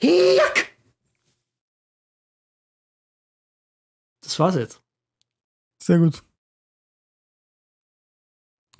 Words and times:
Hiak! 0.00 0.76
Das 4.22 4.38
war's 4.38 4.56
jetzt. 4.56 4.82
Sehr 5.82 5.98
gut. 5.98 6.22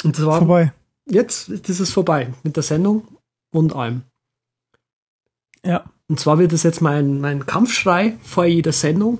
Und 0.04 0.16
das 0.16 0.26
war 0.26 0.38
Vorbei. 0.38 0.72
jetzt 1.06 1.48
ist 1.48 1.80
es 1.80 1.92
vorbei 1.92 2.32
mit 2.42 2.56
der 2.56 2.62
Sendung 2.62 3.18
und 3.50 3.74
allem. 3.74 4.02
Ja. 5.64 5.90
Und 6.06 6.20
zwar 6.20 6.38
wird 6.38 6.52
es 6.52 6.62
jetzt 6.62 6.80
mein, 6.80 7.20
mein 7.20 7.46
Kampfschrei 7.46 8.16
vor 8.22 8.44
jeder 8.44 8.72
Sendung. 8.72 9.18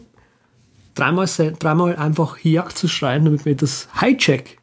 Dreimal, 0.94 1.26
dreimal 1.26 1.96
einfach 1.96 2.36
Hiak 2.36 2.76
zu 2.76 2.88
schreien, 2.88 3.24
damit 3.24 3.44
wir 3.44 3.56
das 3.56 3.88
Hijack 4.00 4.58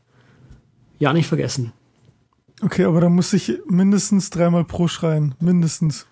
ja 0.99 1.13
nicht 1.13 1.27
vergessen. 1.27 1.73
Okay, 2.61 2.85
aber 2.85 3.01
da 3.01 3.09
muss 3.09 3.33
ich 3.33 3.59
mindestens 3.67 4.29
dreimal 4.29 4.63
pro 4.63 4.87
schreien. 4.87 5.35
Mindestens. 5.39 6.07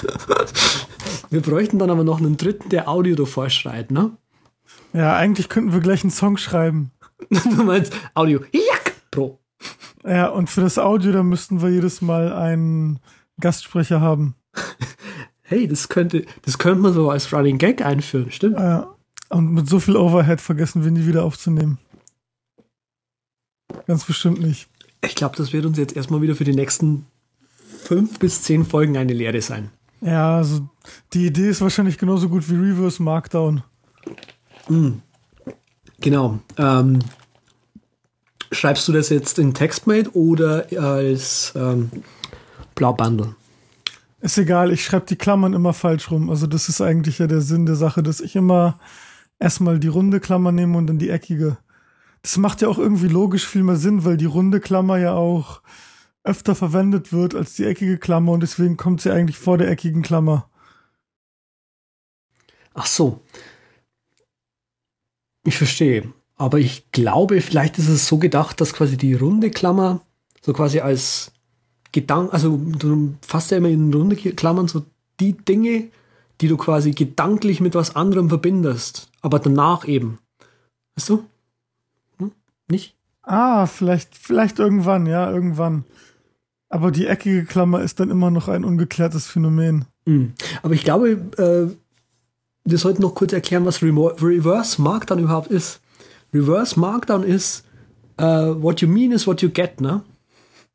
Wir 1.30 1.40
bräuchten 1.40 1.78
dann 1.78 1.90
aber 1.90 2.04
noch 2.04 2.18
einen 2.18 2.36
dritten, 2.36 2.68
der 2.70 2.88
Audio 2.88 3.14
davor 3.14 3.50
schreit, 3.50 3.90
ne? 3.90 4.10
Ja, 4.92 5.14
eigentlich 5.14 5.48
könnten 5.48 5.72
wir 5.72 5.80
gleich 5.80 6.02
einen 6.02 6.10
Song 6.10 6.36
schreiben. 6.36 6.90
Du 7.28 7.62
meinst 7.64 7.92
Audio 8.14 8.40
Hiak 8.50 8.94
Pro. 9.10 9.38
Ja, 10.04 10.28
und 10.28 10.48
für 10.48 10.62
das 10.62 10.78
Audio, 10.78 11.12
da 11.12 11.22
müssten 11.22 11.60
wir 11.60 11.68
jedes 11.68 12.00
Mal 12.00 12.32
einen 12.32 12.98
Gastsprecher 13.38 14.00
haben. 14.00 14.34
Hey, 15.42 15.66
das 15.68 15.88
könnte, 15.88 16.24
das 16.42 16.58
könnte 16.58 16.80
man 16.80 16.92
so 16.92 17.10
als 17.10 17.32
Running 17.32 17.58
Gag 17.58 17.84
einführen, 17.84 18.30
stimmt? 18.30 18.56
Ja. 18.56 18.94
Und 19.28 19.52
mit 19.52 19.68
so 19.68 19.80
viel 19.80 19.96
Overhead 19.96 20.40
vergessen 20.40 20.84
wir 20.84 20.90
nie 20.90 21.06
wieder 21.06 21.24
aufzunehmen. 21.24 21.78
Ganz 23.86 24.04
bestimmt 24.04 24.40
nicht. 24.40 24.68
Ich 25.04 25.14
glaube, 25.14 25.36
das 25.36 25.52
wird 25.52 25.66
uns 25.66 25.76
jetzt 25.76 25.96
erstmal 25.96 26.22
wieder 26.22 26.36
für 26.36 26.44
die 26.44 26.54
nächsten 26.54 27.06
fünf 27.82 28.18
bis 28.18 28.42
zehn 28.42 28.64
Folgen 28.64 28.96
eine 28.96 29.12
Lehre 29.12 29.42
sein. 29.42 29.70
Ja, 30.00 30.36
also 30.36 30.68
die 31.12 31.26
Idee 31.26 31.50
ist 31.50 31.60
wahrscheinlich 31.60 31.98
genauso 31.98 32.28
gut 32.28 32.48
wie 32.48 32.56
Reverse 32.56 33.02
Markdown. 33.02 33.62
Genau. 36.00 36.38
Ähm, 36.56 37.00
schreibst 38.50 38.88
du 38.88 38.92
das 38.92 39.10
jetzt 39.10 39.38
in 39.38 39.52
TextMate 39.52 40.16
oder 40.16 40.66
als 40.78 41.52
ähm, 41.56 41.90
Blaubundle? 42.74 43.34
Ist 44.22 44.38
egal, 44.38 44.72
ich 44.72 44.84
schreibe 44.84 45.06
die 45.06 45.16
Klammern 45.16 45.54
immer 45.54 45.72
falsch 45.72 46.10
rum. 46.10 46.30
Also 46.30 46.46
das 46.46 46.68
ist 46.68 46.80
eigentlich 46.80 47.18
ja 47.18 47.26
der 47.26 47.40
Sinn 47.40 47.66
der 47.66 47.76
Sache, 47.76 48.02
dass 48.02 48.20
ich 48.20 48.36
immer 48.36 48.78
erstmal 49.38 49.78
die 49.78 49.88
runde 49.88 50.20
Klammer 50.20 50.52
nehme 50.52 50.76
und 50.76 50.86
dann 50.86 50.98
die 50.98 51.10
eckige. 51.10 51.58
Das 52.22 52.36
macht 52.36 52.60
ja 52.60 52.68
auch 52.68 52.78
irgendwie 52.78 53.08
logisch 53.08 53.46
viel 53.46 53.62
mehr 53.62 53.76
Sinn, 53.76 54.04
weil 54.04 54.18
die 54.18 54.26
runde 54.26 54.60
Klammer 54.60 54.98
ja 54.98 55.14
auch 55.14 55.62
öfter 56.22 56.54
verwendet 56.54 57.12
wird 57.12 57.34
als 57.34 57.54
die 57.54 57.64
eckige 57.64 57.98
Klammer 57.98 58.32
und 58.32 58.40
deswegen 58.40 58.76
kommt 58.76 59.00
sie 59.00 59.10
eigentlich 59.10 59.38
vor 59.38 59.58
der 59.58 59.70
eckigen 59.70 60.02
Klammer. 60.02 60.48
Ach 62.74 62.86
so. 62.86 63.20
Ich 65.44 65.56
verstehe. 65.56 66.12
Aber 66.36 66.58
ich 66.58 66.90
glaube, 66.92 67.40
vielleicht 67.40 67.78
ist 67.78 67.88
es 67.88 68.06
so 68.06 68.18
gedacht, 68.18 68.60
dass 68.60 68.72
quasi 68.72 68.96
die 68.96 69.14
runde 69.14 69.50
Klammer 69.50 70.00
so 70.40 70.52
quasi 70.52 70.80
als 70.80 71.32
Gedanken, 71.92 72.32
also 72.32 72.56
du 72.56 73.14
fasst 73.20 73.50
ja 73.50 73.58
immer 73.58 73.68
in 73.68 73.92
runde 73.92 74.16
Klammern 74.16 74.68
so 74.68 74.84
die 75.18 75.36
Dinge, 75.36 75.88
die 76.40 76.48
du 76.48 76.56
quasi 76.56 76.92
gedanklich 76.92 77.60
mit 77.60 77.74
was 77.74 77.96
anderem 77.96 78.28
verbindest, 78.28 79.10
aber 79.20 79.38
danach 79.38 79.86
eben. 79.86 80.18
Weißt 80.94 81.10
du? 81.10 81.24
Hm? 82.18 82.32
Nicht? 82.68 82.94
Ah, 83.22 83.66
vielleicht, 83.66 84.16
vielleicht 84.16 84.58
irgendwann, 84.58 85.06
ja, 85.06 85.30
irgendwann. 85.30 85.84
Aber 86.70 86.92
die 86.92 87.06
eckige 87.06 87.44
Klammer 87.44 87.82
ist 87.82 88.00
dann 88.00 88.10
immer 88.10 88.30
noch 88.30 88.48
ein 88.48 88.64
ungeklärtes 88.64 89.26
Phänomen. 89.26 89.84
Mhm. 90.06 90.32
Aber 90.62 90.72
ich 90.72 90.84
glaube, 90.84 91.10
äh, 91.36 91.74
wir 92.64 92.78
sollten 92.78 93.02
noch 93.02 93.14
kurz 93.14 93.32
erklären, 93.32 93.66
was 93.66 93.82
Remo 93.82 94.06
Reverse 94.06 94.80
Markdown 94.80 95.18
überhaupt 95.18 95.50
ist. 95.50 95.80
Reverse 96.32 96.78
Markdown 96.78 97.24
ist 97.24 97.64
äh, 98.16 98.24
what 98.24 98.80
you 98.80 98.88
mean 98.88 99.10
is 99.12 99.26
what 99.26 99.42
you 99.42 99.50
get, 99.50 99.80
ne? 99.80 100.02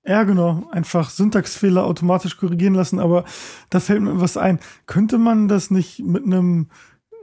Ja, 0.05 0.23
genau. 0.23 0.67
Einfach 0.71 1.09
Syntaxfehler 1.09 1.85
automatisch 1.85 2.37
korrigieren 2.37 2.75
lassen, 2.75 2.99
aber 2.99 3.23
da 3.69 3.79
fällt 3.79 4.01
mir 4.01 4.19
was 4.21 4.37
ein. 4.37 4.59
Könnte 4.85 5.17
man 5.17 5.47
das 5.47 5.71
nicht 5.71 5.99
mit 5.99 6.25
einem 6.25 6.67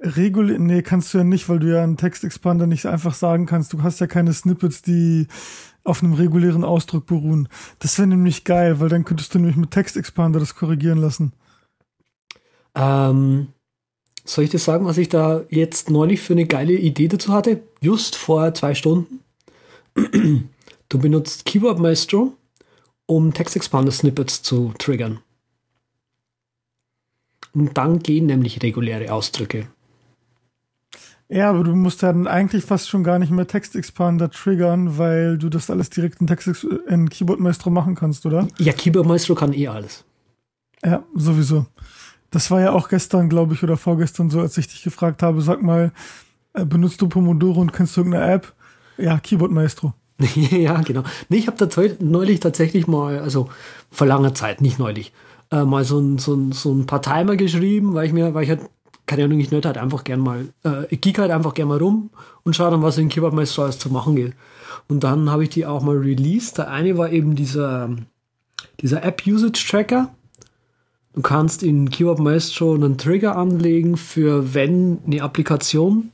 regulär, 0.00 0.58
nee, 0.58 0.82
kannst 0.82 1.14
du 1.14 1.18
ja 1.18 1.24
nicht, 1.24 1.48
weil 1.48 1.60
du 1.60 1.72
ja 1.72 1.82
einen 1.82 1.96
Textexpander 1.96 2.66
nicht 2.66 2.86
einfach 2.86 3.14
sagen 3.14 3.46
kannst. 3.46 3.72
Du 3.72 3.82
hast 3.82 4.00
ja 4.00 4.08
keine 4.08 4.32
Snippets, 4.32 4.82
die 4.82 5.28
auf 5.84 6.02
einem 6.02 6.14
regulären 6.14 6.64
Ausdruck 6.64 7.06
beruhen. 7.06 7.48
Das 7.78 7.98
wäre 7.98 8.08
nämlich 8.08 8.44
geil, 8.44 8.80
weil 8.80 8.88
dann 8.88 9.04
könntest 9.04 9.34
du 9.34 9.38
nämlich 9.38 9.56
mit 9.56 9.70
Textexpander 9.70 10.38
das 10.38 10.54
korrigieren 10.54 10.98
lassen. 10.98 11.32
Ähm, 12.74 13.48
soll 14.24 14.44
ich 14.44 14.50
dir 14.50 14.58
sagen, 14.58 14.86
was 14.86 14.98
ich 14.98 15.08
da 15.08 15.42
jetzt 15.50 15.90
neulich 15.90 16.20
für 16.20 16.34
eine 16.34 16.46
geile 16.46 16.74
Idee 16.74 17.08
dazu 17.08 17.32
hatte? 17.32 17.62
Just 17.80 18.16
vor 18.16 18.54
zwei 18.54 18.74
Stunden. 18.74 19.20
Du 20.88 20.98
benutzt 20.98 21.46
Keyboard 21.46 21.78
Maestro, 21.78 22.34
um 23.06 23.32
Textexpander-Snippets 23.32 24.42
zu 24.42 24.74
triggern. 24.78 25.20
Und 27.54 27.78
dann 27.78 28.00
gehen 28.00 28.26
nämlich 28.26 28.62
reguläre 28.62 29.10
Ausdrücke. 29.10 29.68
Ja, 31.32 31.48
aber 31.48 31.64
du 31.64 31.74
musst 31.74 32.02
dann 32.02 32.26
eigentlich 32.26 32.62
fast 32.62 32.90
schon 32.90 33.02
gar 33.02 33.18
nicht 33.18 33.32
mehr 33.32 33.46
Textexpander 33.46 34.30
triggern, 34.30 34.98
weil 34.98 35.38
du 35.38 35.48
das 35.48 35.70
alles 35.70 35.88
direkt 35.88 36.20
in, 36.20 36.26
Text 36.26 36.66
in 36.88 37.08
Keyboard 37.08 37.40
Maestro 37.40 37.70
machen 37.70 37.94
kannst, 37.94 38.26
oder? 38.26 38.46
Ja, 38.58 38.74
Keyboard 38.74 39.06
Maestro 39.06 39.34
kann 39.34 39.54
eh 39.54 39.66
alles. 39.68 40.04
Ja, 40.84 41.02
sowieso. 41.14 41.64
Das 42.30 42.50
war 42.50 42.60
ja 42.60 42.72
auch 42.72 42.90
gestern, 42.90 43.30
glaube 43.30 43.54
ich, 43.54 43.62
oder 43.62 43.78
vorgestern 43.78 44.28
so, 44.28 44.40
als 44.40 44.58
ich 44.58 44.68
dich 44.68 44.82
gefragt 44.82 45.22
habe, 45.22 45.40
sag 45.40 45.62
mal, 45.62 45.92
äh, 46.52 46.66
benutzt 46.66 47.00
du 47.00 47.08
Pomodoro 47.08 47.62
und 47.62 47.72
kennst 47.72 47.96
du 47.96 48.02
irgendeine 48.02 48.30
App? 48.30 48.52
Ja, 48.98 49.18
Keyboard 49.18 49.52
Maestro. 49.52 49.94
ja, 50.34 50.82
genau. 50.82 51.02
Nee, 51.30 51.38
ich 51.38 51.46
habe 51.46 51.56
da 51.66 51.82
neulich 52.00 52.40
tatsächlich 52.40 52.86
mal, 52.86 53.20
also 53.20 53.48
vor 53.90 54.06
langer 54.06 54.34
Zeit, 54.34 54.60
nicht 54.60 54.78
neulich, 54.78 55.14
äh, 55.50 55.64
mal 55.64 55.84
so 55.84 55.98
ein, 55.98 56.18
so, 56.18 56.34
ein, 56.34 56.52
so 56.52 56.74
ein 56.74 56.84
paar 56.84 57.00
Timer 57.00 57.36
geschrieben, 57.36 57.94
weil 57.94 58.06
ich 58.06 58.12
mir, 58.12 58.34
weil 58.34 58.44
ich 58.44 58.50
halt, 58.50 58.60
keine 59.06 59.24
Ahnung, 59.24 59.40
ich 59.40 59.50
nicht 59.50 59.66
halt 59.66 59.78
einfach 59.78 60.04
gern 60.04 60.20
mal, 60.20 60.48
äh, 60.64 60.86
ich 60.90 61.00
geek 61.00 61.18
halt 61.18 61.30
einfach 61.30 61.54
gern 61.54 61.68
mal 61.68 61.78
rum 61.78 62.10
und 62.44 62.54
schaue 62.54 62.70
dann, 62.70 62.82
was 62.82 62.98
in 62.98 63.08
Keyboard 63.08 63.34
Maestro 63.34 63.62
alles 63.62 63.78
zu 63.78 63.90
machen 63.90 64.16
geht. 64.16 64.34
Und 64.88 65.04
dann 65.04 65.30
habe 65.30 65.44
ich 65.44 65.50
die 65.50 65.66
auch 65.66 65.82
mal 65.82 65.96
released. 65.96 66.58
Der 66.58 66.70
eine 66.70 66.96
war 66.98 67.10
eben 67.10 67.34
dieser, 67.34 67.90
dieser 68.80 69.04
App-Usage-Tracker. 69.04 70.10
Du 71.14 71.20
kannst 71.20 71.62
in 71.62 71.90
Keyboard 71.90 72.20
Maestro 72.20 72.74
einen 72.74 72.96
Trigger 72.96 73.36
anlegen 73.36 73.96
für 73.96 74.54
wenn 74.54 74.98
eine 75.06 75.22
Applikation 75.22 76.10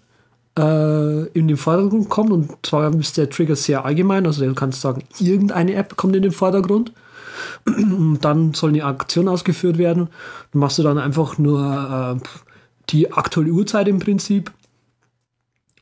äh, 0.58 1.26
in 1.28 1.46
den 1.46 1.56
Vordergrund 1.56 2.08
kommt. 2.08 2.32
Und 2.32 2.66
zwar 2.66 2.92
ist 2.94 3.16
der 3.16 3.30
Trigger 3.30 3.56
sehr 3.56 3.84
allgemein. 3.84 4.26
Also 4.26 4.44
du 4.44 4.54
kannst 4.54 4.80
sagen, 4.80 5.04
irgendeine 5.20 5.74
App 5.74 5.96
kommt 5.96 6.16
in 6.16 6.22
den 6.22 6.32
Vordergrund. 6.32 6.92
Und 7.66 8.18
dann 8.22 8.54
soll 8.54 8.70
eine 8.70 8.84
Aktion 8.84 9.28
ausgeführt 9.28 9.78
werden. 9.78 10.08
Dann 10.52 10.60
machst 10.60 10.78
du 10.78 10.82
dann 10.82 10.98
einfach 10.98 11.38
nur 11.38 12.20
äh, 12.20 12.47
die 12.90 13.12
aktuelle 13.12 13.50
Uhrzeit 13.50 13.88
im 13.88 13.98
Prinzip, 13.98 14.52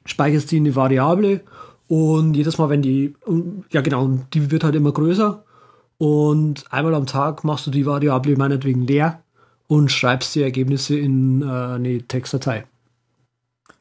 speicherst 0.05 0.51
die 0.51 0.59
in 0.59 0.65
eine 0.65 0.77
Variable 0.77 1.41
und 1.89 2.35
jedes 2.35 2.59
Mal, 2.59 2.69
wenn 2.71 2.83
die, 2.83 3.15
ja 3.71 3.81
genau, 3.81 4.19
die 4.35 4.51
wird 4.51 4.65
halt 4.65 4.75
immer 4.75 4.93
größer 4.93 5.45
und 5.99 6.65
einmal 6.73 6.95
am 6.95 7.07
Tag 7.07 7.45
machst 7.45 7.67
du 7.67 7.71
die 7.71 7.87
Variable 7.87 8.37
meinetwegen 8.37 8.87
leer 8.87 9.23
und 9.67 9.91
schreibst 9.91 10.35
die 10.35 10.43
Ergebnisse 10.43 10.97
in 10.97 11.43
äh, 11.43 11.47
eine 11.47 12.03
Textdatei. 12.03 12.67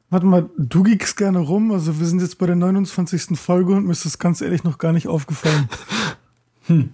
Warte 0.08 0.26
mal, 0.26 0.48
du 0.56 0.84
geekst 0.84 1.16
gerne 1.16 1.40
rum, 1.40 1.72
also 1.72 1.98
wir 1.98 2.06
sind 2.06 2.20
jetzt 2.20 2.38
bei 2.38 2.46
der 2.46 2.54
29. 2.54 3.38
Folge 3.38 3.74
und 3.74 3.86
mir 3.86 3.92
ist 3.92 4.04
das 4.04 4.18
ganz 4.18 4.40
ehrlich 4.40 4.62
noch 4.62 4.78
gar 4.78 4.92
nicht 4.92 5.08
aufgefallen. 5.08 5.68
hm. 6.66 6.90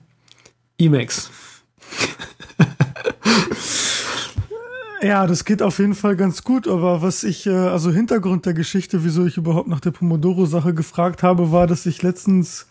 Emacs. 0.79 1.31
Ja, 5.03 5.27
das 5.27 5.45
geht 5.45 5.63
auf 5.63 5.81
jeden 5.81 5.97
Fall 5.97 6.15
ganz 6.15 6.45
gut, 6.45 6.69
aber 6.69 7.03
was 7.03 7.25
ich, 7.25 7.49
äh, 7.49 7.51
also 7.51 7.91
Hintergrund 7.91 8.47
der 8.47 8.55
Geschichte, 8.55 9.03
wieso 9.03 9.27
ich 9.27 9.37
überhaupt 9.37 9.67
nach 9.67 9.81
der 9.81 9.91
Pomodoro-Sache 9.91 10.75
gefragt 10.75 11.25
habe, 11.25 11.51
war, 11.51 11.67
dass 11.67 11.87
ich 11.87 12.03
letztens 12.03 12.69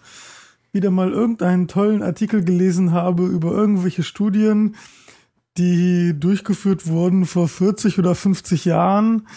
wieder 0.72 0.92
mal 0.92 1.12
irgendeinen 1.12 1.68
tollen 1.68 2.02
Artikel 2.02 2.42
gelesen 2.42 2.94
habe 2.94 3.26
über 3.26 3.52
irgendwelche 3.52 4.04
Studien, 4.04 4.78
die 5.58 6.18
durchgeführt 6.18 6.88
wurden 6.88 7.26
vor 7.26 7.50
40 7.50 8.00
oder 8.00 8.16
50 8.16 8.64
Jahren, 8.64 9.28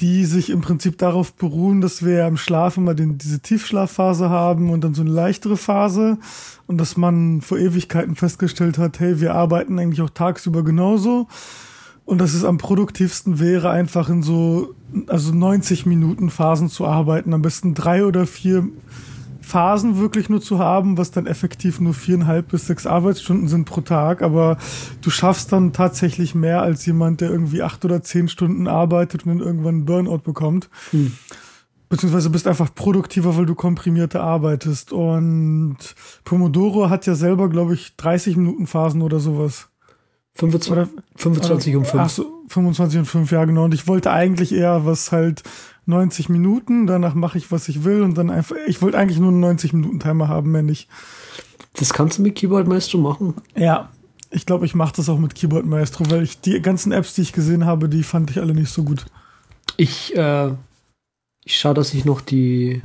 die 0.00 0.24
sich 0.24 0.50
im 0.50 0.60
Prinzip 0.60 0.98
darauf 0.98 1.32
beruhen, 1.34 1.80
dass 1.80 2.04
wir 2.04 2.24
im 2.28 2.36
Schlaf 2.36 2.76
immer 2.76 2.94
den, 2.94 3.18
diese 3.18 3.40
Tiefschlafphase 3.40 4.30
haben 4.30 4.70
und 4.70 4.84
dann 4.84 4.94
so 4.94 5.02
eine 5.02 5.10
leichtere 5.10 5.56
Phase 5.56 6.18
und 6.68 6.78
dass 6.78 6.96
man 6.96 7.40
vor 7.40 7.58
Ewigkeiten 7.58 8.14
festgestellt 8.14 8.78
hat, 8.78 9.00
hey, 9.00 9.20
wir 9.20 9.34
arbeiten 9.34 9.80
eigentlich 9.80 10.02
auch 10.02 10.10
tagsüber 10.10 10.62
genauso 10.62 11.26
und 12.08 12.16
dass 12.16 12.32
es 12.32 12.42
am 12.42 12.56
produktivsten 12.56 13.38
wäre, 13.38 13.68
einfach 13.68 14.08
in 14.08 14.22
so, 14.22 14.74
also 15.08 15.30
90 15.34 15.84
Minuten 15.84 16.30
Phasen 16.30 16.70
zu 16.70 16.86
arbeiten, 16.86 17.34
am 17.34 17.42
besten 17.42 17.74
drei 17.74 18.06
oder 18.06 18.26
vier 18.26 18.66
Phasen 19.42 19.98
wirklich 19.98 20.30
nur 20.30 20.40
zu 20.40 20.58
haben, 20.58 20.96
was 20.96 21.10
dann 21.10 21.26
effektiv 21.26 21.80
nur 21.80 21.92
viereinhalb 21.92 22.48
bis 22.48 22.66
sechs 22.66 22.86
Arbeitsstunden 22.86 23.46
sind 23.46 23.66
pro 23.66 23.82
Tag, 23.82 24.22
aber 24.22 24.56
du 25.02 25.10
schaffst 25.10 25.52
dann 25.52 25.74
tatsächlich 25.74 26.34
mehr 26.34 26.62
als 26.62 26.86
jemand, 26.86 27.20
der 27.20 27.28
irgendwie 27.28 27.62
acht 27.62 27.84
oder 27.84 28.02
zehn 28.02 28.28
Stunden 28.28 28.68
arbeitet 28.68 29.26
und 29.26 29.38
dann 29.38 29.46
irgendwann 29.46 29.74
einen 29.74 29.84
Burnout 29.84 30.20
bekommt. 30.24 30.70
Hm. 30.92 31.12
Beziehungsweise 31.90 32.30
bist 32.30 32.46
einfach 32.46 32.74
produktiver, 32.74 33.36
weil 33.36 33.44
du 33.44 33.54
komprimierter 33.54 34.22
arbeitest. 34.22 34.92
Und 34.92 35.76
Pomodoro 36.24 36.88
hat 36.88 37.04
ja 37.04 37.14
selber, 37.14 37.50
glaube 37.50 37.74
ich, 37.74 37.96
30 37.96 38.38
Minuten 38.38 38.66
Phasen 38.66 39.02
oder 39.02 39.20
sowas. 39.20 39.68
25, 40.38 40.72
oder, 40.72 40.88
25 41.16 41.76
um 41.76 41.84
5. 41.84 42.02
Ach 42.02 42.10
so, 42.10 42.42
25 42.48 43.00
und 43.00 43.04
5, 43.06 43.32
ja 43.32 43.44
genau. 43.44 43.64
Und 43.64 43.74
ich 43.74 43.88
wollte 43.88 44.12
eigentlich 44.12 44.54
eher 44.54 44.86
was 44.86 45.10
halt 45.10 45.42
90 45.86 46.28
Minuten, 46.28 46.86
danach 46.86 47.14
mache 47.14 47.38
ich, 47.38 47.50
was 47.50 47.68
ich 47.68 47.82
will 47.82 48.02
und 48.02 48.16
dann 48.16 48.30
einfach, 48.30 48.56
ich 48.66 48.80
wollte 48.80 48.98
eigentlich 48.98 49.18
nur 49.18 49.30
einen 49.30 49.40
90 49.40 49.72
Minuten 49.72 50.00
Timer 50.00 50.28
haben, 50.28 50.52
wenn 50.52 50.66
nicht. 50.66 50.88
Das 51.74 51.92
kannst 51.92 52.18
du 52.18 52.22
mit 52.22 52.36
Keyboard 52.36 52.68
Maestro 52.68 52.98
machen? 52.98 53.34
Ja, 53.56 53.88
ich 54.30 54.46
glaube, 54.46 54.66
ich 54.66 54.74
mache 54.74 54.94
das 54.96 55.08
auch 55.08 55.18
mit 55.18 55.34
Keyboard 55.34 55.66
Maestro, 55.66 56.08
weil 56.10 56.22
ich 56.22 56.40
die 56.40 56.60
ganzen 56.60 56.92
Apps, 56.92 57.14
die 57.14 57.22
ich 57.22 57.32
gesehen 57.32 57.64
habe, 57.64 57.88
die 57.88 58.02
fand 58.02 58.30
ich 58.30 58.38
alle 58.38 58.54
nicht 58.54 58.70
so 58.70 58.84
gut. 58.84 59.06
Ich, 59.76 60.14
äh, 60.16 60.50
ich 61.44 61.58
schaue, 61.58 61.74
dass 61.74 61.94
ich 61.94 62.04
noch 62.04 62.20
die, 62.20 62.82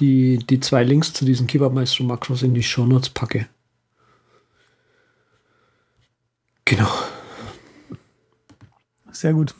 die, 0.00 0.38
die 0.38 0.60
zwei 0.60 0.84
Links 0.84 1.12
zu 1.12 1.24
diesen 1.24 1.46
Keyboard 1.46 1.72
Maestro 1.72 2.04
Makros 2.04 2.42
in 2.42 2.54
die 2.54 2.62
Show 2.62 2.84
Notes 2.84 3.08
packe. 3.08 3.46
Genau. 6.68 6.90
Sehr 9.10 9.32
gut. 9.32 9.54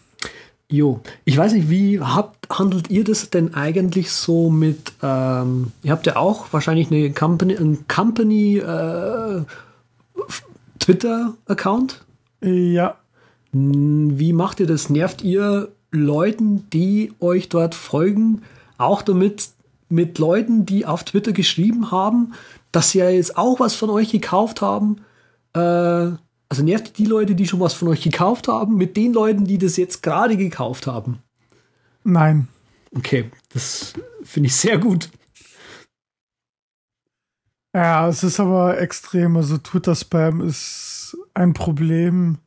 Jo, 0.70 1.00
ich 1.24 1.38
weiß 1.38 1.54
nicht, 1.54 1.70
wie 1.70 1.98
habt, 2.00 2.50
handelt 2.50 2.90
ihr 2.90 3.02
das 3.02 3.30
denn 3.30 3.54
eigentlich 3.54 4.12
so 4.12 4.50
mit, 4.50 4.92
ähm, 5.02 5.72
ihr 5.82 5.92
habt 5.92 6.06
ja 6.06 6.16
auch 6.16 6.52
wahrscheinlich 6.52 6.90
eine 6.90 7.10
Company, 7.12 7.56
ein 7.56 7.88
Company 7.88 8.58
äh, 8.58 9.42
Twitter-Account? 10.80 12.04
Ja. 12.42 12.98
Wie 13.52 14.32
macht 14.34 14.60
ihr 14.60 14.66
das? 14.66 14.90
Nervt 14.90 15.22
ihr 15.22 15.72
Leuten, 15.90 16.68
die 16.68 17.14
euch 17.20 17.48
dort 17.48 17.74
folgen, 17.74 18.42
auch 18.76 19.00
damit 19.00 19.48
mit 19.88 20.18
Leuten, 20.18 20.66
die 20.66 20.84
auf 20.84 21.04
Twitter 21.04 21.32
geschrieben 21.32 21.90
haben, 21.90 22.34
dass 22.70 22.90
sie 22.90 22.98
ja 22.98 23.08
jetzt 23.08 23.38
auch 23.38 23.60
was 23.60 23.74
von 23.74 23.88
euch 23.88 24.10
gekauft 24.10 24.60
haben? 24.60 24.98
Äh, 25.54 26.10
also 26.48 26.62
nervt 26.62 26.98
die 26.98 27.04
Leute, 27.04 27.34
die 27.34 27.46
schon 27.46 27.60
was 27.60 27.74
von 27.74 27.88
euch 27.88 28.02
gekauft 28.02 28.48
haben, 28.48 28.76
mit 28.76 28.96
den 28.96 29.12
Leuten, 29.12 29.44
die 29.44 29.58
das 29.58 29.76
jetzt 29.76 30.02
gerade 30.02 30.36
gekauft 30.36 30.86
haben? 30.86 31.18
Nein. 32.04 32.48
Okay, 32.96 33.30
das 33.50 33.92
finde 34.22 34.46
ich 34.46 34.56
sehr 34.56 34.78
gut. 34.78 35.10
Ja, 37.74 38.08
es 38.08 38.22
ist 38.24 38.40
aber 38.40 38.80
extrem. 38.80 39.36
Also 39.36 39.58
Twitter-Spam 39.58 40.40
ist 40.40 41.16
ein 41.34 41.52
Problem, 41.52 42.38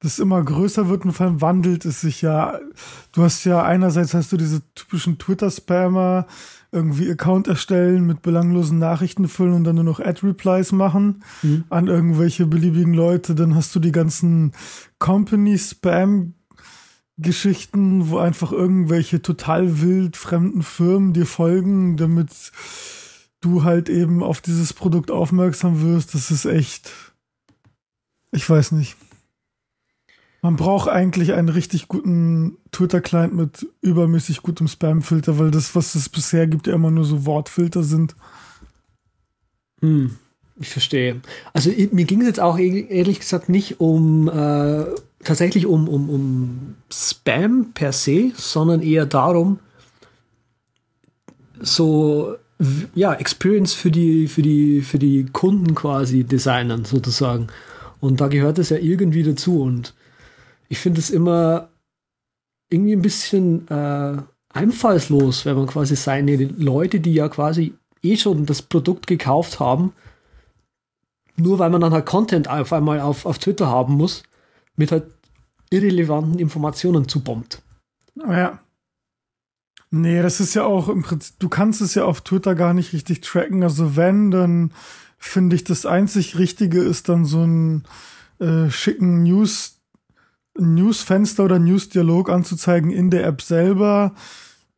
das 0.00 0.18
immer 0.18 0.42
größer 0.42 0.88
wird 0.88 1.04
und 1.04 1.12
vor 1.12 1.26
allem 1.26 1.40
wandelt 1.40 1.84
es 1.84 2.00
sich 2.00 2.22
ja. 2.22 2.58
Du 3.12 3.22
hast 3.22 3.44
ja 3.44 3.62
einerseits 3.62 4.12
hast 4.12 4.32
du 4.32 4.36
diese 4.36 4.62
typischen 4.74 5.18
Twitter-Spammer, 5.18 6.26
irgendwie 6.76 7.10
Account 7.10 7.48
erstellen, 7.48 8.06
mit 8.06 8.22
belanglosen 8.22 8.78
Nachrichten 8.78 9.26
füllen 9.26 9.54
und 9.54 9.64
dann 9.64 9.74
nur 9.76 9.84
noch 9.84 9.98
Ad-Replies 9.98 10.72
machen 10.72 11.24
mhm. 11.42 11.64
an 11.70 11.88
irgendwelche 11.88 12.46
beliebigen 12.46 12.94
Leute. 12.94 13.34
Dann 13.34 13.54
hast 13.54 13.74
du 13.74 13.80
die 13.80 13.92
ganzen 13.92 14.52
Company-Spam 14.98 16.34
Geschichten, 17.18 18.10
wo 18.10 18.18
einfach 18.18 18.52
irgendwelche 18.52 19.22
total 19.22 19.80
wild 19.80 20.16
fremden 20.16 20.62
Firmen 20.62 21.14
dir 21.14 21.24
folgen, 21.24 21.96
damit 21.96 22.52
du 23.40 23.64
halt 23.64 23.88
eben 23.88 24.22
auf 24.22 24.42
dieses 24.42 24.74
Produkt 24.74 25.10
aufmerksam 25.10 25.80
wirst. 25.80 26.14
Das 26.14 26.30
ist 26.30 26.44
echt, 26.44 26.92
ich 28.32 28.48
weiß 28.48 28.72
nicht. 28.72 28.96
Man 30.46 30.54
braucht 30.54 30.88
eigentlich 30.88 31.32
einen 31.32 31.48
richtig 31.48 31.88
guten 31.88 32.56
Twitter-Client 32.70 33.34
mit 33.34 33.66
übermäßig 33.80 34.42
gutem 34.42 34.68
Spam-Filter, 34.68 35.40
weil 35.40 35.50
das, 35.50 35.74
was 35.74 35.96
es 35.96 36.08
bisher 36.08 36.46
gibt, 36.46 36.68
ja 36.68 36.74
immer 36.74 36.92
nur 36.92 37.04
so 37.04 37.26
Wortfilter 37.26 37.82
sind. 37.82 38.14
Hm, 39.80 40.14
ich 40.54 40.68
verstehe. 40.68 41.20
Also 41.52 41.72
mir 41.90 42.04
ging 42.04 42.20
es 42.20 42.28
jetzt 42.28 42.38
auch 42.38 42.58
ehrlich 42.60 43.18
gesagt 43.18 43.48
nicht 43.48 43.80
um 43.80 44.28
äh, 44.28 44.84
tatsächlich 45.24 45.66
um, 45.66 45.88
um, 45.88 46.08
um 46.08 46.74
Spam 46.92 47.72
per 47.74 47.90
se, 47.90 48.30
sondern 48.36 48.82
eher 48.82 49.04
darum, 49.04 49.58
so 51.60 52.36
ja, 52.94 53.14
Experience 53.14 53.72
für 53.72 53.90
die, 53.90 54.28
für 54.28 54.42
die, 54.42 54.82
für 54.82 55.00
die 55.00 55.26
Kunden 55.32 55.74
quasi 55.74 56.22
designen, 56.22 56.84
sozusagen. 56.84 57.48
Und 57.98 58.20
da 58.20 58.28
gehört 58.28 58.60
es 58.60 58.68
ja 58.68 58.76
irgendwie 58.76 59.24
dazu. 59.24 59.60
Und 59.60 59.95
ich 60.68 60.78
finde 60.78 61.00
es 61.00 61.10
immer 61.10 61.68
irgendwie 62.68 62.94
ein 62.94 63.02
bisschen 63.02 63.68
äh, 63.68 64.16
einfallslos, 64.48 65.44
wenn 65.44 65.56
man 65.56 65.66
quasi 65.66 65.96
seine 65.96 66.36
Leute, 66.36 67.00
die 67.00 67.14
ja 67.14 67.28
quasi 67.28 67.74
eh 68.02 68.16
schon 68.16 68.46
das 68.46 68.62
Produkt 68.62 69.06
gekauft 69.06 69.60
haben, 69.60 69.92
nur 71.36 71.58
weil 71.58 71.70
man 71.70 71.80
dann 71.80 71.92
halt 71.92 72.06
Content 72.06 72.48
auf 72.48 72.72
einmal 72.72 73.00
auf, 73.00 73.26
auf 73.26 73.38
Twitter 73.38 73.68
haben 73.68 73.94
muss, 73.94 74.22
mit 74.76 74.92
halt 74.92 75.04
irrelevanten 75.70 76.38
Informationen 76.38 77.08
zubombt. 77.08 77.62
Ja. 78.16 78.60
Nee, 79.90 80.22
das 80.22 80.40
ist 80.40 80.54
ja 80.54 80.64
auch 80.64 80.88
im 80.88 81.02
Prinzip, 81.02 81.38
du 81.38 81.48
kannst 81.48 81.80
es 81.80 81.94
ja 81.94 82.04
auf 82.04 82.22
Twitter 82.22 82.54
gar 82.54 82.74
nicht 82.74 82.92
richtig 82.92 83.20
tracken. 83.20 83.62
Also 83.62 83.96
wenn, 83.96 84.30
dann 84.30 84.72
finde 85.18 85.56
ich 85.56 85.64
das 85.64 85.86
einzig 85.86 86.38
Richtige 86.38 86.80
ist 86.80 87.08
dann 87.08 87.24
so 87.24 87.44
ein 87.44 87.84
äh, 88.38 88.70
schicken 88.70 89.22
News 89.22 89.75
Newsfenster 90.58 91.44
oder 91.44 91.58
Newsdialog 91.58 92.30
anzuzeigen 92.30 92.90
in 92.90 93.10
der 93.10 93.26
App 93.26 93.42
selber 93.42 94.14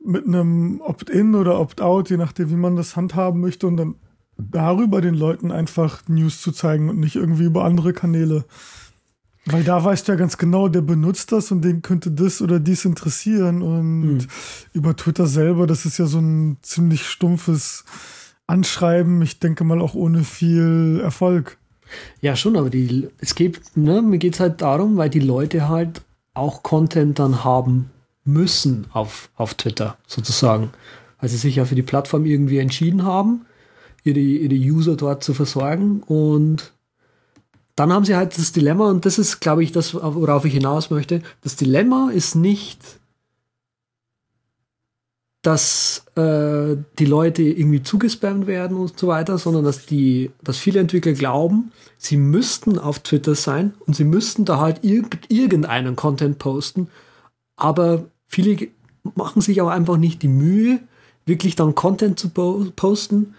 mit 0.05 0.27
einem 0.27 0.81
Opt-in 0.81 1.35
oder 1.35 1.61
Opt-out, 1.61 2.11
je 2.11 2.17
nachdem, 2.17 2.51
wie 2.51 2.57
man 2.57 2.77
das 2.77 2.97
handhaben 2.97 3.41
möchte 3.41 3.67
und 3.67 3.77
dann 3.77 3.95
darüber 4.37 5.01
den 5.01 5.15
Leuten 5.15 5.51
einfach 5.51 6.03
News 6.09 6.41
zu 6.41 6.53
zeigen 6.53 6.89
und 6.89 7.01
nicht 7.01 7.17
irgendwie 7.17 7.45
über 7.45 7.65
andere 7.65 7.93
Kanäle. 7.93 8.45
Weil 9.47 9.65
da 9.65 9.83
weißt 9.83 10.07
du 10.07 10.13
ja 10.13 10.19
ganz 10.19 10.37
genau, 10.37 10.69
der 10.69 10.83
benutzt 10.83 11.33
das 11.33 11.51
und 11.51 11.63
den 11.63 11.83
könnte 11.83 12.11
das 12.11 12.43
oder 12.43 12.61
dies 12.61 12.85
interessieren. 12.85 13.63
Und 13.63 14.01
mhm. 14.01 14.27
über 14.73 14.95
Twitter 14.95 15.27
selber, 15.27 15.67
das 15.67 15.87
ist 15.87 15.99
ja 15.99 16.07
so 16.07 16.19
ein 16.19 16.59
ziemlich 16.63 17.07
stumpfes 17.07 17.85
Anschreiben. 18.47 19.23
Ich 19.23 19.41
denke 19.41 19.65
mal 19.65 19.81
auch 19.81 19.95
ohne 19.95 20.23
viel 20.25 21.01
Erfolg. 21.03 21.58
Ja, 22.20 22.37
schon, 22.37 22.56
aber 22.56 22.70
die, 22.70 23.08
es 23.19 23.35
geht, 23.35 23.76
ne, 23.76 24.02
mir 24.02 24.19
geht 24.19 24.35
es 24.35 24.40
halt 24.40 24.61
darum, 24.62 24.97
weil 24.97 25.11
die 25.11 25.21
Leute 25.21 25.68
halt 25.68 26.02
auch 26.35 26.62
Content 26.62 27.18
dann 27.18 27.45
haben 27.45 27.90
müssen 28.25 28.87
auf, 28.92 29.30
auf 29.37 29.54
Twitter, 29.54 29.97
sozusagen. 30.07 30.71
Weil 31.21 31.28
sie 31.30 31.37
sich 31.37 31.57
ja 31.57 31.64
für 31.64 31.75
die 31.75 31.83
Plattform 31.83 32.26
irgendwie 32.26 32.59
entschieden 32.59 33.04
haben, 33.04 33.47
ihre, 34.04 34.21
ihre 34.21 34.54
User 34.54 34.97
dort 34.97 35.25
zu 35.25 35.35
versorgen. 35.35 36.02
Und 36.02 36.73
dann 37.75 37.92
haben 37.92 38.04
sie 38.04 38.16
halt 38.16 38.37
das 38.38 38.52
Dilemma, 38.52 38.90
und 38.90 39.07
das 39.07 39.18
ist, 39.18 39.40
glaube 39.40 39.62
ich, 39.64 39.73
das, 39.73 39.95
worauf 39.95 40.45
ich 40.45 40.52
hinaus 40.52 40.90
möchte. 40.90 41.23
Das 41.42 41.57
Dilemma 41.57 42.11
ist 42.12 42.35
nicht, 42.35 42.80
dass 45.49 46.05
äh, 46.14 46.76
die 46.99 47.07
Leute 47.07 47.43
irgendwie 47.43 47.83
zugespammt 47.83 48.47
werden 48.47 48.76
und 48.76 48.99
so 48.99 49.07
weiter, 49.09 49.38
sondern 49.38 49.64
dass 49.64 49.87
die, 49.87 50.31
dass 50.43 50.59
viele 50.59 50.78
Entwickler 50.78 51.14
glauben, 51.14 51.73
sie 51.97 52.19
müssten 52.19 52.78
auf 52.78 52.99
Twitter 52.99 53.35
sein 53.35 53.73
und 53.87 53.97
sie 53.97 54.05
müssten 54.05 54.45
da 54.45 54.61
halt 54.61 54.85
irg 54.85 55.21
irgendeinen 55.31 55.97
Content 55.97 56.38
posten, 56.38 56.88
aber 57.57 58.05
viele 58.26 58.69
machen 59.14 59.40
sich 59.40 59.62
auch 59.62 59.69
einfach 59.69 59.97
nicht 59.97 60.21
die 60.21 60.28
Mühe, 60.28 60.81
wirklich 61.25 61.57
dann 61.57 61.75
Content 61.75 62.19
zu 62.19 62.28
po 62.28 62.67
posten, 62.76 63.35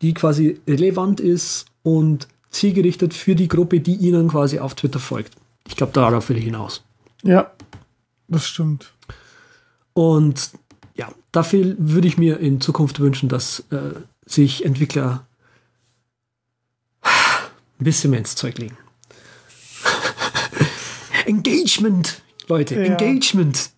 die 0.00 0.14
quasi 0.14 0.62
relevant 0.66 1.20
ist 1.20 1.66
und 1.82 2.26
zielgerichtet 2.48 3.12
für 3.12 3.34
die 3.34 3.48
Gruppe, 3.48 3.80
die 3.80 3.96
ihnen 3.96 4.28
quasi 4.28 4.60
auf 4.60 4.74
Twitter 4.74 4.98
folgt. 4.98 5.34
Ich 5.68 5.76
glaube, 5.76 5.92
darauf 5.92 6.30
will 6.30 6.38
ich 6.38 6.44
hinaus. 6.44 6.82
Ja, 7.22 7.50
das 8.28 8.46
stimmt. 8.46 8.94
Und 9.92 10.52
ja, 11.00 11.08
dafür 11.32 11.76
würde 11.78 12.06
ich 12.08 12.18
mir 12.18 12.40
in 12.40 12.60
Zukunft 12.60 13.00
wünschen, 13.00 13.30
dass 13.30 13.60
äh, 13.70 13.94
sich 14.26 14.66
Entwickler 14.66 15.26
ein 17.02 17.84
bisschen 17.84 18.10
mehr 18.10 18.18
ins 18.18 18.34
Zeug 18.34 18.58
legen. 18.58 18.76
Engagement, 21.24 22.20
Leute, 22.48 22.74
ja. 22.74 22.82
Engagement. 22.82 23.70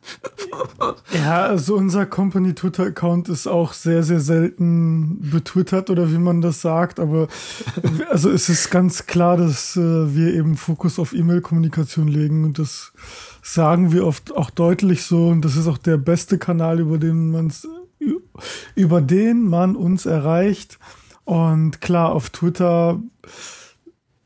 ja, 1.15 1.45
also 1.45 1.77
unser 1.77 2.07
Company 2.07 2.57
Twitter-Account 2.57 3.29
ist 3.29 3.47
auch 3.47 3.73
sehr, 3.73 4.03
sehr 4.03 4.19
selten 4.19 5.31
betwittert 5.31 5.91
oder 5.91 6.11
wie 6.11 6.19
man 6.19 6.41
das 6.41 6.61
sagt, 6.61 6.99
aber 6.99 7.29
also 8.11 8.31
es 8.31 8.49
ist 8.49 8.69
ganz 8.71 9.07
klar, 9.07 9.37
dass 9.37 9.77
äh, 9.77 9.81
wir 10.13 10.35
eben 10.35 10.57
Fokus 10.57 10.99
auf 10.99 11.13
E-Mail-Kommunikation 11.13 12.09
legen 12.09 12.43
und 12.43 12.59
das 12.59 12.93
sagen 13.43 13.93
wir 13.93 14.07
oft 14.07 14.35
auch 14.35 14.51
deutlich 14.51 15.03
so 15.03 15.29
und 15.29 15.45
das 15.45 15.57
ist 15.57 15.67
auch 15.67 15.79
der 15.79 15.99
beste 15.99 16.39
Kanal, 16.39 16.81
über 16.81 16.97
den 16.97 17.31
man 17.31 17.53
über 18.75 19.01
den 19.01 19.43
man 19.43 19.77
uns 19.77 20.07
erreicht. 20.07 20.79
Und 21.25 21.81
klar, 21.81 22.13
auf 22.13 22.31
Twitter 22.31 23.01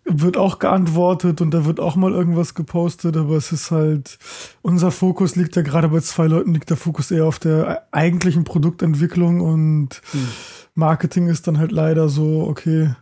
wird 0.05 0.37
auch 0.37 0.61
geantwortet 0.61 1.41
und 1.41 1.53
da 1.53 1.65
wird 1.65 1.81
auch 1.81 1.97
mal 1.97 2.13
irgendwas 2.13 2.55
gepostet, 2.55 3.17
aber 3.17 3.37
es 3.37 3.51
ist 3.51 3.71
halt, 3.71 4.19
unser 4.63 4.93
Fokus 4.93 5.35
liegt 5.35 5.57
ja 5.57 5.63
gerade 5.63 5.89
bei 5.89 6.01
zwei 6.01 6.29
Leuten, 6.29 6.55
liegt 6.55 6.71
der 6.71 6.77
Fokus 6.77 7.11
eher 7.11 7.27
auf 7.27 7.41
der 7.41 7.89
eigentlichen 7.91 8.45
Produktentwicklung 8.45 9.41
und 9.41 10.01
hm. 10.13 10.29
Marketing 10.75 11.27
ist 11.29 11.49
dann 11.49 11.59
halt 11.59 11.73
leider 11.73 12.09
so, 12.09 12.47
okay. 12.49 12.95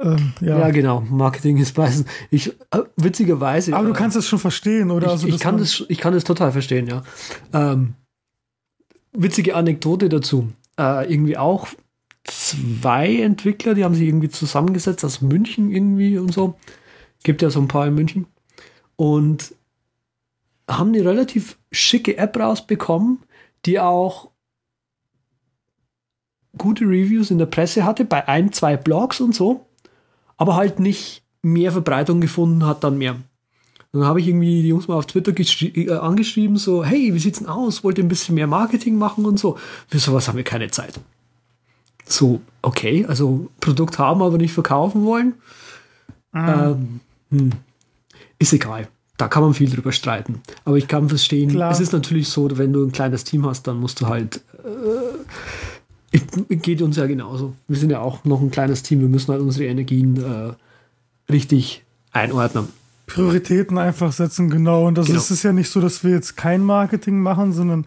Ähm, 0.00 0.32
ja. 0.40 0.58
ja, 0.58 0.70
genau. 0.70 1.00
Marketing 1.02 1.58
ist 1.58 1.76
meistens. 1.76 2.06
Ich 2.30 2.48
äh, 2.48 2.82
witzigerweise. 2.96 3.74
Aber 3.74 3.86
du 3.86 3.92
äh, 3.92 3.96
kannst 3.96 4.16
es 4.16 4.26
schon 4.26 4.38
verstehen, 4.38 4.90
oder? 4.90 5.06
Ich, 5.06 5.12
also, 5.12 5.28
ich 5.28 5.38
kann 5.38 5.56
das, 5.58 5.84
ich 5.88 5.98
kann 5.98 6.12
das 6.12 6.24
total 6.24 6.52
verstehen, 6.52 6.86
ja. 6.86 7.02
Ähm, 7.52 7.94
witzige 9.12 9.54
Anekdote 9.54 10.08
dazu. 10.08 10.52
Äh, 10.78 11.12
irgendwie 11.12 11.36
auch 11.36 11.68
zwei 12.24 13.16
Entwickler, 13.16 13.74
die 13.74 13.84
haben 13.84 13.94
sich 13.94 14.08
irgendwie 14.08 14.30
zusammengesetzt 14.30 15.04
aus 15.04 15.20
München 15.20 15.70
irgendwie 15.70 16.18
und 16.18 16.32
so. 16.32 16.56
Gibt 17.22 17.42
ja 17.42 17.50
so 17.50 17.60
ein 17.60 17.68
paar 17.68 17.86
in 17.86 17.94
München. 17.94 18.26
Und 18.96 19.54
haben 20.68 20.88
eine 20.88 21.04
relativ 21.04 21.58
schicke 21.70 22.16
App 22.16 22.38
rausbekommen, 22.38 23.20
die 23.66 23.78
auch 23.78 24.30
gute 26.56 26.84
Reviews 26.84 27.30
in 27.30 27.38
der 27.38 27.46
Presse 27.46 27.84
hatte, 27.84 28.04
bei 28.04 28.28
ein, 28.28 28.52
zwei 28.52 28.76
Blogs 28.76 29.20
und 29.20 29.34
so, 29.34 29.66
aber 30.36 30.56
halt 30.56 30.80
nicht 30.80 31.22
mehr 31.42 31.72
Verbreitung 31.72 32.20
gefunden 32.20 32.66
hat 32.66 32.84
dann 32.84 32.98
mehr. 32.98 33.16
Und 33.92 34.00
dann 34.00 34.08
habe 34.08 34.20
ich 34.20 34.26
irgendwie 34.26 34.62
die 34.62 34.68
Jungs 34.68 34.88
mal 34.88 34.96
auf 34.96 35.06
Twitter 35.06 35.32
äh, 35.38 35.90
angeschrieben, 35.92 36.56
so, 36.56 36.84
hey, 36.84 37.14
wie 37.14 37.18
sieht's 37.18 37.38
denn 37.38 37.48
aus? 37.48 37.84
Wollt 37.84 37.98
ihr 37.98 38.04
ein 38.04 38.08
bisschen 38.08 38.34
mehr 38.34 38.48
Marketing 38.48 38.96
machen 38.96 39.24
und 39.24 39.38
so? 39.38 39.56
Für 39.86 39.98
sowas 39.98 40.26
haben 40.26 40.36
wir 40.36 40.44
keine 40.44 40.70
Zeit 40.70 40.98
so, 42.06 42.40
okay, 42.62 43.04
also 43.06 43.48
Produkt 43.60 43.98
haben, 43.98 44.22
aber 44.22 44.38
nicht 44.38 44.52
verkaufen 44.52 45.04
wollen. 45.04 45.34
Mhm. 46.32 46.48
Ähm, 46.48 47.00
hm, 47.30 47.50
ist 48.38 48.52
egal. 48.52 48.88
Da 49.16 49.28
kann 49.28 49.44
man 49.44 49.54
viel 49.54 49.70
drüber 49.70 49.92
streiten. 49.92 50.42
Aber 50.64 50.76
ich 50.76 50.88
kann 50.88 51.08
verstehen, 51.08 51.50
Klar. 51.50 51.70
es 51.70 51.78
ist 51.78 51.92
natürlich 51.92 52.28
so, 52.28 52.58
wenn 52.58 52.72
du 52.72 52.84
ein 52.84 52.92
kleines 52.92 53.22
Team 53.22 53.46
hast, 53.46 53.66
dann 53.66 53.78
musst 53.78 54.00
du 54.00 54.08
halt. 54.08 54.42
Äh, 54.64 55.73
geht 56.48 56.82
uns 56.82 56.96
ja 56.96 57.06
genauso. 57.06 57.54
Wir 57.68 57.76
sind 57.76 57.90
ja 57.90 58.00
auch 58.00 58.24
noch 58.24 58.40
ein 58.40 58.50
kleines 58.50 58.82
Team. 58.82 59.00
Wir 59.00 59.08
müssen 59.08 59.32
halt 59.32 59.42
unsere 59.42 59.66
Energien 59.66 60.16
äh, 60.22 60.52
richtig 61.32 61.82
einordnen. 62.12 62.68
Prioritäten 63.06 63.76
einfach 63.76 64.12
setzen, 64.12 64.48
genau. 64.48 64.86
Und 64.86 64.96
das 64.96 65.06
genau. 65.06 65.18
ist 65.18 65.30
es 65.30 65.42
ja 65.42 65.52
nicht 65.52 65.70
so, 65.70 65.80
dass 65.80 66.04
wir 66.04 66.12
jetzt 66.12 66.36
kein 66.36 66.62
Marketing 66.62 67.20
machen, 67.20 67.52
sondern 67.52 67.86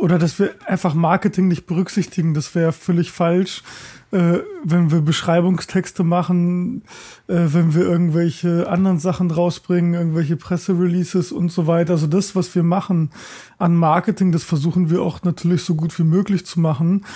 oder 0.00 0.18
dass 0.18 0.38
wir 0.38 0.54
einfach 0.66 0.94
Marketing 0.94 1.48
nicht 1.48 1.66
berücksichtigen. 1.66 2.34
Das 2.34 2.54
wäre 2.54 2.72
völlig 2.72 3.10
falsch, 3.10 3.62
äh, 4.10 4.40
wenn 4.64 4.90
wir 4.90 5.00
Beschreibungstexte 5.00 6.04
machen, 6.04 6.82
äh, 7.28 7.34
wenn 7.46 7.74
wir 7.74 7.82
irgendwelche 7.82 8.68
anderen 8.68 8.98
Sachen 8.98 9.30
rausbringen, 9.30 9.94
irgendwelche 9.94 10.36
Pressereleases 10.36 11.32
und 11.32 11.50
so 11.50 11.66
weiter. 11.66 11.94
Also 11.94 12.06
das, 12.06 12.36
was 12.36 12.54
wir 12.54 12.62
machen 12.62 13.10
an 13.58 13.74
Marketing, 13.74 14.32
das 14.32 14.44
versuchen 14.44 14.90
wir 14.90 15.00
auch 15.00 15.22
natürlich 15.22 15.62
so 15.64 15.74
gut 15.74 15.98
wie 15.98 16.04
möglich 16.04 16.44
zu 16.44 16.60
machen. 16.60 17.06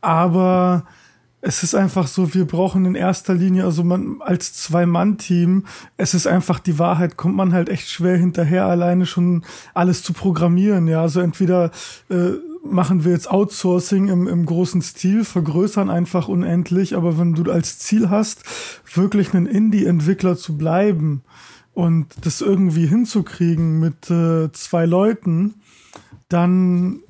Aber 0.00 0.84
es 1.42 1.62
ist 1.62 1.74
einfach 1.74 2.06
so, 2.06 2.34
wir 2.34 2.44
brauchen 2.44 2.84
in 2.84 2.94
erster 2.94 3.34
Linie, 3.34 3.64
also 3.64 3.82
man 3.82 4.20
als 4.20 4.52
Zwei-Mann-Team, 4.54 5.64
es 5.96 6.12
ist 6.12 6.26
einfach 6.26 6.58
die 6.58 6.78
Wahrheit, 6.78 7.16
kommt 7.16 7.34
man 7.34 7.52
halt 7.52 7.70
echt 7.70 7.88
schwer 7.88 8.16
hinterher, 8.18 8.66
alleine 8.66 9.06
schon 9.06 9.44
alles 9.72 10.02
zu 10.02 10.12
programmieren. 10.12 10.86
Ja, 10.86 11.00
also 11.00 11.20
entweder 11.20 11.70
äh, 12.10 12.32
machen 12.62 13.04
wir 13.04 13.12
jetzt 13.12 13.30
Outsourcing 13.30 14.08
im, 14.08 14.28
im 14.28 14.44
großen 14.44 14.82
Stil, 14.82 15.24
vergrößern 15.24 15.88
einfach 15.88 16.28
unendlich, 16.28 16.94
aber 16.94 17.18
wenn 17.18 17.34
du 17.34 17.50
als 17.50 17.78
Ziel 17.78 18.10
hast, 18.10 18.44
wirklich 18.94 19.32
ein 19.32 19.46
Indie-Entwickler 19.46 20.36
zu 20.36 20.58
bleiben 20.58 21.22
und 21.72 22.06
das 22.20 22.42
irgendwie 22.42 22.86
hinzukriegen 22.86 23.80
mit 23.80 24.10
äh, 24.10 24.52
zwei 24.52 24.84
Leuten, 24.84 25.54
dann 26.28 27.00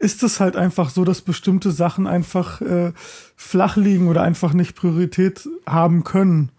ist 0.00 0.22
es 0.22 0.40
halt 0.40 0.56
einfach 0.56 0.90
so, 0.90 1.04
dass 1.04 1.20
bestimmte 1.20 1.70
Sachen 1.70 2.06
einfach 2.06 2.60
äh, 2.62 2.92
flach 3.36 3.76
liegen 3.76 4.08
oder 4.08 4.22
einfach 4.22 4.54
nicht 4.54 4.74
Priorität 4.74 5.48
haben 5.66 6.04
können. 6.04 6.50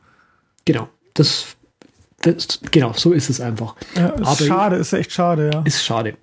Genau, 0.64 0.88
das, 1.16 1.58
das 2.22 2.60
genau, 2.70 2.94
so 2.94 3.12
ist 3.12 3.30
es 3.30 3.42
einfach. 3.42 3.76
Ja, 3.96 4.10
ist 4.10 4.28
Aber 4.28 4.46
schade, 4.46 4.76
ist 4.76 4.94
echt 4.94 5.12
schade, 5.12 5.50
ja. 5.52 5.62
Ist 5.64 5.84
schade. 5.84 6.16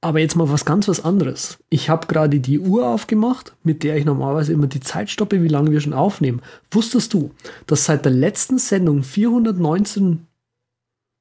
Aber 0.00 0.18
jetzt 0.18 0.34
mal 0.34 0.50
was 0.50 0.64
ganz 0.64 0.88
was 0.88 1.04
anderes. 1.04 1.58
Ich 1.68 1.90
habe 1.90 2.06
gerade 2.08 2.40
die 2.40 2.58
Uhr 2.58 2.88
aufgemacht, 2.88 3.54
mit 3.62 3.84
der 3.84 3.96
ich 3.96 4.04
normalerweise 4.04 4.52
immer 4.52 4.66
die 4.66 4.80
Zeit 4.80 5.10
stoppe, 5.10 5.42
wie 5.42 5.48
lange 5.48 5.70
wir 5.70 5.80
schon 5.80 5.92
aufnehmen. 5.92 6.40
Wusstest 6.70 7.12
du, 7.12 7.32
dass 7.66 7.84
seit 7.84 8.04
der 8.04 8.12
letzten 8.12 8.58
Sendung 8.58 9.04
419 9.04 10.26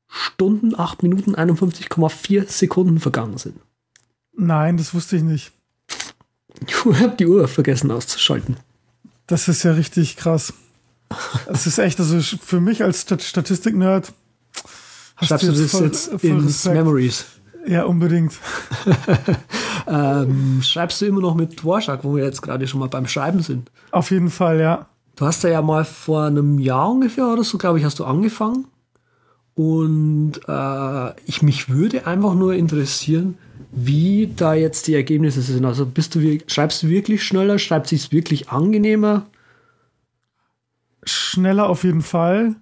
Stunden, 0.08 0.80
8 0.80 1.04
Minuten, 1.04 1.36
51,4 1.36 2.50
Sekunden 2.50 3.00
vergangen 3.00 3.38
sind? 3.38 3.60
Nein, 4.42 4.78
das 4.78 4.96
wusste 4.96 5.18
ich 5.18 5.22
nicht. 5.22 5.52
Ich 6.68 6.84
habe 6.84 7.16
die 7.16 7.28
Uhr 7.28 7.48
vergessen 7.48 7.92
auszuschalten. 7.92 8.58
Das 9.28 9.48
ist 9.48 9.62
ja 9.62 9.74
richtig 9.74 10.18
krass. 10.18 10.52
Das 11.46 11.68
ist 11.68 11.78
echt, 11.78 12.00
also 12.00 12.20
für 12.20 12.60
mich 12.60 12.84
als 12.84 13.02
Statistik-Nerd. 13.02 14.12
Schreibst 15.22 15.48
du, 15.48 15.52
das 15.52 15.72
voll, 15.72 15.84
jetzt 15.84 16.10
voll 16.10 16.20
ins 16.24 16.46
Respekt. 16.46 16.76
Memories? 16.76 17.26
Ja, 17.68 17.84
unbedingt. 17.84 18.34
ähm, 19.88 20.64
schreibst 20.64 21.02
du 21.02 21.06
immer 21.06 21.22
noch 21.22 21.36
mit 21.36 21.62
Dvorak, 21.62 22.04
wo 22.04 22.16
wir 22.16 22.24
jetzt 22.24 22.42
gerade 22.42 22.68
schon 22.68 22.80
mal 22.80 22.90
beim 22.90 23.06
Schreiben 23.06 23.44
sind? 23.44 23.70
Auf 23.92 24.10
jeden 24.10 24.32
Fall, 24.32 24.60
ja. 24.60 24.88
Du 25.18 25.28
hast 25.28 25.44
ja 25.44 25.62
mal 25.62 25.86
vor 25.86 26.24
einem 26.24 26.58
Jahr 26.58 26.90
ungefähr 26.90 27.28
oder 27.28 27.44
so, 27.44 27.60
glaube 27.60 27.78
ich, 27.78 27.86
hast 27.86 28.00
du 28.00 28.06
angefangen. 28.06 28.66
Und 29.54 30.40
äh, 30.48 31.22
ich 31.26 31.44
mich 31.44 31.70
würde 31.70 32.08
einfach 32.08 32.34
nur 32.34 32.56
interessieren, 32.56 33.38
wie 33.72 34.32
da 34.36 34.54
jetzt 34.54 34.88
die 34.88 34.96
Ergebnisse 34.96 35.42
sind. 35.42 35.66
Also 35.66 35.86
bist 35.86 36.16
du, 36.16 36.40
schreibst 36.48 36.84
du 36.84 36.90
wirklich 36.90 37.24
schneller, 37.24 37.58
schreibt 37.58 37.88
sich 37.88 38.12
wirklich 38.12 38.50
angenehmer? 38.50 39.26
Schneller 41.04 41.70
auf 41.70 41.84
jeden 41.84 42.02
Fall. 42.02 42.56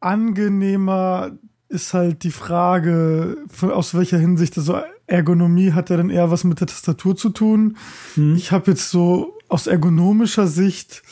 Angenehmer 0.00 1.32
ist 1.68 1.94
halt 1.94 2.22
die 2.24 2.30
Frage, 2.30 3.38
aus 3.62 3.94
welcher 3.94 4.18
Hinsicht. 4.18 4.56
Also 4.58 4.80
Ergonomie 5.06 5.72
hat 5.72 5.90
ja 5.90 5.96
dann 5.96 6.10
eher 6.10 6.30
was 6.30 6.44
mit 6.44 6.60
der 6.60 6.66
Tastatur 6.66 7.16
zu 7.16 7.30
tun. 7.30 7.76
Hm. 8.14 8.36
Ich 8.36 8.52
habe 8.52 8.70
jetzt 8.72 8.90
so 8.90 9.38
aus 9.48 9.66
ergonomischer 9.66 10.46
Sicht 10.46 11.02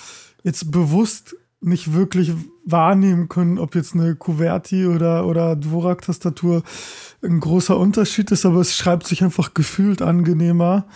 jetzt 0.44 0.70
bewusst 0.70 1.36
nicht 1.62 1.92
wirklich 1.92 2.32
wahrnehmen 2.64 3.28
können, 3.28 3.58
ob 3.58 3.74
jetzt 3.74 3.94
eine 3.94 4.14
Kuverti 4.16 4.86
oder, 4.86 5.26
oder 5.26 5.56
Dvorak-Tastatur 5.56 6.62
ein 7.22 7.40
großer 7.40 7.78
Unterschied 7.78 8.30
ist, 8.30 8.44
aber 8.44 8.60
es 8.60 8.76
schreibt 8.76 9.06
sich 9.06 9.22
einfach 9.22 9.54
gefühlt 9.54 10.02
angenehmer, 10.02 10.86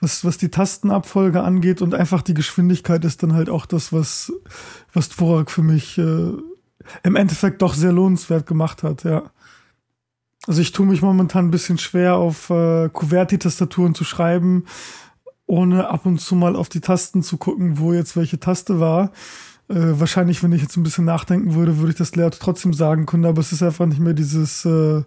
was, 0.00 0.24
was 0.24 0.38
die 0.38 0.50
Tastenabfolge 0.50 1.42
angeht 1.42 1.80
und 1.80 1.94
einfach 1.94 2.22
die 2.22 2.34
Geschwindigkeit 2.34 3.04
ist 3.04 3.22
dann 3.22 3.34
halt 3.34 3.48
auch 3.48 3.66
das, 3.66 3.92
was, 3.92 4.32
was 4.92 5.08
Dvorak 5.08 5.50
für 5.50 5.62
mich 5.62 5.96
äh, 5.98 6.32
im 7.04 7.16
Endeffekt 7.16 7.62
doch 7.62 7.74
sehr 7.74 7.92
lohnenswert 7.92 8.46
gemacht 8.46 8.82
hat, 8.82 9.04
ja. 9.04 9.30
Also 10.48 10.60
ich 10.60 10.72
tue 10.72 10.86
mich 10.86 11.02
momentan 11.02 11.46
ein 11.46 11.50
bisschen 11.52 11.78
schwer, 11.78 12.16
auf 12.16 12.50
äh, 12.50 12.88
Kuverti-Tastaturen 12.88 13.94
zu 13.94 14.02
schreiben, 14.02 14.64
ohne 15.46 15.88
ab 15.88 16.04
und 16.04 16.20
zu 16.20 16.34
mal 16.34 16.56
auf 16.56 16.68
die 16.68 16.80
Tasten 16.80 17.22
zu 17.22 17.36
gucken, 17.36 17.78
wo 17.78 17.92
jetzt 17.92 18.16
welche 18.16 18.40
Taste 18.40 18.80
war. 18.80 19.12
Äh, 19.72 19.98
wahrscheinlich, 19.98 20.42
wenn 20.42 20.52
ich 20.52 20.60
jetzt 20.60 20.76
ein 20.76 20.82
bisschen 20.82 21.06
nachdenken 21.06 21.54
würde, 21.54 21.78
würde 21.78 21.92
ich 21.92 21.96
das 21.96 22.14
Layout 22.14 22.38
trotzdem 22.38 22.74
sagen 22.74 23.06
können, 23.06 23.24
aber 23.24 23.40
es 23.40 23.52
ist 23.52 23.62
einfach 23.62 23.86
nicht 23.86 24.00
mehr 24.00 24.12
dieses, 24.12 24.66
äh, 24.66 25.02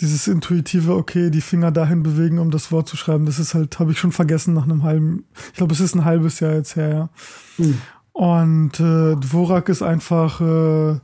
dieses 0.00 0.28
intuitive, 0.28 0.94
okay, 0.94 1.30
die 1.30 1.40
Finger 1.40 1.72
dahin 1.72 2.04
bewegen, 2.04 2.38
um 2.38 2.52
das 2.52 2.70
Wort 2.70 2.88
zu 2.88 2.96
schreiben. 2.96 3.26
Das 3.26 3.40
ist 3.40 3.54
halt, 3.54 3.80
habe 3.80 3.90
ich 3.90 3.98
schon 3.98 4.12
vergessen 4.12 4.54
nach 4.54 4.64
einem 4.64 4.84
halben, 4.84 5.24
ich 5.48 5.54
glaube, 5.54 5.72
es 5.72 5.80
ist 5.80 5.96
ein 5.96 6.04
halbes 6.04 6.38
Jahr 6.38 6.52
jetzt 6.52 6.76
her, 6.76 6.88
ja. 6.88 7.08
Mhm. 7.58 7.78
Und 8.12 8.78
äh, 8.78 9.16
Dvorak 9.16 9.68
ist 9.68 9.82
einfach 9.82 10.40
äh, 10.40 11.00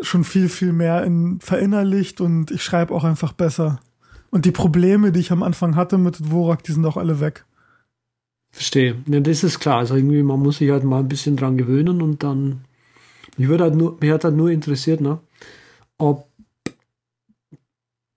schon 0.00 0.24
viel, 0.24 0.48
viel 0.48 0.72
mehr 0.72 1.04
in, 1.04 1.38
verinnerlicht 1.40 2.20
und 2.22 2.50
ich 2.50 2.62
schreibe 2.62 2.94
auch 2.94 3.04
einfach 3.04 3.32
besser. 3.32 3.80
Und 4.30 4.46
die 4.46 4.52
Probleme, 4.52 5.12
die 5.12 5.20
ich 5.20 5.32
am 5.32 5.42
Anfang 5.42 5.76
hatte 5.76 5.98
mit 5.98 6.18
Dvorak, 6.20 6.62
die 6.62 6.72
sind 6.72 6.86
auch 6.86 6.96
alle 6.96 7.20
weg. 7.20 7.44
Verstehe. 8.52 8.96
Ja, 9.06 9.20
das 9.20 9.42
ist 9.42 9.58
klar. 9.58 9.78
Also 9.78 9.96
irgendwie, 9.96 10.22
man 10.22 10.40
muss 10.40 10.58
sich 10.58 10.70
halt 10.70 10.84
mal 10.84 11.00
ein 11.00 11.08
bisschen 11.08 11.36
dran 11.36 11.56
gewöhnen 11.56 12.02
und 12.02 12.22
dann. 12.22 12.64
Mich, 13.38 13.48
würde 13.48 13.64
halt 13.64 13.74
nur, 13.74 13.96
mich 13.98 14.10
hat 14.10 14.24
halt 14.24 14.36
nur 14.36 14.50
interessiert, 14.50 15.00
ne, 15.00 15.18
ob 15.96 16.28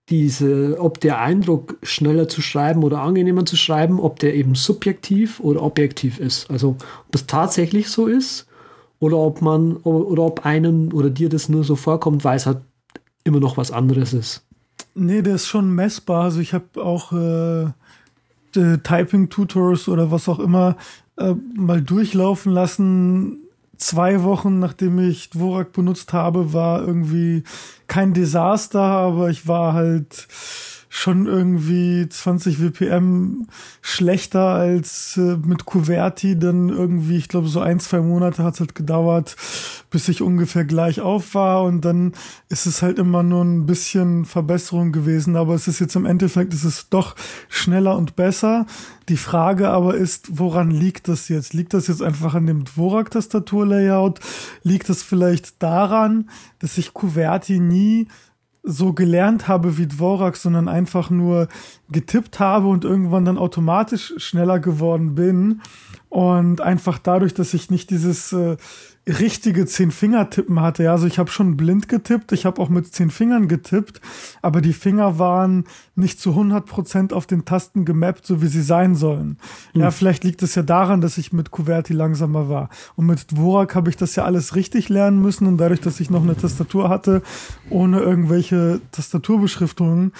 diese, 0.08 0.76
ob 0.78 1.00
der 1.00 1.18
Eindruck, 1.20 1.78
schneller 1.82 2.28
zu 2.28 2.42
schreiben 2.42 2.84
oder 2.84 3.00
angenehmer 3.00 3.44
zu 3.44 3.56
schreiben, 3.56 3.98
ob 3.98 4.20
der 4.20 4.34
eben 4.34 4.54
subjektiv 4.54 5.40
oder 5.40 5.62
objektiv 5.62 6.20
ist. 6.20 6.48
Also 6.50 6.76
ob 7.06 7.12
das 7.12 7.26
tatsächlich 7.26 7.88
so 7.88 8.06
ist 8.06 8.46
oder 9.00 9.16
ob 9.16 9.42
man 9.42 9.76
oder 9.78 10.22
ob 10.22 10.46
einem 10.46 10.92
oder 10.92 11.10
dir 11.10 11.28
das 11.28 11.48
nur 11.48 11.64
so 11.64 11.74
vorkommt, 11.74 12.24
weil 12.24 12.36
es 12.36 12.46
halt 12.46 12.58
immer 13.24 13.40
noch 13.40 13.56
was 13.56 13.72
anderes 13.72 14.12
ist. 14.12 14.44
Nee, 14.94 15.22
der 15.22 15.34
ist 15.34 15.48
schon 15.48 15.74
messbar. 15.74 16.24
Also 16.24 16.40
ich 16.40 16.54
habe 16.54 16.82
auch 16.82 17.12
äh, 17.12 17.72
Typing-Tutors 18.82 19.88
oder 19.88 20.10
was 20.10 20.28
auch 20.28 20.38
immer 20.38 20.76
äh, 21.16 21.34
mal 21.54 21.80
durchlaufen 21.82 22.52
lassen. 22.52 23.38
Zwei 23.76 24.22
Wochen 24.22 24.58
nachdem 24.58 24.98
ich 24.98 25.30
Dvorak 25.30 25.72
benutzt 25.72 26.12
habe, 26.12 26.52
war 26.52 26.80
irgendwie 26.80 27.44
kein 27.88 28.14
Desaster, 28.14 28.80
aber 28.80 29.30
ich 29.30 29.46
war 29.46 29.74
halt 29.74 30.28
schon 30.88 31.26
irgendwie 31.26 32.08
20 32.08 32.60
WPM 32.60 33.48
schlechter 33.82 34.54
als 34.54 35.16
äh, 35.16 35.36
mit 35.36 35.64
Kuverti. 35.64 36.38
Dann 36.38 36.68
irgendwie, 36.68 37.16
ich 37.16 37.28
glaube, 37.28 37.48
so 37.48 37.60
ein, 37.60 37.80
zwei 37.80 38.00
Monate 38.00 38.42
hat 38.42 38.54
es 38.54 38.60
halt 38.60 38.74
gedauert, 38.74 39.36
bis 39.90 40.08
ich 40.08 40.22
ungefähr 40.22 40.64
gleich 40.64 41.00
auf 41.00 41.34
war. 41.34 41.64
Und 41.64 41.84
dann 41.84 42.12
ist 42.48 42.66
es 42.66 42.82
halt 42.82 42.98
immer 42.98 43.22
nur 43.22 43.44
ein 43.44 43.66
bisschen 43.66 44.24
Verbesserung 44.24 44.92
gewesen. 44.92 45.36
Aber 45.36 45.54
es 45.54 45.68
ist 45.68 45.80
jetzt 45.80 45.96
im 45.96 46.06
Endeffekt, 46.06 46.54
es 46.54 46.64
ist 46.64 46.88
doch 46.90 47.16
schneller 47.48 47.96
und 47.96 48.16
besser. 48.16 48.66
Die 49.08 49.16
Frage 49.16 49.68
aber 49.68 49.94
ist, 49.94 50.38
woran 50.38 50.70
liegt 50.70 51.08
das 51.08 51.28
jetzt? 51.28 51.54
Liegt 51.54 51.74
das 51.74 51.86
jetzt 51.86 52.02
einfach 52.02 52.34
an 52.34 52.46
dem 52.46 52.64
Dvorak-Tastaturlayout? 52.64 54.20
Liegt 54.62 54.88
das 54.88 55.02
vielleicht 55.02 55.62
daran, 55.62 56.28
dass 56.58 56.78
ich 56.78 56.92
Kuverti 56.92 57.60
nie 57.60 58.08
so 58.66 58.92
gelernt 58.92 59.46
habe 59.48 59.78
wie 59.78 59.86
Dvorak, 59.86 60.36
sondern 60.36 60.68
einfach 60.68 61.08
nur 61.08 61.48
getippt 61.88 62.40
habe 62.40 62.66
und 62.66 62.84
irgendwann 62.84 63.24
dann 63.24 63.38
automatisch 63.38 64.14
schneller 64.18 64.58
geworden 64.58 65.14
bin. 65.14 65.62
Und 66.08 66.60
einfach 66.60 66.98
dadurch, 66.98 67.34
dass 67.34 67.52
ich 67.52 67.70
nicht 67.70 67.90
dieses 67.90 68.32
äh, 68.32 68.56
richtige 69.08 69.66
Zehn-Finger-Tippen 69.66 70.60
hatte. 70.60 70.82
Ja, 70.84 70.92
also 70.92 71.06
ich 71.06 71.18
habe 71.18 71.30
schon 71.30 71.56
blind 71.56 71.88
getippt, 71.88 72.32
ich 72.32 72.44
habe 72.44 72.60
auch 72.60 72.68
mit 72.68 72.92
zehn 72.92 73.10
Fingern 73.10 73.46
getippt, 73.46 74.00
aber 74.42 74.60
die 74.60 74.72
Finger 74.72 75.18
waren 75.18 75.64
nicht 75.94 76.18
zu 76.18 76.30
100 76.30 76.66
Prozent 76.66 77.12
auf 77.12 77.26
den 77.26 77.44
Tasten 77.44 77.84
gemappt, 77.84 78.26
so 78.26 78.42
wie 78.42 78.48
sie 78.48 78.62
sein 78.62 78.96
sollen. 78.96 79.38
Mhm. 79.74 79.82
Ja, 79.82 79.90
vielleicht 79.92 80.24
liegt 80.24 80.42
es 80.42 80.56
ja 80.56 80.62
daran, 80.62 81.00
dass 81.00 81.18
ich 81.18 81.32
mit 81.32 81.52
Kuverti 81.52 81.92
langsamer 81.92 82.48
war. 82.48 82.68
Und 82.96 83.06
mit 83.06 83.30
Dvorak 83.30 83.76
habe 83.76 83.90
ich 83.90 83.96
das 83.96 84.16
ja 84.16 84.24
alles 84.24 84.56
richtig 84.56 84.88
lernen 84.88 85.22
müssen 85.22 85.46
und 85.46 85.58
dadurch, 85.58 85.80
dass 85.80 86.00
ich 86.00 86.10
noch 86.10 86.22
eine 86.22 86.36
Tastatur 86.36 86.88
hatte, 86.88 87.22
ohne 87.70 88.00
irgendwelche 88.00 88.80
Tastaturbeschriftungen, 88.90 90.12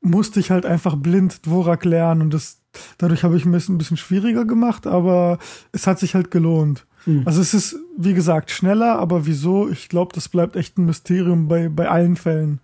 musste 0.00 0.40
ich 0.40 0.50
halt 0.50 0.64
einfach 0.66 0.96
blind 0.96 1.46
Dvorak 1.46 1.84
lernen 1.84 2.22
und 2.22 2.34
das 2.34 2.60
dadurch 2.98 3.24
habe 3.24 3.36
ich 3.36 3.44
mir 3.44 3.56
es 3.56 3.68
ein 3.68 3.78
bisschen 3.78 3.96
schwieriger 3.96 4.44
gemacht, 4.44 4.86
aber 4.86 5.38
es 5.72 5.86
hat 5.86 5.98
sich 5.98 6.14
halt 6.14 6.30
gelohnt. 6.30 6.86
Mhm. 7.06 7.22
Also 7.24 7.40
es 7.40 7.54
ist, 7.54 7.76
wie 7.96 8.14
gesagt, 8.14 8.50
schneller, 8.50 8.98
aber 8.98 9.26
wieso? 9.26 9.68
Ich 9.68 9.88
glaube, 9.88 10.12
das 10.14 10.28
bleibt 10.28 10.56
echt 10.56 10.78
ein 10.78 10.86
Mysterium 10.86 11.48
bei, 11.48 11.68
bei 11.68 11.88
allen 11.88 12.16
Fällen. 12.16 12.60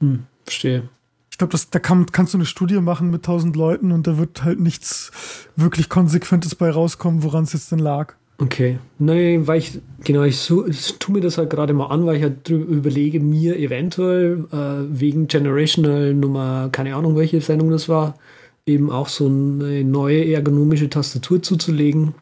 Mhm. 0.00 0.24
Verstehe. 0.44 0.88
Ich 1.30 1.38
glaube, 1.38 1.56
da 1.70 1.78
kann, 1.78 2.06
kannst 2.06 2.34
du 2.34 2.38
eine 2.38 2.46
Studie 2.46 2.80
machen 2.80 3.10
mit 3.10 3.24
tausend 3.24 3.54
Leuten 3.54 3.92
und 3.92 4.06
da 4.06 4.18
wird 4.18 4.42
halt 4.42 4.60
nichts 4.60 5.12
wirklich 5.56 5.88
Konsequentes 5.88 6.54
bei 6.54 6.70
rauskommen, 6.70 7.22
woran 7.22 7.44
es 7.44 7.52
jetzt 7.52 7.70
denn 7.70 7.78
lag. 7.78 8.14
Okay. 8.40 8.78
Nein, 8.98 9.46
weil 9.46 9.58
ich, 9.58 9.80
genau, 10.04 10.22
ich, 10.22 10.36
so, 10.36 10.66
ich 10.66 10.94
tue 10.98 11.14
mir 11.14 11.20
das 11.20 11.38
halt 11.38 11.50
gerade 11.50 11.72
mal 11.72 11.86
an, 11.86 12.06
weil 12.06 12.16
ich 12.16 12.22
halt 12.22 12.48
überlege, 12.48 13.18
mir 13.18 13.58
eventuell 13.58 14.46
äh, 14.52 15.00
wegen 15.00 15.26
Generational 15.26 16.14
Nummer, 16.14 16.68
keine 16.70 16.94
Ahnung, 16.94 17.16
welche 17.16 17.40
Sendung 17.40 17.70
das 17.70 17.88
war, 17.88 18.16
eben 18.64 18.92
auch 18.92 19.08
so 19.08 19.26
eine 19.26 19.82
neue 19.82 20.32
ergonomische 20.32 20.88
Tastatur 20.88 21.42
zuzulegen 21.42 22.14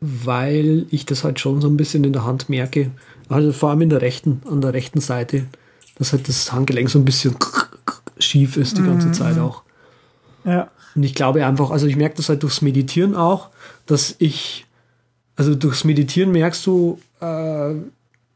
weil 0.00 0.86
ich 0.90 1.06
das 1.06 1.24
halt 1.24 1.40
schon 1.40 1.60
so 1.60 1.68
ein 1.68 1.76
bisschen 1.76 2.04
in 2.04 2.12
der 2.12 2.24
Hand 2.24 2.48
merke. 2.48 2.90
Also 3.28 3.52
vor 3.52 3.70
allem 3.70 3.82
in 3.82 3.90
der 3.90 4.00
rechten, 4.00 4.42
an 4.50 4.60
der 4.60 4.72
rechten 4.72 5.00
Seite, 5.00 5.46
dass 5.96 6.12
halt 6.12 6.28
das 6.28 6.52
Handgelenk 6.52 6.88
so 6.88 6.98
ein 6.98 7.04
bisschen 7.04 7.36
schief 8.18 8.56
ist 8.56 8.78
die 8.78 8.82
ganze 8.82 9.08
mhm. 9.08 9.14
Zeit 9.14 9.38
auch. 9.38 9.62
Ja. 10.44 10.70
Und 10.94 11.02
ich 11.02 11.14
glaube 11.14 11.44
einfach, 11.44 11.70
also 11.70 11.86
ich 11.86 11.96
merke 11.96 12.16
das 12.16 12.28
halt 12.28 12.42
durchs 12.42 12.62
Meditieren 12.62 13.14
auch, 13.14 13.50
dass 13.88 14.14
ich, 14.18 14.66
also 15.34 15.54
durchs 15.54 15.82
Meditieren 15.82 16.30
merkst 16.30 16.64
du, 16.66 17.00
äh, 17.20 17.74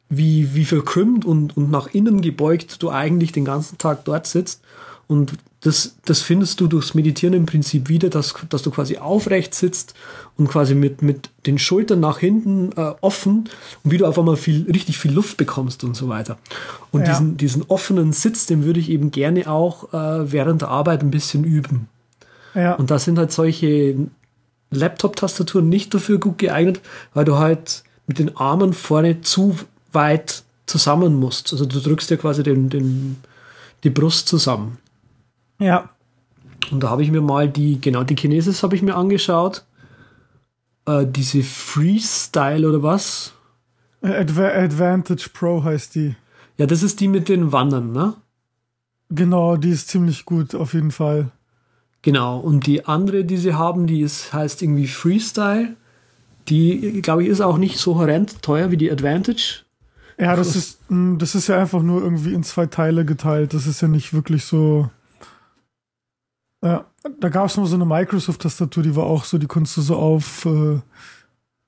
wie, 0.08 0.54
wie 0.54 0.64
verkrümmt 0.64 1.24
und, 1.24 1.56
und 1.56 1.70
nach 1.70 1.86
innen 1.94 2.20
gebeugt 2.20 2.82
du 2.82 2.90
eigentlich 2.90 3.32
den 3.32 3.44
ganzen 3.44 3.78
Tag 3.78 4.04
dort 4.04 4.26
sitzt 4.26 4.62
und 5.06 5.32
das, 5.60 5.96
das 6.04 6.22
findest 6.22 6.60
du 6.60 6.66
durchs 6.66 6.94
Meditieren 6.94 7.34
im 7.34 7.46
Prinzip 7.46 7.88
wieder, 7.88 8.10
dass, 8.10 8.34
dass 8.48 8.62
du 8.62 8.70
quasi 8.70 8.98
aufrecht 8.98 9.54
sitzt 9.54 9.94
und 10.36 10.48
quasi 10.48 10.74
mit, 10.74 11.02
mit 11.02 11.30
den 11.46 11.58
Schultern 11.58 12.00
nach 12.00 12.18
hinten 12.18 12.72
äh, 12.72 12.94
offen 13.00 13.48
und 13.84 13.90
wie 13.90 13.98
du 13.98 14.06
auf 14.06 14.18
einmal 14.18 14.36
viel, 14.36 14.64
richtig 14.70 14.98
viel 14.98 15.12
Luft 15.12 15.36
bekommst 15.36 15.84
und 15.84 15.94
so 15.94 16.08
weiter. 16.08 16.36
Und 16.90 17.02
ja. 17.02 17.10
diesen, 17.10 17.36
diesen 17.36 17.62
offenen 17.68 18.12
Sitz, 18.12 18.46
den 18.46 18.64
würde 18.64 18.80
ich 18.80 18.90
eben 18.90 19.12
gerne 19.12 19.48
auch 19.48 19.92
äh, 19.92 20.32
während 20.32 20.62
der 20.62 20.68
Arbeit 20.68 21.02
ein 21.02 21.12
bisschen 21.12 21.44
üben. 21.44 21.88
Ja. 22.54 22.74
Und 22.74 22.90
da 22.90 22.98
sind 22.98 23.18
halt 23.18 23.32
solche 23.32 23.96
Laptop-Tastaturen 24.72 25.68
nicht 25.68 25.94
dafür 25.94 26.18
gut 26.18 26.38
geeignet, 26.38 26.80
weil 27.14 27.24
du 27.24 27.36
halt 27.36 27.84
mit 28.06 28.18
den 28.18 28.36
Armen 28.36 28.72
vorne 28.72 29.20
zu 29.20 29.56
weit 29.92 30.42
zusammen 30.66 31.14
musst. 31.14 31.52
Also 31.52 31.66
du 31.66 31.80
drückst 31.80 32.10
ja 32.10 32.16
quasi 32.16 32.42
den, 32.42 32.68
den, 32.68 33.18
die 33.84 33.90
Brust 33.90 34.28
zusammen. 34.28 34.78
Ja. 35.58 35.90
Und 36.70 36.82
da 36.82 36.90
habe 36.90 37.02
ich 37.02 37.10
mir 37.10 37.20
mal 37.20 37.48
die, 37.48 37.80
genau, 37.80 38.02
die 38.02 38.16
Chinesis 38.16 38.62
habe 38.62 38.76
ich 38.76 38.82
mir 38.82 38.94
angeschaut. 38.94 39.64
Äh, 40.86 41.06
diese 41.06 41.42
Freestyle 41.42 42.68
oder 42.68 42.82
was? 42.82 43.32
Adva 44.00 44.48
Advantage 44.48 45.28
Pro 45.32 45.62
heißt 45.62 45.94
die. 45.94 46.16
Ja, 46.56 46.66
das 46.66 46.82
ist 46.82 47.00
die 47.00 47.08
mit 47.08 47.28
den 47.28 47.52
Wandern, 47.52 47.92
ne? 47.92 48.14
Genau, 49.10 49.56
die 49.56 49.70
ist 49.70 49.88
ziemlich 49.88 50.24
gut, 50.24 50.54
auf 50.54 50.74
jeden 50.74 50.90
Fall. 50.90 51.30
Genau, 52.02 52.40
und 52.40 52.66
die 52.66 52.84
andere, 52.86 53.24
die 53.24 53.36
sie 53.36 53.54
haben, 53.54 53.86
die 53.86 54.00
ist, 54.00 54.32
heißt 54.32 54.62
irgendwie 54.62 54.88
Freestyle. 54.88 55.76
Die, 56.48 57.00
glaube 57.00 57.22
ich, 57.22 57.28
ist 57.28 57.40
auch 57.40 57.58
nicht 57.58 57.78
so 57.78 57.96
horrend 57.96 58.42
teuer 58.42 58.72
wie 58.72 58.76
die 58.76 58.90
Advantage. 58.90 59.62
Ja, 60.18 60.34
das 60.34 60.56
ist, 60.56 60.80
hm, 60.88 61.18
das 61.18 61.36
ist 61.36 61.46
ja 61.46 61.58
einfach 61.58 61.82
nur 61.82 62.02
irgendwie 62.02 62.34
in 62.34 62.42
zwei 62.42 62.66
Teile 62.66 63.04
geteilt. 63.04 63.54
Das 63.54 63.68
ist 63.68 63.80
ja 63.80 63.88
nicht 63.88 64.12
wirklich 64.12 64.44
so. 64.44 64.90
Ja, 66.64 66.84
da 67.20 67.28
gab 67.28 67.46
es 67.46 67.56
noch 67.56 67.66
so 67.66 67.76
eine 67.76 67.86
Microsoft-Tastatur, 67.86 68.82
die 68.82 68.94
war 68.94 69.04
auch 69.04 69.24
so, 69.24 69.38
die 69.38 69.48
konntest 69.48 69.76
du 69.76 69.80
so 69.82 69.96
auf, 69.96 70.44
äh, 70.46 70.80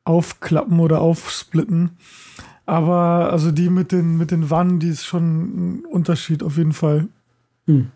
aufklappen 0.04 0.78
oder 0.78 1.00
aufsplitten. 1.00 1.90
Aber 2.66 3.30
also 3.32 3.50
die 3.50 3.70
mit 3.70 3.92
den, 3.92 4.16
mit 4.18 4.30
den 4.30 4.50
Wannen, 4.50 4.78
die 4.78 4.88
ist 4.88 5.04
schon 5.04 5.78
ein 5.80 5.84
Unterschied 5.84 6.42
auf 6.42 6.56
jeden 6.56 6.72
Fall. 6.72 7.08
Hm. 7.66 7.90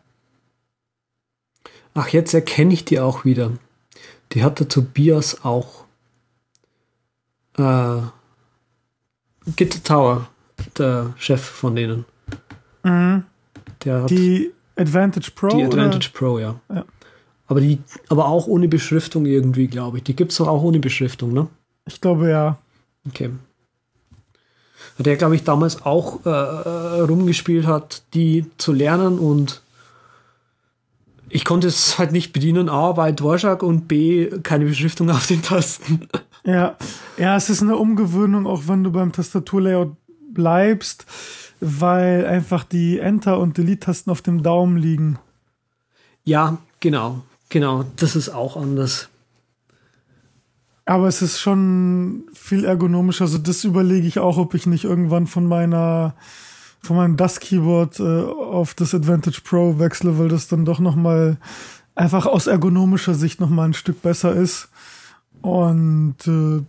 Ach, 1.98 2.11
jetzt 2.11 2.32
erkenne 2.32 2.72
ich 2.72 2.84
die 2.84 3.00
auch 3.00 3.24
wieder. 3.24 3.50
Die 4.30 4.44
hat 4.44 4.61
der 4.61 4.68
Tobias 4.68 5.44
auch. 5.44 5.84
Äh, 7.56 8.02
Gitter 9.56 9.82
Tower, 9.82 10.28
der 10.76 11.12
Chef 11.16 11.42
von 11.42 11.74
denen. 11.74 12.04
Mhm. 12.84 13.24
Der 13.82 14.02
hat 14.02 14.11
die 14.11 14.52
Advantage 14.76 15.32
Pro? 15.34 15.48
Die 15.48 15.64
Advantage 15.64 16.11
oder? 16.11 16.18
Pro, 16.18 16.38
ja. 16.38 16.61
ja. 16.72 16.84
Aber, 17.48 17.61
die, 17.61 17.80
aber 18.08 18.28
auch 18.28 18.46
ohne 18.46 18.68
Beschriftung 18.68 19.26
irgendwie, 19.26 19.66
glaube 19.66 19.96
ich. 19.96 20.04
Die 20.04 20.14
gibt 20.14 20.30
es 20.30 20.38
doch 20.38 20.46
auch 20.46 20.62
ohne 20.62 20.78
Beschriftung, 20.78 21.32
ne? 21.32 21.48
Ich 21.84 22.00
glaube 22.00 22.30
ja. 22.30 22.58
Okay. 23.08 23.30
Der, 24.98 25.16
glaube 25.16 25.34
ich, 25.34 25.42
damals 25.42 25.84
auch 25.84 26.24
äh, 26.24 26.28
äh, 26.28 27.00
rumgespielt 27.00 27.66
hat, 27.66 28.04
die 28.14 28.46
zu 28.56 28.72
lernen 28.72 29.18
und 29.18 29.62
ich 31.30 31.44
konnte 31.44 31.68
es 31.68 31.98
halt 31.98 32.12
nicht 32.12 32.32
bedienen, 32.32 32.68
A, 32.68 32.92
bei 32.92 33.12
Dvorak 33.12 33.62
und 33.62 33.88
B, 33.88 34.28
keine 34.42 34.64
Beschriftung 34.66 35.10
auf 35.10 35.26
den 35.26 35.42
Tasten. 35.42 36.08
Ja, 36.44 36.76
ja, 37.18 37.36
es 37.36 37.50
ist 37.50 37.60
eine 37.60 37.76
Umgewöhnung, 37.76 38.46
auch 38.46 38.62
wenn 38.68 38.82
du 38.82 38.90
beim 38.90 39.12
Tastaturlayout 39.12 39.94
bleibst 40.32 41.04
weil 41.60 42.26
einfach 42.26 42.64
die 42.64 42.98
Enter- 42.98 43.40
und 43.40 43.58
Delete-Tasten 43.58 44.10
auf 44.10 44.22
dem 44.22 44.42
Daumen 44.42 44.76
liegen. 44.76 45.18
Ja, 46.24 46.58
genau, 46.80 47.22
genau. 47.48 47.84
Das 47.96 48.16
ist 48.16 48.28
auch 48.28 48.56
anders. 48.56 49.08
Aber 50.84 51.08
es 51.08 51.20
ist 51.20 51.38
schon 51.38 52.24
viel 52.32 52.64
ergonomischer. 52.64 53.24
Also 53.24 53.38
das 53.38 53.64
überlege 53.64 54.06
ich 54.06 54.18
auch, 54.18 54.38
ob 54.38 54.54
ich 54.54 54.66
nicht 54.66 54.84
irgendwann 54.84 55.26
von 55.26 55.46
meiner 55.46 56.14
von 56.80 56.96
meinem 56.96 57.16
DAS-Keyboard 57.16 58.00
äh, 58.00 58.22
auf 58.22 58.74
das 58.74 58.94
Advantage 58.94 59.40
Pro 59.44 59.78
wechsle, 59.78 60.18
weil 60.18 60.28
das 60.28 60.48
dann 60.48 60.64
doch 60.64 60.78
noch 60.80 60.96
mal 60.96 61.38
einfach 61.94 62.26
aus 62.26 62.46
ergonomischer 62.46 63.14
Sicht 63.14 63.40
noch 63.40 63.50
mal 63.50 63.64
ein 63.64 63.74
Stück 63.74 64.02
besser 64.02 64.34
ist. 64.34 64.68
Und 65.42 66.16
äh, 66.26 66.62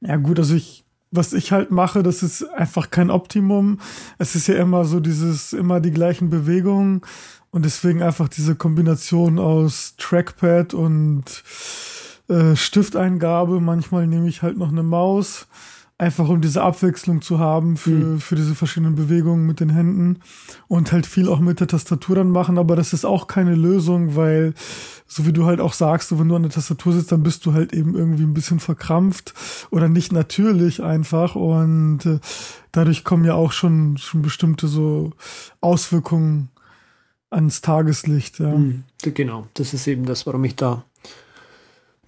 ja 0.00 0.16
gut, 0.16 0.38
also 0.38 0.54
ich 0.54 0.84
was 1.10 1.32
ich 1.32 1.52
halt 1.52 1.70
mache, 1.70 2.02
das 2.02 2.22
ist 2.22 2.44
einfach 2.50 2.90
kein 2.90 3.10
Optimum. 3.10 3.80
Es 4.18 4.34
ist 4.34 4.46
ja 4.46 4.54
immer 4.56 4.84
so 4.84 5.00
dieses, 5.00 5.52
immer 5.52 5.80
die 5.80 5.90
gleichen 5.90 6.30
Bewegungen 6.30 7.02
und 7.50 7.64
deswegen 7.64 8.02
einfach 8.02 8.28
diese 8.28 8.54
Kombination 8.54 9.38
aus 9.38 9.94
Trackpad 9.98 10.72
und 10.72 11.24
äh, 12.28 12.54
Stifteingabe. 12.54 13.60
Manchmal 13.60 14.06
nehme 14.06 14.28
ich 14.28 14.42
halt 14.42 14.56
noch 14.56 14.68
eine 14.68 14.84
Maus 14.84 15.48
einfach 16.00 16.30
um 16.30 16.40
diese 16.40 16.62
Abwechslung 16.62 17.20
zu 17.20 17.38
haben 17.38 17.76
für, 17.76 17.90
mhm. 17.90 18.20
für 18.20 18.34
diese 18.34 18.54
verschiedenen 18.54 18.94
Bewegungen 18.94 19.46
mit 19.46 19.60
den 19.60 19.68
Händen 19.68 20.20
und 20.66 20.92
halt 20.92 21.04
viel 21.04 21.28
auch 21.28 21.40
mit 21.40 21.60
der 21.60 21.68
Tastatur 21.68 22.16
dann 22.16 22.30
machen, 22.30 22.56
aber 22.56 22.74
das 22.74 22.94
ist 22.94 23.04
auch 23.04 23.26
keine 23.26 23.54
Lösung, 23.54 24.16
weil 24.16 24.54
so 25.06 25.26
wie 25.26 25.32
du 25.34 25.44
halt 25.44 25.60
auch 25.60 25.74
sagst, 25.74 26.08
so 26.08 26.18
wenn 26.18 26.28
du 26.28 26.36
an 26.36 26.42
der 26.42 26.52
Tastatur 26.52 26.94
sitzt, 26.94 27.12
dann 27.12 27.22
bist 27.22 27.44
du 27.44 27.52
halt 27.52 27.74
eben 27.74 27.94
irgendwie 27.94 28.22
ein 28.22 28.32
bisschen 28.32 28.60
verkrampft 28.60 29.34
oder 29.70 29.88
nicht 29.88 30.10
natürlich 30.10 30.82
einfach 30.82 31.34
und 31.34 32.06
äh, 32.06 32.18
dadurch 32.72 33.04
kommen 33.04 33.26
ja 33.26 33.34
auch 33.34 33.52
schon, 33.52 33.98
schon 33.98 34.22
bestimmte 34.22 34.68
so 34.68 35.12
Auswirkungen 35.60 36.48
ans 37.28 37.60
Tageslicht, 37.60 38.38
ja. 38.38 38.56
Mhm, 38.56 38.84
genau, 39.02 39.48
das 39.52 39.74
ist 39.74 39.86
eben 39.86 40.06
das, 40.06 40.26
warum 40.26 40.44
ich 40.44 40.56
da 40.56 40.82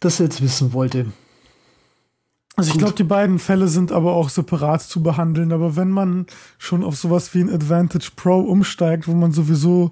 das 0.01 0.19
jetzt 0.19 0.41
wissen 0.41 0.73
wollte. 0.73 1.13
Also 2.57 2.71
ich 2.71 2.79
glaube, 2.79 2.95
die 2.95 3.05
beiden 3.05 3.39
Fälle 3.39 3.67
sind 3.69 3.93
aber 3.93 4.13
auch 4.13 4.29
separat 4.29 4.83
zu 4.83 5.03
behandeln. 5.03 5.53
Aber 5.53 5.75
wenn 5.75 5.91
man 5.91 6.27
schon 6.59 6.85
auf 6.85 6.97
sowas 6.97 7.35
wie 7.35 7.41
ein 7.41 7.53
Advantage 7.53 8.11
Pro 8.15 8.41
umsteigt, 8.41 9.09
wo 9.09 9.15
man 9.15 9.33
sowieso 9.33 9.91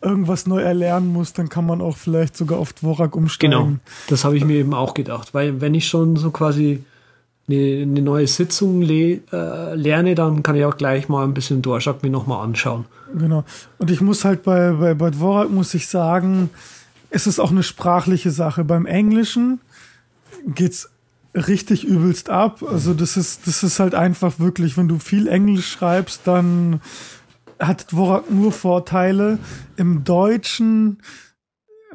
irgendwas 0.00 0.46
neu 0.46 0.60
erlernen 0.60 1.12
muss, 1.12 1.32
dann 1.32 1.48
kann 1.48 1.66
man 1.66 1.80
auch 1.80 1.96
vielleicht 1.96 2.36
sogar 2.36 2.58
auf 2.58 2.72
Dvorak 2.72 3.16
umsteigen. 3.16 3.50
Genau, 3.50 3.72
das 4.08 4.24
habe 4.24 4.36
ich 4.36 4.44
mir 4.44 4.56
eben 4.56 4.72
auch 4.72 4.94
gedacht. 4.94 5.34
Weil 5.34 5.60
wenn 5.60 5.74
ich 5.74 5.88
schon 5.88 6.16
so 6.16 6.30
quasi 6.30 6.84
eine, 7.48 7.82
eine 7.82 8.02
neue 8.02 8.26
Sitzung 8.26 8.80
le 8.80 9.20
äh, 9.32 9.74
lerne, 9.74 10.14
dann 10.14 10.42
kann 10.42 10.56
ich 10.56 10.64
auch 10.64 10.76
gleich 10.76 11.08
mal 11.08 11.24
ein 11.24 11.34
bisschen 11.34 11.60
Dvorak 11.60 12.02
mir 12.02 12.10
nochmal 12.10 12.44
anschauen. 12.44 12.86
Genau. 13.14 13.44
Und 13.78 13.90
ich 13.90 14.00
muss 14.00 14.24
halt 14.24 14.42
bei, 14.42 14.72
bei, 14.72 14.94
bei 14.94 15.10
Dvorak 15.10 15.50
muss 15.50 15.74
ich 15.74 15.88
sagen, 15.88 16.48
es 17.10 17.26
ist 17.26 17.40
auch 17.40 17.50
eine 17.50 17.62
sprachliche 17.62 18.30
Sache. 18.30 18.64
Beim 18.64 18.86
Englischen 18.86 19.60
geht's 20.46 20.88
richtig 21.34 21.84
übelst 21.84 22.30
ab. 22.30 22.62
Also 22.62 22.94
das 22.94 23.16
ist, 23.16 23.46
das 23.46 23.62
ist 23.62 23.80
halt 23.80 23.94
einfach 23.94 24.38
wirklich, 24.38 24.76
wenn 24.76 24.88
du 24.88 24.98
viel 24.98 25.28
Englisch 25.28 25.70
schreibst, 25.70 26.22
dann 26.24 26.80
hat 27.58 27.92
Dvorak 27.92 28.30
nur 28.30 28.52
Vorteile. 28.52 29.38
Im 29.76 30.04
Deutschen 30.04 31.02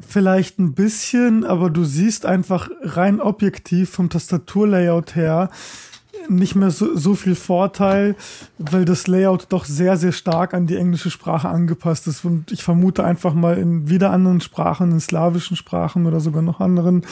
vielleicht 0.06 0.58
ein 0.58 0.74
bisschen, 0.74 1.44
aber 1.44 1.70
du 1.70 1.84
siehst 1.84 2.26
einfach 2.26 2.68
rein 2.82 3.20
objektiv 3.20 3.90
vom 3.90 4.10
Tastaturlayout 4.10 5.14
her, 5.14 5.50
nicht 6.28 6.54
mehr 6.54 6.70
so, 6.70 6.96
so 6.96 7.14
viel 7.14 7.34
Vorteil, 7.34 8.16
weil 8.58 8.84
das 8.84 9.06
Layout 9.06 9.46
doch 9.50 9.64
sehr, 9.64 9.96
sehr 9.96 10.12
stark 10.12 10.54
an 10.54 10.66
die 10.66 10.76
englische 10.76 11.10
Sprache 11.10 11.48
angepasst 11.48 12.06
ist. 12.06 12.24
Und 12.24 12.52
ich 12.52 12.62
vermute 12.62 13.04
einfach 13.04 13.34
mal 13.34 13.58
in 13.58 13.88
wieder 13.88 14.10
anderen 14.10 14.40
Sprachen, 14.40 14.92
in 14.92 15.00
slawischen 15.00 15.56
Sprachen 15.56 16.06
oder 16.06 16.20
sogar 16.20 16.42
noch 16.42 16.60
anderen, 16.60 17.02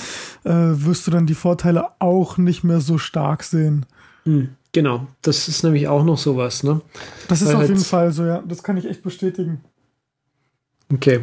äh, 0.44 0.50
wirst 0.52 1.06
du 1.06 1.10
dann 1.10 1.26
die 1.26 1.34
Vorteile 1.34 1.88
auch 1.98 2.38
nicht 2.38 2.64
mehr 2.64 2.80
so 2.80 2.98
stark 2.98 3.42
sehen. 3.42 3.86
Mhm, 4.24 4.50
genau, 4.72 5.06
das 5.22 5.48
ist 5.48 5.62
nämlich 5.62 5.88
auch 5.88 6.04
noch 6.04 6.18
sowas, 6.18 6.62
ne? 6.62 6.80
Das 7.28 7.42
ist 7.42 7.48
weil 7.48 7.56
auf 7.56 7.68
jeden 7.68 7.80
Fall 7.80 8.12
so, 8.12 8.24
ja. 8.24 8.42
Das 8.46 8.62
kann 8.62 8.76
ich 8.76 8.86
echt 8.86 9.02
bestätigen. 9.02 9.60
Okay, 10.92 11.20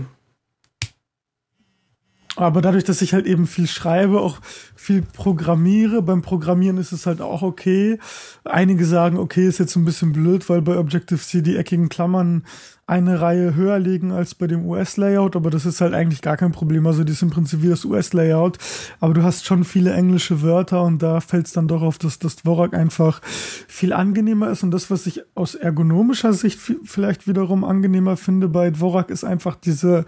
aber 2.46 2.62
dadurch, 2.62 2.84
dass 2.84 3.02
ich 3.02 3.14
halt 3.14 3.26
eben 3.26 3.48
viel 3.48 3.68
schreibe, 3.68 4.22
auch 4.22 4.40
viel 4.76 5.02
programmiere, 5.02 6.02
beim 6.02 6.22
Programmieren 6.22 6.78
ist 6.78 6.92
es 6.92 7.06
halt 7.06 7.22
auch 7.22 7.42
okay. 7.42 8.00
Einige 8.44 8.86
sagen, 8.86 9.18
okay, 9.18 9.48
ist 9.48 9.60
jetzt 9.60 9.76
ein 9.76 9.86
bisschen 9.86 10.14
blöd, 10.14 10.50
weil 10.50 10.62
bei 10.62 10.78
Objective-C 10.78 11.42
die 11.42 11.58
eckigen 11.58 11.90
Klammern 11.90 12.46
eine 12.90 13.22
Reihe 13.22 13.54
höher 13.54 13.78
liegen 13.78 14.12
als 14.12 14.34
bei 14.34 14.48
dem 14.48 14.66
US-Layout, 14.66 15.36
aber 15.36 15.52
das 15.52 15.66
ist 15.68 15.80
halt 15.80 15.94
eigentlich 15.94 16.24
gar 16.24 16.38
kein 16.38 16.52
Problem. 16.52 16.88
Also 16.88 17.04
die 17.04 17.12
ist 17.12 17.22
im 17.22 17.30
Prinzip 17.30 17.62
wie 17.62 17.70
das 17.70 17.86
US-Layout, 17.86 18.58
aber 19.00 19.14
du 19.14 19.24
hast 19.24 19.46
schon 19.46 19.64
viele 19.64 19.94
englische 19.94 20.42
Wörter 20.42 20.84
und 20.84 21.04
da 21.04 21.20
fällt 21.22 21.46
es 21.46 21.54
dann 21.54 21.68
doch 21.68 21.84
auf, 21.84 22.00
dass 22.00 22.18
das 22.18 22.38
Dvorak 22.38 22.74
einfach 22.74 23.22
viel 23.24 23.94
angenehmer 23.94 24.50
ist 24.50 24.64
und 24.64 24.72
das, 24.72 24.90
was 24.90 25.06
ich 25.06 25.22
aus 25.36 25.54
ergonomischer 25.54 26.34
Sicht 26.34 26.60
vielleicht 26.84 27.28
wiederum 27.28 27.64
angenehmer 27.64 28.18
finde 28.18 28.50
bei 28.50 28.72
Dvorak, 28.72 29.12
ist 29.12 29.24
einfach 29.24 29.56
diese 29.56 30.06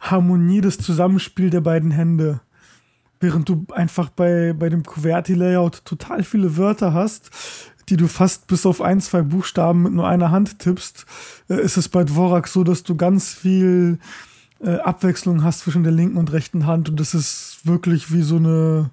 Harmonie, 0.00 0.60
das 0.60 0.78
Zusammenspiel 0.78 1.50
der 1.50 1.60
beiden 1.60 1.92
Hände. 1.92 2.40
Während 3.20 3.48
du 3.48 3.66
einfach 3.72 4.10
bei, 4.10 4.52
bei 4.52 4.68
dem 4.68 4.84
QWERTY-Layout 4.84 5.84
total 5.84 6.22
viele 6.22 6.56
Wörter 6.56 6.92
hast, 6.92 7.30
die 7.88 7.96
du 7.96 8.06
fast 8.06 8.46
bis 8.46 8.66
auf 8.66 8.80
ein, 8.80 9.00
zwei 9.00 9.22
Buchstaben 9.22 9.82
mit 9.82 9.92
nur 9.92 10.06
einer 10.06 10.30
Hand 10.30 10.58
tippst, 10.58 11.06
äh, 11.48 11.60
ist 11.60 11.76
es 11.76 11.88
bei 11.88 12.04
Dvorak 12.04 12.48
so, 12.48 12.64
dass 12.64 12.82
du 12.82 12.96
ganz 12.96 13.32
viel 13.32 13.98
äh, 14.60 14.76
Abwechslung 14.76 15.42
hast 15.42 15.60
zwischen 15.60 15.82
der 15.82 15.92
linken 15.92 16.18
und 16.18 16.32
rechten 16.32 16.66
Hand 16.66 16.88
und 16.88 17.00
das 17.00 17.14
ist 17.14 17.60
wirklich 17.64 18.12
wie 18.12 18.22
so 18.22 18.36
eine, 18.36 18.90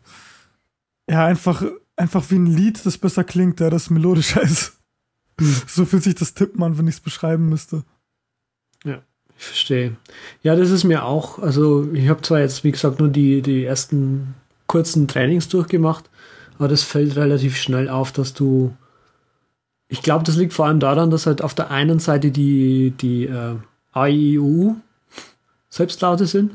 ja, 1.09 1.25
einfach, 1.25 1.63
einfach 1.95 2.29
wie 2.29 2.35
ein 2.35 2.47
Lied, 2.47 2.85
das 2.85 2.97
besser 2.97 3.23
klingt, 3.23 3.59
ja, 3.59 3.69
das 3.69 3.89
melodischer 3.89 4.41
ist. 4.43 4.73
Hm. 5.39 5.55
So 5.67 5.85
fühlt 5.85 6.03
sich 6.03 6.15
das 6.15 6.33
Tippen 6.33 6.63
an, 6.63 6.77
wenn 6.77 6.87
ich 6.87 6.95
es 6.95 7.01
beschreiben 7.01 7.49
müsste. 7.49 7.83
Ich 9.37 9.45
verstehe. 9.45 9.95
Ja, 10.43 10.55
das 10.55 10.69
ist 10.71 10.83
mir 10.83 11.03
auch, 11.03 11.39
also 11.39 11.91
ich 11.93 12.07
habe 12.09 12.21
zwar 12.21 12.39
jetzt, 12.39 12.63
wie 12.63 12.71
gesagt, 12.71 12.99
nur 12.99 13.09
die, 13.09 13.41
die 13.41 13.65
ersten 13.65 14.35
kurzen 14.67 15.07
Trainings 15.07 15.49
durchgemacht, 15.49 16.09
aber 16.57 16.67
das 16.67 16.83
fällt 16.83 17.15
relativ 17.15 17.57
schnell 17.57 17.89
auf, 17.89 18.11
dass 18.11 18.33
du, 18.33 18.75
ich 19.87 20.01
glaube, 20.01 20.23
das 20.23 20.37
liegt 20.37 20.53
vor 20.53 20.65
allem 20.65 20.79
daran, 20.79 21.11
dass 21.11 21.25
halt 21.27 21.41
auf 21.41 21.53
der 21.53 21.69
einen 21.69 21.99
Seite 21.99 22.31
die, 22.31 22.91
die 22.91 23.25
äh, 23.25 23.55
AIU 23.91 24.75
Selbstlaute 25.69 26.25
sind. 26.25 26.53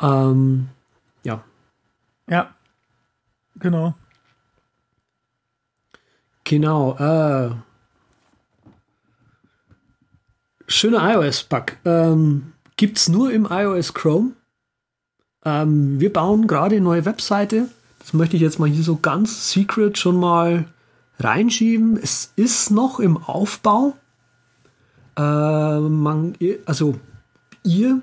Ähm, 0.00 0.68
ja. 1.24 1.42
Ja, 2.28 2.54
genau. 3.58 3.94
Genau, 6.44 6.96
äh, 6.96 7.50
schöner 10.68 11.14
iOS-Bug. 11.14 11.76
Ähm, 11.84 12.52
Gibt 12.76 12.98
es 12.98 13.08
nur 13.08 13.32
im 13.32 13.48
iOS 13.50 13.94
Chrome. 13.94 14.32
Ähm, 15.44 15.98
wir 15.98 16.12
bauen 16.12 16.46
gerade 16.46 16.76
eine 16.76 16.84
neue 16.84 17.04
Webseite. 17.04 17.66
Das 17.98 18.12
möchte 18.12 18.36
ich 18.36 18.42
jetzt 18.42 18.60
mal 18.60 18.68
hier 18.68 18.84
so 18.84 18.94
ganz 18.96 19.50
secret 19.50 19.98
schon 19.98 20.20
mal 20.20 20.66
reinschieben. 21.18 21.98
Es 22.00 22.32
ist 22.36 22.70
noch 22.70 23.00
im 23.00 23.16
Aufbau. 23.16 23.96
Äh, 25.16 25.80
man, 25.80 26.34
also 26.66 26.94
ihr, 27.64 28.00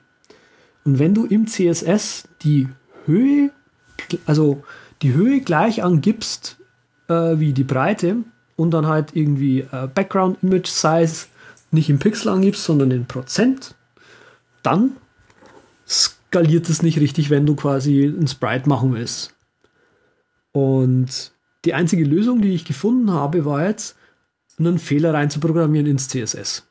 Und 0.85 0.99
wenn 0.99 1.15
du 1.15 1.25
im 1.25 1.47
CSS 1.47 2.29
die 2.43 2.69
Höhe, 3.07 3.51
also 4.27 4.63
die 5.03 5.15
Höhe 5.15 5.41
gleich 5.41 5.83
angibst 5.83 6.59
äh, 7.09 7.39
wie 7.39 7.53
die 7.53 7.65
Breite 7.65 8.19
und 8.57 8.71
dann 8.73 8.87
halt 8.87 9.17
irgendwie 9.17 9.61
äh, 9.61 9.89
Background 9.93 10.43
Image 10.43 10.69
Size 10.69 11.27
nicht 11.75 11.91
in 11.91 11.99
Pixel 11.99 12.31
angibst, 12.31 12.65
sondern 12.65 12.91
in 12.91 13.07
Prozent, 13.07 13.75
dann 14.63 14.93
skaliert 15.87 16.69
es 16.69 16.83
nicht 16.83 16.99
richtig, 16.99 17.31
wenn 17.31 17.47
du 17.47 17.55
quasi 17.55 18.05
ein 18.05 18.27
Sprite 18.27 18.69
machen 18.69 18.95
willst. 18.95 19.35
Und 20.53 21.33
die 21.65 21.75
einzige 21.75 22.05
Lösung, 22.05 22.41
die 22.41 22.55
ich 22.55 22.65
gefunden 22.65 23.11
habe, 23.11 23.45
war 23.45 23.67
jetzt, 23.67 23.97
einen 24.59 24.79
Fehler 24.79 25.13
rein 25.15 25.31
zu 25.31 25.41
programmieren 25.41 25.87
ins 25.87 26.09
CSS. 26.09 26.67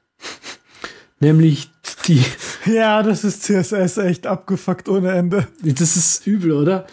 Nämlich 1.19 1.69
die. 2.07 2.23
Ja, 2.65 3.03
das 3.03 3.25
ist 3.25 3.43
CSS 3.43 3.97
echt 3.97 4.25
abgefuckt 4.25 4.87
ohne 4.87 5.11
Ende. 5.11 5.49
Das 5.61 5.97
ist 5.97 6.25
übel, 6.25 6.53
oder? 6.53 6.87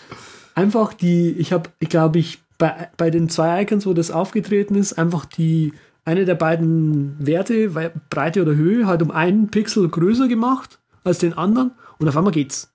Einfach 0.57 0.94
die, 0.94 1.31
ich 1.31 1.53
habe, 1.53 1.70
ich 1.79 1.88
glaube, 1.88 2.18
ich 2.18 2.40
bei, 2.59 2.90
bei 2.96 3.09
den 3.11 3.29
zwei 3.29 3.62
Icons, 3.62 3.87
wo 3.87 3.92
das 3.92 4.11
aufgetreten 4.11 4.75
ist, 4.75 4.94
einfach 4.94 5.27
die 5.27 5.73
eine 6.05 6.25
der 6.25 6.35
beiden 6.35 7.15
Werte, 7.25 7.93
Breite 8.11 8.43
oder 8.43 8.55
Höhe, 8.55 8.87
halt 8.87 9.03
um 9.03 9.11
einen 9.11 9.51
Pixel 9.51 9.89
größer 9.89 10.29
gemacht 10.29 10.79
als 11.05 11.19
den 11.19 11.35
anderen 11.35 11.73
und 11.99 12.09
auf 12.09 12.17
einmal 12.17 12.33
geht's. 12.33 12.73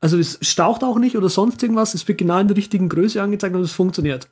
Also 0.00 0.18
es 0.18 0.38
staucht 0.42 0.84
auch 0.84 0.98
nicht 0.98 1.16
oder 1.16 1.28
sonst 1.28 1.62
irgendwas, 1.62 1.94
es 1.94 2.06
wird 2.06 2.18
genau 2.18 2.38
in 2.38 2.48
der 2.48 2.56
richtigen 2.56 2.88
Größe 2.88 3.22
angezeigt 3.22 3.54
und 3.54 3.62
es 3.62 3.72
funktioniert. 3.72 4.28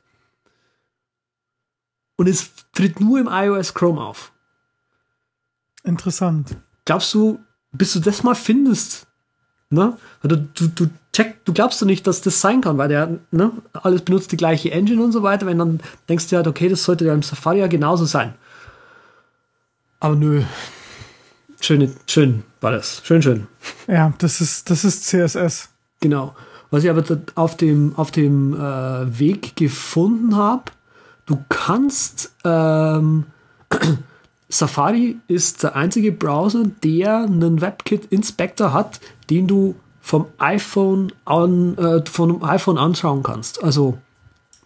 Und 2.17 2.27
es 2.27 2.51
tritt 2.71 2.99
nur 2.99 3.19
im 3.19 3.27
iOS 3.29 3.73
Chrome 3.73 4.01
auf. 4.01 4.31
Interessant. 5.83 6.57
Glaubst 6.85 7.13
du, 7.13 7.39
bis 7.71 7.93
du 7.93 7.99
das 7.99 8.23
mal 8.23 8.35
findest, 8.35 9.07
ne? 9.69 9.97
Also 10.21 10.35
du, 10.35 10.67
du, 10.67 10.89
check, 11.15 11.45
du 11.45 11.53
glaubst 11.53 11.81
du 11.81 11.85
nicht, 11.85 12.05
dass 12.07 12.21
das 12.21 12.41
sein 12.41 12.61
kann, 12.61 12.77
weil 12.77 12.89
der, 12.89 13.19
ne, 13.31 13.51
alles 13.73 14.01
benutzt 14.01 14.31
die 14.31 14.37
gleiche 14.37 14.71
Engine 14.71 15.01
und 15.01 15.11
so 15.11 15.23
weiter, 15.23 15.45
wenn 15.45 15.57
dann 15.57 15.79
denkst 16.09 16.27
du 16.27 16.35
halt, 16.35 16.47
okay, 16.47 16.67
das 16.67 16.83
sollte 16.83 17.05
ja 17.05 17.13
im 17.13 17.23
Safari 17.23 17.59
ja 17.59 17.67
genauso 17.67 18.05
sein. 18.05 18.33
Aber 19.99 20.15
nö. 20.15 20.43
Schön, 21.61 21.95
schön 22.05 22.43
war 22.59 22.71
das. 22.71 23.01
Schön, 23.05 23.21
schön. 23.21 23.47
Ja, 23.87 24.13
das 24.17 24.41
ist, 24.41 24.69
das 24.69 24.83
ist 24.83 25.05
CSS. 25.05 25.69
Genau. 26.01 26.35
Was 26.69 26.83
ich 26.83 26.89
aber 26.89 27.03
auf 27.35 27.55
dem, 27.55 27.93
auf 27.95 28.11
dem 28.11 28.53
äh, 28.53 29.19
Weg 29.19 29.55
gefunden 29.55 30.35
habe, 30.35 30.63
du 31.25 31.43
kannst 31.47 32.33
ähm, 32.43 33.25
Safari 34.49 35.17
ist 35.27 35.63
der 35.63 35.75
einzige 35.75 36.11
Browser, 36.11 36.65
der 36.83 37.19
einen 37.19 37.61
WebKit-Inspector 37.61 38.73
hat, 38.73 38.99
den 39.29 39.47
du 39.47 39.75
vom 40.05 40.27
iPhone 40.37 41.11
an, 41.25 41.75
äh, 41.79 42.03
vom 42.07 42.43
iPhone 42.43 42.77
anschauen 42.77 43.23
kannst. 43.23 43.63
Also 43.63 43.97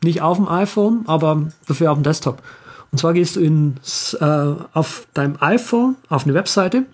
nicht 0.04 0.22
auf 0.22 0.36
dem 0.36 0.50
iPhone, 0.50 1.04
aber 1.08 1.48
dafür 1.66 1.94
auf 1.94 1.98
dem 1.98 2.04
Desktop. 2.04 2.44
Und 2.92 2.98
zwar 2.98 3.14
gehst 3.14 3.38
du 3.38 3.40
in, 3.40 3.78
äh, 4.20 4.26
auf 4.74 5.08
deinem 5.14 5.38
iPhone 5.40 5.96
auf 6.10 6.26
eine 6.26 6.34
Webseite, 6.34 6.86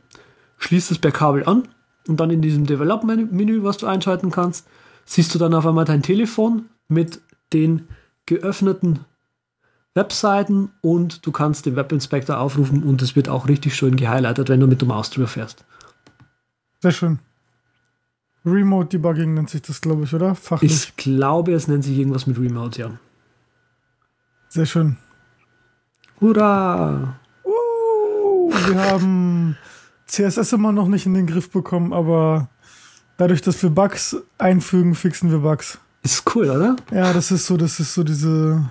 schließt 0.60 0.92
es 0.92 1.00
per 1.00 1.12
Kabel 1.12 1.44
an 1.46 1.68
und 2.08 2.20
dann 2.20 2.30
in 2.30 2.44
diesem 2.44 2.68
Develop-Menü, 2.68 3.64
was 3.64 3.78
du 3.78 3.88
einschalten 3.88 4.30
kannst, 4.30 4.68
siehst 5.06 5.34
du 5.34 5.40
dann 5.40 5.56
auf 5.56 5.66
einmal 5.66 5.86
dein 5.86 6.04
Telefon 6.04 6.66
mit 6.88 7.22
den 7.52 7.88
geöffneten 8.28 9.00
Webseiten 9.96 10.70
und 10.82 11.26
du 11.26 11.32
kannst 11.32 11.66
den 11.66 11.76
Webinspector 11.76 12.38
aufrufen 12.38 12.84
und 12.84 13.02
es 13.02 13.16
wird 13.16 13.28
auch 13.28 13.48
richtig 13.48 13.76
schön 13.76 13.96
gehighlightet, 13.96 14.50
wenn 14.50 14.60
du 14.60 14.68
mit 14.68 14.84
dem 14.84 14.90
Maus 14.90 15.10
drüber 15.10 15.28
fährst. 15.28 15.66
Sehr 16.80 16.92
schön. 16.92 17.18
Remote 18.46 18.90
Debugging 18.90 19.34
nennt 19.34 19.50
sich 19.50 19.62
das, 19.62 19.82
glaube 19.82 20.04
ich, 20.04 20.14
oder? 20.14 20.36
Fachlich. 20.36 20.72
Ich 20.72 20.96
glaube, 20.96 21.54
es 21.54 21.68
nennt 21.68 21.84
sich 21.84 21.98
irgendwas 21.98 22.28
mit 22.28 22.38
Remote, 22.38 22.80
ja. 22.80 22.92
Sehr 24.50 24.66
schön. 24.66 24.98
Hurra! 26.22 27.20
Uh, 27.44 28.52
wir 28.68 28.82
haben 28.82 29.58
CSS 30.08 30.54
immer 30.54 30.72
noch 30.72 30.88
nicht 30.88 31.06
in 31.06 31.14
den 31.14 31.28
Griff 31.28 31.50
bekommen, 31.50 31.92
aber 31.92 32.50
dadurch, 33.18 33.42
dass 33.42 33.62
wir 33.64 33.70
Bugs 33.70 34.16
einfügen, 34.38 34.96
fixen 34.96 35.32
wir 35.32 35.40
Bugs. 35.40 35.80
Ist 36.04 36.24
cool, 36.36 36.50
oder? 36.50 36.76
Ja, 36.92 37.12
das 37.14 37.32
ist 37.32 37.48
so, 37.48 37.58
das 37.58 37.80
ist 37.80 37.94
so 37.96 38.04
diese 38.04 38.70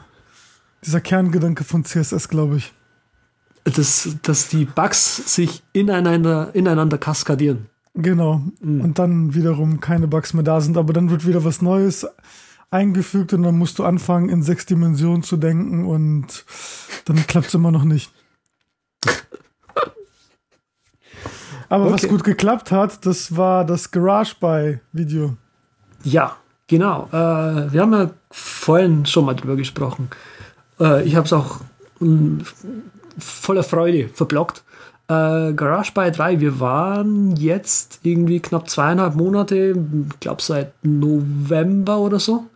dieser 0.84 1.00
Kerngedanke 1.00 1.64
von 1.64 1.84
CSS, 1.84 2.28
glaube 2.28 2.56
ich. 2.56 2.72
Dass, 3.64 4.08
dass 4.22 4.48
die 4.48 4.66
Bugs 4.66 5.34
sich 5.34 5.62
ineinander, 5.72 6.54
ineinander 6.54 6.98
kaskadieren. 6.98 7.66
Genau. 7.94 8.42
Mhm. 8.60 8.80
Und 8.80 8.98
dann 8.98 9.34
wiederum 9.34 9.80
keine 9.80 10.08
Bugs 10.08 10.34
mehr 10.34 10.42
da 10.42 10.60
sind, 10.60 10.76
aber 10.76 10.92
dann 10.92 11.10
wird 11.10 11.26
wieder 11.26 11.44
was 11.44 11.62
Neues 11.62 12.06
eingefügt 12.70 13.32
und 13.32 13.44
dann 13.44 13.56
musst 13.56 13.78
du 13.78 13.84
anfangen, 13.84 14.28
in 14.28 14.42
sechs 14.42 14.66
Dimensionen 14.66 15.22
zu 15.22 15.36
denken 15.36 15.86
und 15.86 16.44
dann 17.04 17.26
klappt 17.26 17.46
es 17.48 17.54
immer 17.54 17.70
noch 17.70 17.84
nicht. 17.84 18.10
Aber 21.68 21.84
okay. 21.84 21.94
was 21.94 22.08
gut 22.08 22.24
geklappt 22.24 22.70
hat, 22.72 23.06
das 23.06 23.36
war 23.36 23.64
das 23.64 23.90
Garage 23.90 24.34
by 24.40 24.80
Video. 24.92 25.36
Ja, 26.02 26.36
genau. 26.66 27.08
Äh, 27.10 27.72
wir 27.72 27.80
haben 27.80 27.92
ja 27.92 28.10
vorhin 28.30 29.06
schon 29.06 29.24
mal 29.24 29.34
drüber 29.34 29.56
gesprochen. 29.56 30.10
Äh, 30.78 31.04
ich 31.04 31.16
habe 31.16 31.26
es 31.26 31.32
auch 31.32 31.60
mh, 32.00 32.44
voller 33.18 33.62
Freude 33.62 34.08
verblockt. 34.08 34.62
Äh, 35.06 35.52
Garage 35.52 35.92
by 35.92 36.10
3, 36.10 36.40
wir 36.40 36.60
waren 36.60 37.36
jetzt 37.36 38.00
irgendwie 38.02 38.40
knapp 38.40 38.70
zweieinhalb 38.70 39.16
Monate, 39.16 39.74
ich 40.12 40.20
glaube 40.20 40.40
seit 40.40 40.72
November 40.82 41.98
oder 41.98 42.18
so, 42.18 42.46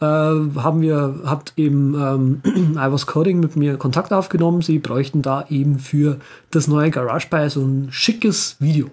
äh, 0.00 0.04
haben 0.04 0.80
wir, 0.82 1.22
habt 1.24 1.54
eben 1.56 1.94
ähm, 1.94 2.42
I 2.74 2.92
was 2.92 3.06
Coding 3.06 3.40
mit 3.40 3.56
mir 3.56 3.78
Kontakt 3.78 4.12
aufgenommen. 4.12 4.60
Sie 4.60 4.78
bräuchten 4.78 5.22
da 5.22 5.46
eben 5.48 5.78
für 5.78 6.20
das 6.50 6.68
neue 6.68 6.90
Garage 6.90 7.28
by 7.30 7.48
so 7.48 7.62
ein 7.62 7.88
schickes 7.90 8.56
Video. 8.60 8.90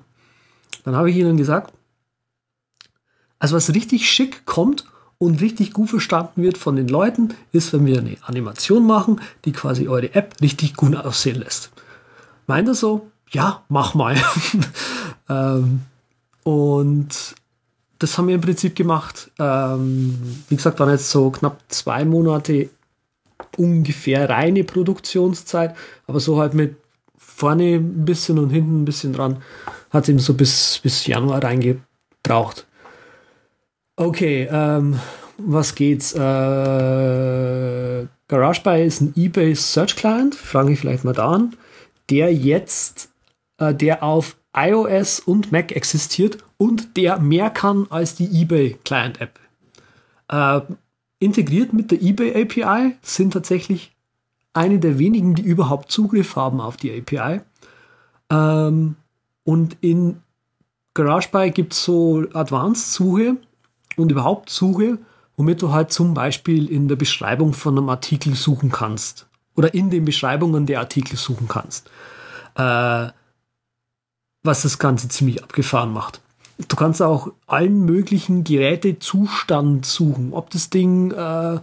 Dann 0.86 0.96
habe 0.96 1.10
ich 1.10 1.18
ihnen 1.18 1.38
gesagt, 1.38 1.74
also 3.38 3.56
was 3.56 3.74
richtig 3.74 4.10
schick 4.10 4.46
kommt 4.46 4.86
und 5.18 5.42
richtig 5.42 5.74
gut 5.74 5.90
verstanden 5.90 6.42
wird 6.42 6.58
von 6.58 6.78
den 6.78 6.88
Leuten, 6.88 7.34
ist, 7.52 7.74
wenn 7.74 7.86
wir 7.86 8.00
eine 8.00 8.16
Animation 8.24 8.88
machen, 8.88 9.20
die 9.44 9.52
quasi 9.52 9.88
eure 9.88 10.16
App 10.16 10.36
richtig 10.42 10.76
gut 10.76 10.96
aussehen 10.96 11.40
lässt. 11.40 11.73
Meint 12.48 12.68
er 12.68 12.76
so? 12.76 13.10
Ja, 13.32 13.64
mach 13.70 13.94
mal. 13.94 14.16
ähm, 15.30 15.82
und 16.44 17.36
das 18.00 18.18
haben 18.18 18.28
wir 18.28 18.36
im 18.36 18.42
Prinzip 18.42 18.76
gemacht. 18.76 19.32
Ähm, 19.40 20.44
wie 20.50 20.56
gesagt, 20.56 20.80
waren 20.80 20.90
jetzt 20.90 21.10
so 21.10 21.32
knapp 21.32 21.60
zwei 21.70 22.06
Monate 22.06 22.70
ungefähr 23.58 24.30
reine 24.30 24.64
Produktionszeit, 24.64 25.76
aber 26.08 26.20
so 26.20 26.40
halt 26.40 26.54
mit 26.54 26.76
vorne 27.18 27.76
ein 27.76 28.06
bisschen 28.06 28.40
und 28.40 28.50
hinten 28.50 28.82
ein 28.82 28.86
bisschen 28.86 29.14
dran 29.14 29.42
hat 29.90 30.10
eben 30.10 30.20
so 30.20 30.34
bis, 30.34 30.80
bis 30.82 31.06
Januar 31.08 31.44
reingebraucht. 31.44 32.66
Okay, 33.96 34.48
ähm, 34.52 35.00
was 35.38 35.76
geht's? 35.76 36.14
Äh, 36.14 36.18
GarageBuy 38.28 38.86
ist 38.86 39.02
ein 39.02 39.14
eBay 39.16 39.56
Search 39.56 39.96
Client, 39.96 40.34
fange 40.34 40.72
ich 40.72 40.80
vielleicht 40.80 41.04
mal 41.04 41.14
da 41.14 41.30
an, 41.30 41.56
der 42.10 42.34
jetzt, 42.34 43.10
äh, 43.58 43.74
der 43.74 44.04
auf 44.04 44.38
iOS 44.56 45.20
und 45.20 45.52
Mac 45.52 45.72
existiert 45.72 46.38
und 46.58 46.96
der 46.98 47.20
mehr 47.20 47.50
kann 47.50 47.88
als 47.90 48.16
die 48.16 48.42
eBay 48.42 48.78
Client 48.84 49.20
App. 49.22 49.40
Äh, 50.30 50.62
integriert 51.20 51.74
mit 51.74 51.92
der 51.92 52.02
eBay 52.02 52.44
API 52.44 52.96
sind 53.02 53.34
tatsächlich 53.34 53.96
eine 54.54 54.80
der 54.80 55.00
wenigen, 55.00 55.36
die 55.36 55.42
überhaupt 55.42 55.92
Zugriff 55.92 56.36
haben 56.36 56.62
auf 56.62 56.78
die 56.78 56.92
API. 56.96 57.42
Ähm, 58.30 58.96
und 59.44 59.78
in 59.82 60.22
GarageBuy 60.94 61.52
gibt 61.52 61.74
es 61.74 61.84
so 61.84 62.24
Advanced-Suche, 62.34 63.38
und 63.98 64.12
überhaupt 64.12 64.50
Suche, 64.50 65.00
womit 65.38 65.62
du 65.62 65.72
halt 65.72 65.92
zum 65.92 66.14
Beispiel 66.14 66.70
in 66.70 66.88
der 66.88 66.96
Beschreibung 66.96 67.54
von 67.54 67.78
einem 67.78 67.90
Artikel 67.90 68.36
suchen 68.36 68.72
kannst 68.72 69.28
oder 69.56 69.74
in 69.74 69.90
den 69.90 70.06
Beschreibungen 70.06 70.66
der 70.66 70.80
Artikel 70.80 71.18
suchen 71.18 71.48
kannst. 71.48 71.90
Äh, 72.56 73.10
was 74.44 74.64
das 74.64 74.78
Ganze 74.78 75.08
ziemlich 75.08 75.42
abgefahren 75.42 75.94
macht. 75.94 76.22
Du 76.68 76.76
kannst 76.76 77.02
auch 77.02 77.30
allen 77.48 77.86
möglichen 77.86 78.44
Gerätezustand 78.44 79.86
suchen, 79.86 80.34
ob 80.34 80.50
das 80.52 80.70
Ding 80.70 81.12
äh, 81.12 81.60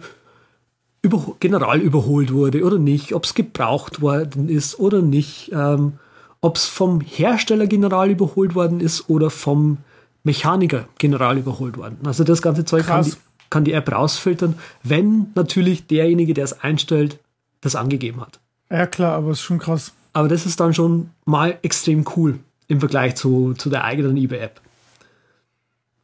über, 1.01 1.35
general 1.39 1.79
überholt 1.79 2.33
wurde 2.33 2.63
oder 2.63 2.77
nicht, 2.77 3.13
ob 3.13 3.23
es 3.23 3.33
gebraucht 3.33 4.01
worden 4.01 4.49
ist 4.49 4.79
oder 4.79 5.01
nicht, 5.01 5.51
ähm, 5.53 5.93
ob 6.41 6.57
es 6.57 6.65
vom 6.65 7.01
Hersteller 7.01 7.67
general 7.67 8.09
überholt 8.09 8.55
worden 8.55 8.79
ist 8.79 9.09
oder 9.09 9.29
vom 9.29 9.77
Mechaniker 10.23 10.87
general 10.97 11.37
überholt 11.37 11.77
worden. 11.77 11.99
Also 12.05 12.23
das 12.23 12.41
ganze 12.41 12.65
Zeug 12.65 12.85
kann 12.85 13.03
die, 13.03 13.13
kann 13.49 13.63
die, 13.63 13.73
App 13.73 13.91
rausfiltern, 13.91 14.55
wenn 14.83 15.27
natürlich 15.35 15.87
derjenige, 15.87 16.33
der 16.33 16.43
es 16.43 16.59
einstellt, 16.61 17.17
das 17.61 17.75
angegeben 17.75 18.21
hat. 18.21 18.39
Ja 18.69 18.87
klar, 18.87 19.13
aber 19.13 19.31
ist 19.31 19.41
schon 19.41 19.59
krass. 19.59 19.93
Aber 20.13 20.27
das 20.27 20.45
ist 20.45 20.59
dann 20.59 20.73
schon 20.73 21.11
mal 21.25 21.57
extrem 21.61 22.05
cool 22.15 22.39
im 22.67 22.79
Vergleich 22.79 23.15
zu, 23.15 23.53
zu 23.53 23.69
der 23.69 23.83
eigenen 23.83 24.17
eBay-App. 24.17 24.59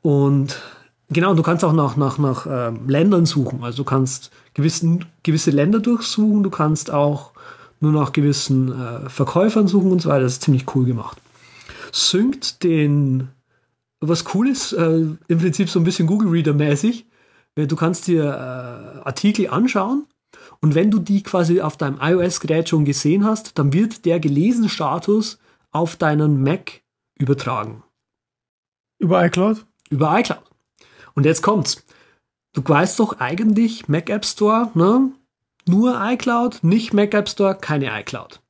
Und 0.01 0.61
genau, 1.09 1.33
du 1.33 1.43
kannst 1.43 1.65
auch 1.65 1.73
nach, 1.73 1.97
nach, 1.97 2.17
nach 2.17 2.47
ähm, 2.49 2.87
Ländern 2.87 3.25
suchen. 3.25 3.63
Also 3.63 3.77
du 3.77 3.83
kannst 3.83 4.31
gewissen, 4.53 5.05
gewisse 5.23 5.51
Länder 5.51 5.79
durchsuchen, 5.79 6.43
du 6.43 6.49
kannst 6.49 6.91
auch 6.91 7.31
nur 7.79 7.91
nach 7.91 8.13
gewissen 8.13 8.71
äh, 8.71 9.09
Verkäufern 9.09 9.67
suchen 9.67 9.91
und 9.91 10.01
so 10.01 10.09
weiter. 10.09 10.23
Das 10.23 10.33
ist 10.33 10.43
ziemlich 10.43 10.73
cool 10.75 10.85
gemacht. 10.85 11.17
Synkt 11.91 12.63
den 12.63 13.29
was 13.99 14.25
cool 14.33 14.47
ist, 14.47 14.73
äh, 14.73 15.05
im 15.27 15.39
Prinzip 15.39 15.69
so 15.69 15.79
ein 15.79 15.83
bisschen 15.83 16.07
Google 16.07 16.29
Reader 16.29 16.53
mäßig. 16.53 17.05
Du 17.55 17.75
kannst 17.75 18.05
dir 18.05 18.23
äh, 18.23 18.99
Artikel 19.07 19.49
anschauen 19.49 20.05
und 20.61 20.75
wenn 20.75 20.91
du 20.91 20.99
die 20.99 21.23
quasi 21.23 21.61
auf 21.61 21.77
deinem 21.77 21.99
iOS-Gerät 22.01 22.69
schon 22.69 22.85
gesehen 22.85 23.25
hast, 23.25 23.57
dann 23.57 23.73
wird 23.73 24.05
der 24.05 24.19
gelesen 24.19 24.69
Status 24.69 25.39
auf 25.71 25.95
deinen 25.95 26.41
Mac 26.41 26.81
übertragen. 27.19 27.83
Über 28.99 29.23
iCloud? 29.25 29.65
Über 29.89 30.19
iCloud. 30.19 30.43
Und 31.13 31.25
jetzt 31.25 31.41
kommt's. 31.43 31.83
du 32.53 32.63
weißt 32.65 32.99
doch 32.99 33.19
eigentlich, 33.19 33.87
Mac 33.87 34.09
App 34.09 34.25
Store, 34.25 34.71
ne? 34.73 35.11
Nur 35.67 35.99
iCloud, 36.01 36.63
nicht 36.63 36.93
Mac 36.93 37.13
App 37.13 37.29
Store, 37.29 37.55
keine 37.55 37.99
iCloud. 37.99 38.41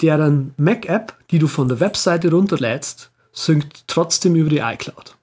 Deren 0.00 0.54
Mac 0.56 0.88
App, 0.88 1.18
die 1.30 1.38
du 1.38 1.48
von 1.48 1.68
der 1.68 1.80
Webseite 1.80 2.30
runterlädst, 2.30 3.10
synkt 3.32 3.84
trotzdem 3.88 4.36
über 4.36 4.48
die 4.48 4.58
iCloud. 4.58 5.16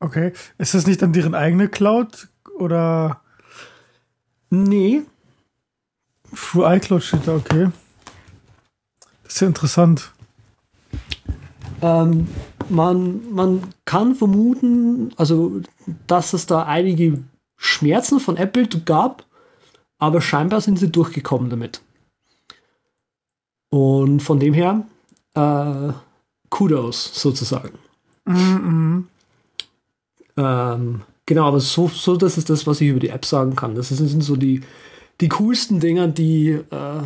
Okay. 0.00 0.32
Ist 0.58 0.74
das 0.74 0.86
nicht 0.86 1.00
dann 1.00 1.12
deren 1.12 1.34
eigene 1.34 1.68
Cloud 1.68 2.28
oder? 2.58 3.23
Nee. 4.62 5.02
Through 6.34 6.66
iCloud 6.76 7.02
steht 7.02 7.26
da, 7.26 7.34
okay. 7.34 7.70
Das 9.24 9.34
ist 9.34 9.40
ja 9.40 9.46
interessant. 9.48 10.12
Ähm, 11.82 12.28
man, 12.68 13.32
man 13.32 13.62
kann 13.84 14.14
vermuten, 14.14 15.12
also, 15.16 15.60
dass 16.06 16.32
es 16.32 16.46
da 16.46 16.64
einige 16.64 17.22
Schmerzen 17.56 18.20
von 18.20 18.36
Apple 18.36 18.66
gab, 18.84 19.24
aber 19.98 20.20
scheinbar 20.20 20.60
sind 20.60 20.78
sie 20.78 20.90
durchgekommen 20.90 21.50
damit. 21.50 21.82
Und 23.70 24.20
von 24.20 24.38
dem 24.38 24.54
her, 24.54 24.86
äh, 25.34 25.92
Kudos 26.48 27.10
sozusagen. 27.20 27.78
Mhm. 28.24 29.08
Ähm, 30.36 31.02
genau, 31.26 31.46
aber 31.46 31.60
so, 31.60 31.88
so, 31.88 32.16
das 32.16 32.38
ist 32.38 32.50
das, 32.50 32.66
was 32.66 32.80
ich 32.80 32.88
über 32.88 33.00
die 33.00 33.08
App 33.08 33.24
sagen 33.24 33.56
kann. 33.56 33.74
Das 33.74 33.88
sind 33.88 34.22
so 34.22 34.36
die, 34.36 34.62
die 35.20 35.28
coolsten 35.28 35.80
Dinger, 35.80 36.08
die, 36.08 36.50
äh, 36.50 37.02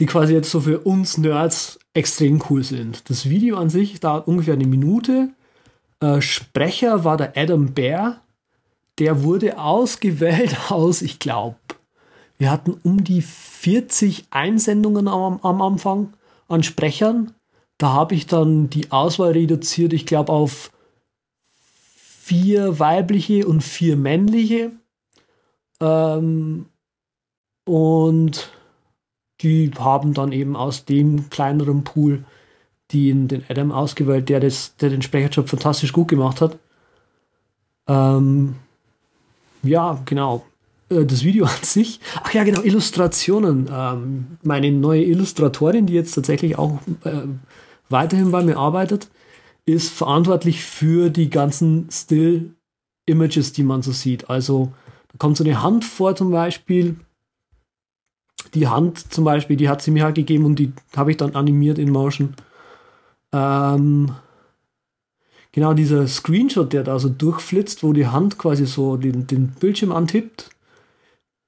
die 0.00 0.06
quasi 0.06 0.34
jetzt 0.34 0.50
so 0.50 0.60
für 0.60 0.80
uns 0.80 1.18
Nerds 1.18 1.78
extrem 1.92 2.42
cool 2.50 2.64
sind. 2.64 3.08
Das 3.08 3.28
Video 3.28 3.56
an 3.56 3.70
sich 3.70 4.00
dauert 4.00 4.26
ungefähr 4.26 4.54
eine 4.54 4.66
Minute. 4.66 5.30
Äh, 6.00 6.20
Sprecher 6.20 7.04
war 7.04 7.16
der 7.16 7.36
Adam 7.36 7.72
Bear. 7.72 8.20
Der 8.98 9.22
wurde 9.22 9.58
ausgewählt 9.58 10.56
aus, 10.70 11.02
ich 11.02 11.18
glaube, 11.18 11.56
wir 12.38 12.50
hatten 12.50 12.78
um 12.82 13.04
die 13.04 13.22
40 13.22 14.26
Einsendungen 14.30 15.08
am, 15.08 15.38
am 15.42 15.62
Anfang 15.62 16.12
an 16.48 16.62
Sprechern. 16.62 17.32
Da 17.78 17.92
habe 17.92 18.14
ich 18.14 18.26
dann 18.26 18.70
die 18.70 18.90
Auswahl 18.92 19.32
reduziert, 19.32 19.92
ich 19.92 20.06
glaube, 20.06 20.32
auf 20.32 20.70
vier 22.24 22.78
weibliche 22.78 23.46
und 23.46 23.60
vier 23.60 23.96
männliche. 23.96 24.72
Ähm, 25.80 26.66
und 27.66 28.50
die 29.42 29.70
haben 29.78 30.14
dann 30.14 30.32
eben 30.32 30.56
aus 30.56 30.86
dem 30.86 31.28
kleineren 31.28 31.84
Pool 31.84 32.24
den, 32.92 33.28
den 33.28 33.44
Adam 33.48 33.72
ausgewählt, 33.72 34.30
der, 34.30 34.40
das, 34.40 34.74
der 34.76 34.88
den 34.88 35.02
Sprecherjob 35.02 35.50
fantastisch 35.50 35.92
gut 35.92 36.08
gemacht 36.08 36.40
hat. 36.40 36.58
Ähm, 37.88 38.54
ja, 39.62 40.00
genau. 40.06 40.46
Äh, 40.88 41.04
das 41.04 41.24
Video 41.24 41.44
an 41.44 41.62
sich. 41.62 42.00
Ach 42.22 42.32
ja, 42.32 42.44
genau, 42.44 42.62
Illustrationen. 42.62 43.68
Ähm, 43.70 44.38
meine 44.42 44.72
neue 44.72 45.04
Illustratorin, 45.04 45.84
die 45.84 45.94
jetzt 45.94 46.14
tatsächlich 46.14 46.56
auch 46.56 46.78
äh, 47.04 47.26
weiterhin 47.90 48.30
bei 48.30 48.42
mir 48.42 48.56
arbeitet, 48.56 49.10
ist 49.66 49.90
verantwortlich 49.90 50.64
für 50.64 51.10
die 51.10 51.30
ganzen 51.30 51.88
Still-Images, 51.90 53.52
die 53.52 53.62
man 53.62 53.82
so 53.82 53.92
sieht. 53.92 54.28
Also 54.28 54.72
da 55.08 55.18
kommt 55.18 55.36
so 55.36 55.44
eine 55.44 55.62
Hand 55.62 55.84
vor 55.84 56.14
zum 56.16 56.30
Beispiel. 56.30 56.96
Die 58.52 58.68
Hand 58.68 59.12
zum 59.12 59.24
Beispiel, 59.24 59.56
die 59.56 59.68
hat 59.68 59.82
sie 59.82 59.90
mir 59.90 60.04
halt 60.04 60.16
gegeben 60.16 60.44
und 60.44 60.58
die 60.58 60.72
habe 60.96 61.10
ich 61.10 61.16
dann 61.16 61.34
animiert 61.34 61.78
in 61.78 61.90
Motion. 61.90 62.34
Ähm, 63.32 64.14
genau 65.52 65.72
dieser 65.72 66.06
Screenshot, 66.06 66.72
der 66.72 66.84
da 66.84 66.98
so 66.98 67.08
durchflitzt, 67.08 67.82
wo 67.82 67.92
die 67.92 68.06
Hand 68.06 68.38
quasi 68.38 68.66
so 68.66 68.96
den, 68.96 69.26
den 69.26 69.48
Bildschirm 69.48 69.92
antippt. 69.92 70.50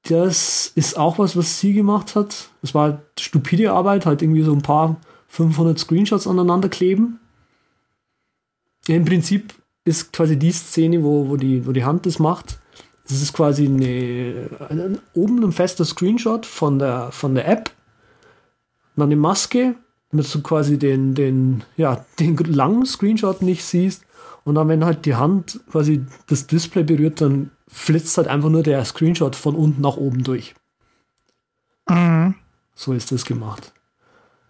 Das 0.09 0.73
ist 0.75 0.97
auch 0.97 1.19
was, 1.19 1.37
was 1.37 1.61
sie 1.61 1.75
gemacht 1.75 2.15
hat. 2.15 2.51
Das 2.63 2.75
war 2.75 2.83
halt 2.85 3.01
stupide 3.19 3.73
Arbeit, 3.73 4.07
halt 4.07 4.23
irgendwie 4.23 4.43
so 4.43 4.53
ein 4.53 4.63
paar 4.63 4.97
500 5.29 5.79
Screenshots 5.79 6.27
aneinander 6.27 6.69
kleben. 6.69 7.19
Ja, 8.87 8.97
Im 8.97 9.05
Prinzip 9.05 9.55
ist 9.85 10.13
quasi 10.13 10.39
die 10.39 10.53
Szene, 10.53 11.03
wo, 11.03 11.29
wo, 11.29 11.37
die, 11.37 11.67
wo 11.67 11.73
die 11.73 11.85
Hand 11.85 12.07
das 12.07 12.19
macht. 12.19 12.59
Das 13.09 13.23
ist 13.23 13.33
quasi 13.33 13.67
eine, 13.67 14.49
eine, 14.69 14.99
oben 15.15 15.43
ein 15.45 15.53
fester 15.53 15.85
Screenshot 15.85 16.45
von 16.45 16.79
der, 16.79 17.13
von 17.13 17.35
der 17.35 17.49
App. 17.49 17.71
dann 18.97 19.07
eine 19.07 19.17
Maske, 19.17 19.77
damit 20.11 20.33
du 20.35 20.43
quasi 20.43 20.79
den, 20.79 21.15
den, 21.15 21.65
ja, 21.77 22.05
den 22.19 22.37
langen 22.37 22.87
Screenshot 22.87 23.43
nicht 23.43 23.65
siehst. 23.65 24.05
Und 24.45 24.57
dann, 24.57 24.69
wenn 24.69 24.85
halt 24.85 25.07
die 25.07 25.17
Hand 25.17 25.61
quasi 25.71 26.05
das 26.29 26.47
Display 26.47 26.85
berührt, 26.85 27.21
dann 27.21 27.51
flitzt 27.69 28.17
halt 28.17 28.29
einfach 28.29 28.49
nur 28.49 28.63
der 28.63 28.85
Screenshot 28.85 29.35
von 29.35 29.57
unten 29.57 29.83
nach 29.83 29.97
oben 29.97 30.23
durch. 30.23 30.55
Mhm. 31.89 32.35
So 32.75 32.93
ist 32.93 33.11
das 33.11 33.25
gemacht. 33.25 33.73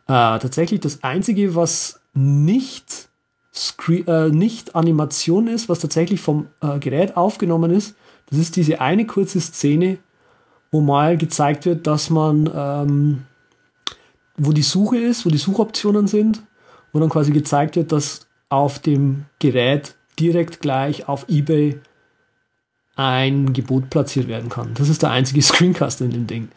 Äh, 0.06 0.38
tatsächlich 0.38 0.80
das 0.80 1.02
Einzige, 1.02 1.54
was 1.54 2.00
nicht, 2.12 3.08
Screen, 3.56 4.06
äh, 4.06 4.28
nicht 4.28 4.74
Animation 4.74 5.48
ist, 5.48 5.68
was 5.68 5.78
tatsächlich 5.78 6.20
vom 6.20 6.48
äh, 6.60 6.78
Gerät 6.78 7.16
aufgenommen 7.16 7.70
ist, 7.70 7.96
das 8.28 8.38
ist 8.38 8.56
diese 8.56 8.80
eine 8.80 9.06
kurze 9.06 9.40
Szene, 9.40 9.98
wo 10.70 10.80
mal 10.80 11.16
gezeigt 11.16 11.64
wird, 11.64 11.86
dass 11.86 12.10
man, 12.10 12.50
ähm, 12.54 13.22
wo 14.36 14.52
die 14.52 14.62
Suche 14.62 14.98
ist, 14.98 15.24
wo 15.24 15.30
die 15.30 15.38
Suchoptionen 15.38 16.06
sind, 16.06 16.42
wo 16.92 17.00
dann 17.00 17.08
quasi 17.08 17.32
gezeigt 17.32 17.76
wird, 17.76 17.92
dass 17.92 18.26
auf 18.48 18.78
dem 18.78 19.24
Gerät 19.38 19.94
direkt 20.18 20.60
gleich 20.60 21.08
auf 21.08 21.28
eBay 21.28 21.80
ein 22.96 23.52
Gebot 23.52 23.90
platziert 23.90 24.28
werden 24.28 24.48
kann. 24.48 24.74
Das 24.74 24.88
ist 24.88 25.02
der 25.02 25.10
einzige 25.10 25.42
Screencast 25.42 26.00
in 26.00 26.10
dem 26.10 26.26
Ding. 26.26 26.48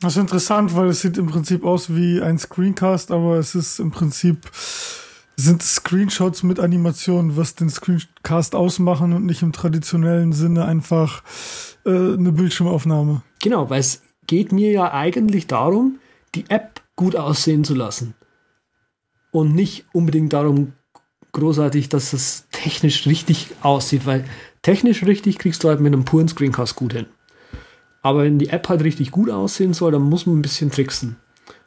Das 0.00 0.16
ist 0.16 0.20
interessant, 0.20 0.74
weil 0.76 0.88
es 0.88 1.00
sieht 1.00 1.18
im 1.18 1.26
Prinzip 1.26 1.64
aus 1.64 1.94
wie 1.94 2.22
ein 2.22 2.38
Screencast, 2.38 3.10
aber 3.10 3.36
es 3.36 3.54
ist 3.54 3.80
im 3.80 3.90
Prinzip 3.90 4.48
sind 5.40 5.62
Screenshots 5.62 6.42
mit 6.42 6.60
Animationen, 6.60 7.36
was 7.36 7.54
den 7.54 7.70
Screencast 7.70 8.54
ausmachen 8.54 9.12
und 9.12 9.26
nicht 9.26 9.42
im 9.42 9.52
traditionellen 9.52 10.32
Sinne 10.32 10.64
einfach 10.64 11.22
äh, 11.84 11.90
eine 11.90 12.32
Bildschirmaufnahme. 12.32 13.22
Genau, 13.42 13.70
weil 13.70 13.80
es 13.80 14.02
geht 14.26 14.52
mir 14.52 14.70
ja 14.70 14.92
eigentlich 14.92 15.46
darum, 15.46 15.98
die 16.34 16.48
App 16.48 16.80
gut 16.96 17.16
aussehen 17.16 17.64
zu 17.64 17.74
lassen. 17.74 18.14
Und 19.32 19.54
nicht 19.54 19.86
unbedingt 19.92 20.32
darum, 20.32 20.72
großartig, 21.32 21.88
dass 21.88 22.12
es 22.12 22.46
technisch 22.50 23.06
richtig 23.06 23.48
aussieht, 23.62 24.06
weil 24.06 24.24
technisch 24.62 25.04
richtig 25.04 25.38
kriegst 25.38 25.64
du 25.64 25.68
halt 25.68 25.80
mit 25.80 25.92
einem 25.92 26.04
puren 26.04 26.28
Screencast 26.28 26.76
gut 26.76 26.92
hin. 26.92 27.06
Aber 28.02 28.24
wenn 28.24 28.38
die 28.38 28.48
App 28.48 28.68
halt 28.68 28.82
richtig 28.82 29.10
gut 29.10 29.30
aussehen 29.30 29.74
soll, 29.74 29.92
dann 29.92 30.02
muss 30.02 30.26
man 30.26 30.38
ein 30.38 30.42
bisschen 30.42 30.70
tricksen. 30.70 31.16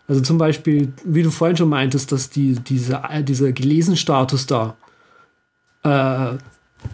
Also 0.07 0.21
zum 0.21 0.37
Beispiel, 0.37 0.93
wie 1.05 1.23
du 1.23 1.31
vorhin 1.31 1.57
schon 1.57 1.69
meintest, 1.69 2.11
dass 2.11 2.29
die, 2.29 2.55
diese, 2.55 3.01
dieser 3.21 3.51
Gelesen-Status 3.51 4.47
da 4.47 4.75
äh, 5.83 6.37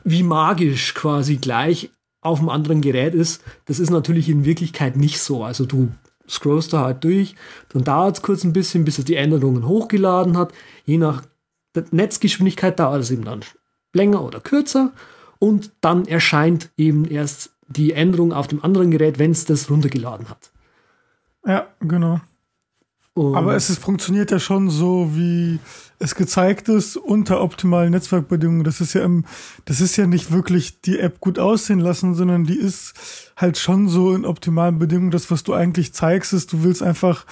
wie 0.04 0.24
magisch 0.24 0.94
quasi 0.94 1.38
gleich 1.38 1.90
auf 2.22 2.40
einem 2.40 2.50
anderen 2.50 2.82
Gerät 2.82 3.16
ist, 3.16 3.44
das 3.66 3.80
ist 3.80 3.90
natürlich 3.90 4.30
in 4.30 4.46
Wirklichkeit 4.46 4.96
nicht 4.96 5.20
so. 5.20 5.44
Also 5.44 5.66
du 5.66 5.90
scrollst 6.28 6.74
da 6.74 6.82
halt 6.82 7.04
durch, 7.04 7.36
dann 7.70 7.84
dauert 7.84 8.18
es 8.18 8.22
kurz 8.22 8.44
ein 8.44 8.54
bisschen, 8.54 8.86
bis 8.86 9.00
es 9.00 9.06
die 9.06 9.16
Änderungen 9.16 9.68
hochgeladen 9.68 10.38
hat. 10.38 10.54
Je 10.86 10.98
nach 10.98 11.24
Netzgeschwindigkeit 11.92 12.80
dauert 12.80 13.02
es 13.02 13.12
eben 13.12 13.26
dann 13.26 13.42
länger 13.94 14.24
oder 14.24 14.40
kürzer 14.40 14.92
und 15.40 15.72
dann 15.82 16.06
erscheint 16.06 16.70
eben 16.78 17.06
erst 17.06 17.52
die 17.68 17.94
Änderung 17.94 18.34
auf 18.34 18.48
dem 18.48 18.64
anderen 18.64 18.92
Gerät, 18.92 19.18
wenn 19.18 19.32
es 19.32 19.46
das 19.46 19.70
runtergeladen 19.70 20.30
hat. 20.30 20.52
Ja, 21.46 21.68
genau. 21.80 22.20
Und 23.20 23.36
Aber 23.36 23.54
es 23.54 23.70
ist, 23.70 23.80
funktioniert 23.80 24.32
ja 24.32 24.40
schon 24.40 24.70
so, 24.70 25.10
wie 25.14 25.60
es 26.00 26.16
gezeigt 26.16 26.70
ist, 26.70 26.96
unter 26.96 27.42
optimalen 27.42 27.92
Netzwerkbedingungen. 27.92 28.64
Das 28.64 28.80
ist 28.80 28.94
ja 28.94 29.04
im, 29.04 29.26
das 29.66 29.82
ist 29.82 29.98
ja 29.98 30.08
nicht 30.08 30.32
wirklich 30.32 30.80
die 30.80 31.00
App 31.00 31.20
gut 31.20 31.38
aussehen 31.38 31.80
lassen, 31.80 32.16
sondern 32.16 32.46
die 32.46 32.58
ist 32.58 32.94
halt 33.36 33.58
schon 33.58 33.90
so 33.90 34.14
in 34.14 34.26
optimalen 34.26 34.80
Bedingungen. 34.80 35.12
Das, 35.12 35.30
was 35.32 35.44
du 35.44 35.54
eigentlich 35.54 35.92
zeigst, 35.92 36.32
ist, 36.32 36.54
du 36.54 36.64
willst 36.64 36.82
einfach 36.82 37.26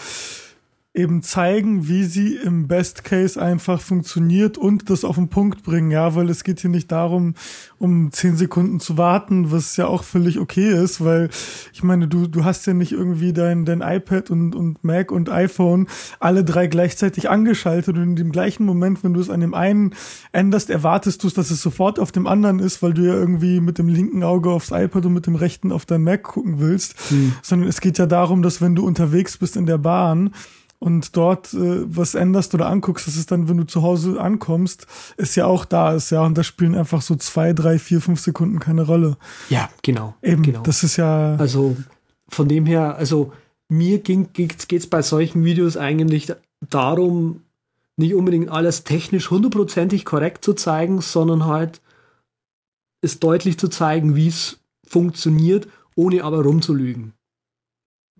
eben 0.97 1.21
zeigen, 1.21 1.87
wie 1.87 2.03
sie 2.03 2.35
im 2.35 2.67
Best 2.67 3.03
Case 3.03 3.41
einfach 3.41 3.79
funktioniert 3.79 4.57
und 4.57 4.89
das 4.89 5.05
auf 5.05 5.15
den 5.15 5.29
Punkt 5.29 5.63
bringen, 5.63 5.91
ja, 5.91 6.15
weil 6.15 6.29
es 6.29 6.43
geht 6.43 6.59
hier 6.59 6.71
nicht 6.71 6.91
darum, 6.91 7.35
um 7.77 8.11
zehn 8.11 8.35
Sekunden 8.35 8.79
zu 8.79 8.97
warten, 8.97 9.51
was 9.51 9.77
ja 9.77 9.87
auch 9.87 10.03
völlig 10.03 10.39
okay 10.39 10.71
ist, 10.71 11.03
weil 11.03 11.29
ich 11.71 11.83
meine, 11.83 12.07
du, 12.07 12.27
du 12.27 12.43
hast 12.43 12.65
ja 12.65 12.73
nicht 12.73 12.91
irgendwie 12.91 13.31
dein, 13.31 13.63
dein 13.65 13.81
iPad 13.81 14.31
und, 14.31 14.55
und 14.55 14.83
Mac 14.83 15.11
und 15.11 15.29
iPhone 15.29 15.87
alle 16.19 16.43
drei 16.43 16.67
gleichzeitig 16.67 17.29
angeschaltet 17.29 17.95
und 17.95 18.03
in 18.03 18.15
dem 18.15 18.31
gleichen 18.31 18.65
Moment, 18.65 19.03
wenn 19.03 19.13
du 19.13 19.19
es 19.19 19.29
an 19.29 19.41
dem 19.41 19.53
einen 19.53 19.93
änderst, 20.31 20.69
erwartest 20.71 21.23
du 21.23 21.27
es, 21.27 21.35
dass 21.35 21.51
es 21.51 21.61
sofort 21.61 21.99
auf 21.99 22.11
dem 22.11 22.25
anderen 22.25 22.59
ist, 22.59 22.81
weil 22.81 22.93
du 22.93 23.03
ja 23.03 23.13
irgendwie 23.13 23.59
mit 23.59 23.77
dem 23.77 23.87
linken 23.87 24.23
Auge 24.23 24.49
aufs 24.49 24.71
iPad 24.71 25.05
und 25.05 25.13
mit 25.13 25.27
dem 25.27 25.35
rechten 25.35 25.71
auf 25.71 25.85
dein 25.85 26.01
Mac 26.03 26.23
gucken 26.23 26.59
willst, 26.59 26.95
Hm. 27.09 27.33
sondern 27.43 27.69
es 27.69 27.81
geht 27.81 27.99
ja 27.99 28.07
darum, 28.07 28.41
dass 28.41 28.61
wenn 28.61 28.73
du 28.73 28.85
unterwegs 28.85 29.37
bist 29.37 29.55
in 29.55 29.67
der 29.67 29.77
Bahn, 29.77 30.31
und 30.79 31.17
dort 31.17 31.53
äh, 31.53 31.83
was 31.85 32.15
änderst 32.15 32.53
oder 32.53 32.67
anguckst, 32.67 33.07
das 33.07 33.15
ist 33.15 33.31
dann, 33.31 33.49
wenn 33.49 33.57
du 33.57 33.63
zu 33.65 33.81
Hause 33.81 34.21
ankommst, 34.21 34.85
ist 35.17 35.35
ja 35.35 35.45
auch 35.45 35.65
da 35.65 35.93
ist, 35.93 36.11
ja, 36.11 36.23
und 36.23 36.37
da 36.37 36.43
spielen 36.43 36.75
einfach 36.75 37.01
so 37.01 37.15
zwei, 37.15 37.53
drei, 37.53 37.79
vier, 37.79 38.01
fünf 38.01 38.19
Sekunden 38.19 38.59
keine 38.59 38.83
Rolle. 38.83 39.17
Ja, 39.49 39.69
genau. 39.81 40.15
Eben, 40.21 40.43
genau. 40.43 40.61
das 40.61 40.83
ist 40.83 40.97
ja. 40.97 41.35
Also 41.37 41.77
von 42.29 42.47
dem 42.47 42.65
her, 42.65 42.95
also 42.95 43.33
mir 43.69 43.99
ging, 43.99 44.29
geht 44.33 44.69
es 44.71 44.87
bei 44.87 45.01
solchen 45.01 45.43
Videos 45.43 45.77
eigentlich 45.77 46.31
darum, 46.69 47.41
nicht 47.97 48.13
unbedingt 48.13 48.49
alles 48.49 48.83
technisch 48.83 49.31
hundertprozentig 49.31 50.05
korrekt 50.05 50.45
zu 50.45 50.53
zeigen, 50.53 51.01
sondern 51.01 51.45
halt 51.45 51.81
es 53.01 53.19
deutlich 53.19 53.57
zu 53.57 53.67
zeigen, 53.67 54.15
wie 54.15 54.27
es 54.27 54.59
funktioniert, 54.85 55.67
ohne 55.95 56.23
aber 56.23 56.43
rumzulügen. 56.43 57.13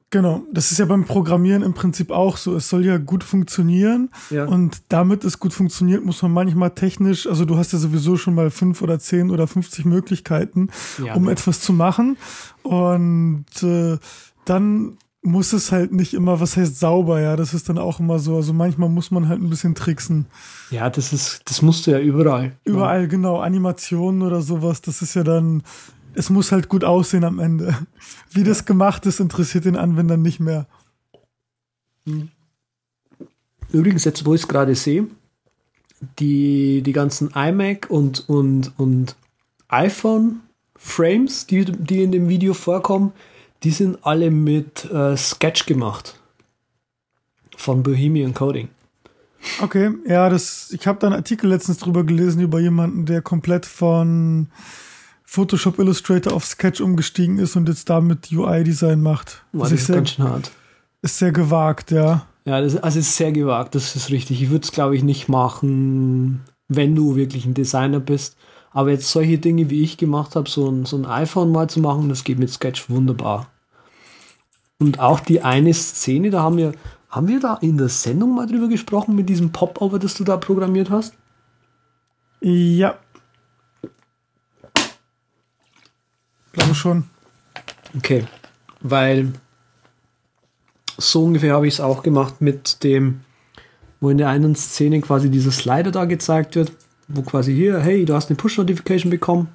Genau, 0.09 0.43
das 0.53 0.71
ist 0.71 0.77
ja 0.77 0.85
beim 0.85 1.03
Programmieren 1.03 1.63
im 1.63 1.73
Prinzip 1.73 2.11
auch 2.11 2.37
so. 2.37 2.55
Es 2.55 2.69
soll 2.69 2.85
ja 2.85 2.97
gut 2.97 3.25
funktionieren 3.25 4.09
Ja. 4.29 4.45
und 4.45 4.81
damit 4.87 5.25
es 5.25 5.37
gut 5.37 5.53
funktioniert, 5.53 6.05
muss 6.05 6.21
man 6.21 6.31
manchmal 6.31 6.71
technisch, 6.71 7.27
also 7.27 7.43
du 7.43 7.57
hast 7.57 7.73
ja 7.73 7.79
sowieso 7.79 8.15
schon 8.15 8.33
mal 8.33 8.49
fünf 8.49 8.81
oder 8.81 8.99
zehn 8.99 9.29
oder 9.31 9.47
50 9.47 9.83
Möglichkeiten, 9.83 10.69
Ja. 11.03 11.13
um 11.15 11.27
etwas 11.27 11.59
zu 11.59 11.73
machen 11.73 12.15
und 12.63 13.45
äh, 13.63 13.97
dann 14.45 14.97
muss 15.23 15.51
es 15.51 15.73
halt 15.73 15.91
nicht 15.91 16.13
immer, 16.13 16.39
was 16.39 16.55
heißt 16.55 16.79
sauber, 16.79 17.19
ja, 17.19 17.35
das 17.35 17.53
ist 17.53 17.67
dann 17.67 17.77
auch 17.77 17.99
immer 17.99 18.17
so. 18.19 18.37
Also 18.37 18.53
manchmal 18.53 18.87
muss 18.87 19.11
man 19.11 19.27
halt 19.27 19.41
ein 19.41 19.49
bisschen 19.49 19.75
tricksen. 19.75 20.25
Ja, 20.71 20.89
das 20.89 21.11
ist, 21.11 21.41
das 21.45 21.61
musst 21.61 21.85
du 21.85 21.91
ja 21.91 21.99
überall. 21.99 22.53
Überall, 22.63 23.09
genau, 23.09 23.39
Animationen 23.39 24.21
oder 24.21 24.41
sowas, 24.41 24.81
das 24.81 25.01
ist 25.01 25.15
ja 25.15 25.23
dann, 25.23 25.63
es 26.18 26.32
muss 26.32 26.51
halt 26.51 26.68
gut 26.68 26.84
aussehen 26.84 27.24
am 27.24 27.39
Ende. 27.39 27.78
Wie 28.32 28.43
das 28.43 28.65
gemacht 28.65 29.05
ist, 29.05 29.20
interessiert 29.20 29.65
den 29.65 29.76
Anwender 29.76 30.18
nicht 30.18 30.39
mehr. 30.39 30.65
Übrigens, 33.72 34.03
jetzt 34.03 34.26
wo 34.26 34.34
ich 34.34 34.41
es 34.41 34.47
gerade 34.47 34.74
sehe, 34.74 35.07
die, 36.18 36.82
die 36.82 36.91
ganzen 36.91 37.30
iMac 37.36 37.88
und, 37.89 38.28
und, 38.28 38.72
und 38.80 39.15
iPhone-Frames, 39.68 41.45
die, 41.45 41.65
die 41.65 42.01
in 42.01 42.11
dem 42.11 42.30
Video 42.30 42.55
vorkommen, 42.55 43.13
die 43.61 43.72
sind 43.72 43.99
alle 44.03 44.32
mit 44.32 44.86
äh, 44.86 45.15
Sketch 45.15 45.68
gemacht. 45.68 46.20
Von 47.55 47.84
Bohemian 47.84 48.34
Coding. 48.34 48.70
Okay, 49.61 49.91
ja, 50.07 50.30
das, 50.30 50.72
ich 50.72 50.88
habe 50.88 50.97
da 50.99 51.07
einen 51.07 51.15
Artikel 51.15 51.49
letztens 51.49 51.78
drüber 51.78 52.03
gelesen 52.03 52.41
über 52.41 52.59
jemanden, 52.59 53.05
der 53.05 53.22
komplett 53.22 53.68
von 53.68 54.49
Photoshop 55.30 55.78
Illustrator 55.78 56.34
auf 56.34 56.45
Sketch 56.45 56.80
umgestiegen 56.80 57.38
ist 57.38 57.57
und 57.57 57.67
jetzt 57.67 57.89
damit 57.89 58.32
UI-Design 58.32 59.01
macht. 59.01 59.43
War 59.51 59.63
Was 59.63 59.71
das 59.71 59.82
ist 59.82 59.88
sehr, 59.88 59.95
ganz 59.97 60.11
schön 60.11 60.25
hart. 60.25 60.51
ist 61.01 61.17
sehr 61.17 61.34
gewagt, 61.34 61.91
ja. 61.91 62.25
Ja, 62.45 62.61
das 62.61 62.78
also 62.78 62.99
ist 62.99 63.13
sehr 63.17 63.34
gewagt, 63.34 63.75
das 63.75 63.97
ist 63.97 64.09
richtig. 64.09 64.41
Ich 64.41 64.49
würde 64.49 64.63
es, 64.63 64.71
glaube 64.71 64.95
ich, 64.95 65.03
nicht 65.03 65.28
machen, 65.28 66.45
wenn 66.69 66.95
du 66.95 67.17
wirklich 67.17 67.45
ein 67.45 67.53
Designer 67.53 67.99
bist. 67.99 68.38
Aber 68.71 68.89
jetzt 68.89 69.11
solche 69.11 69.38
Dinge, 69.38 69.69
wie 69.69 69.84
ich 69.84 69.97
gemacht 69.97 70.38
habe, 70.38 70.49
so 70.49 70.71
ein, 70.71 70.86
so 70.86 70.95
ein 70.95 71.05
iPhone 71.05 71.51
mal 71.51 71.69
zu 71.69 71.82
machen, 71.82 72.07
das 72.07 72.23
geht 72.23 72.39
mit 72.39 72.49
Sketch 72.49 72.89
wunderbar. 72.89 73.47
Und 74.80 75.01
auch 75.01 75.19
die 75.19 75.41
eine 75.41 75.73
Szene, 75.73 76.30
da 76.30 76.41
haben 76.41 76.55
wir, 76.55 76.71
haben 77.09 77.28
wir 77.28 77.41
da 77.41 77.55
in 77.55 77.78
der 77.78 77.89
Sendung 77.89 78.34
mal 78.34 78.47
drüber 78.47 78.69
gesprochen, 78.69 79.13
mit 79.13 79.28
diesem 79.28 79.51
Pop-Over, 79.51 79.99
das 79.99 80.13
du 80.13 80.23
da 80.23 80.38
programmiert 80.38 80.89
hast? 80.89 81.15
Ja. 82.39 82.97
Glaube 86.57 86.73
schon. 86.73 87.03
Okay, 87.95 88.25
weil 88.81 89.31
so 90.97 91.23
ungefähr 91.23 91.53
habe 91.53 91.67
ich 91.67 91.75
es 91.75 91.79
auch 91.79 92.01
gemacht 92.01 92.41
mit 92.41 92.83
dem, 92.83 93.21
wo 93.99 94.09
in 94.09 94.17
der 94.17 94.29
einen 94.29 94.55
Szene 94.55 95.01
quasi 95.01 95.29
dieser 95.29 95.51
Slider 95.51 95.91
da 95.91 96.05
gezeigt 96.05 96.55
wird, 96.55 96.71
wo 97.07 97.21
quasi 97.21 97.53
hier, 97.53 97.79
hey, 97.79 98.05
du 98.05 98.15
hast 98.15 98.29
eine 98.29 98.37
Push-Notification 98.37 99.11
bekommen. 99.11 99.49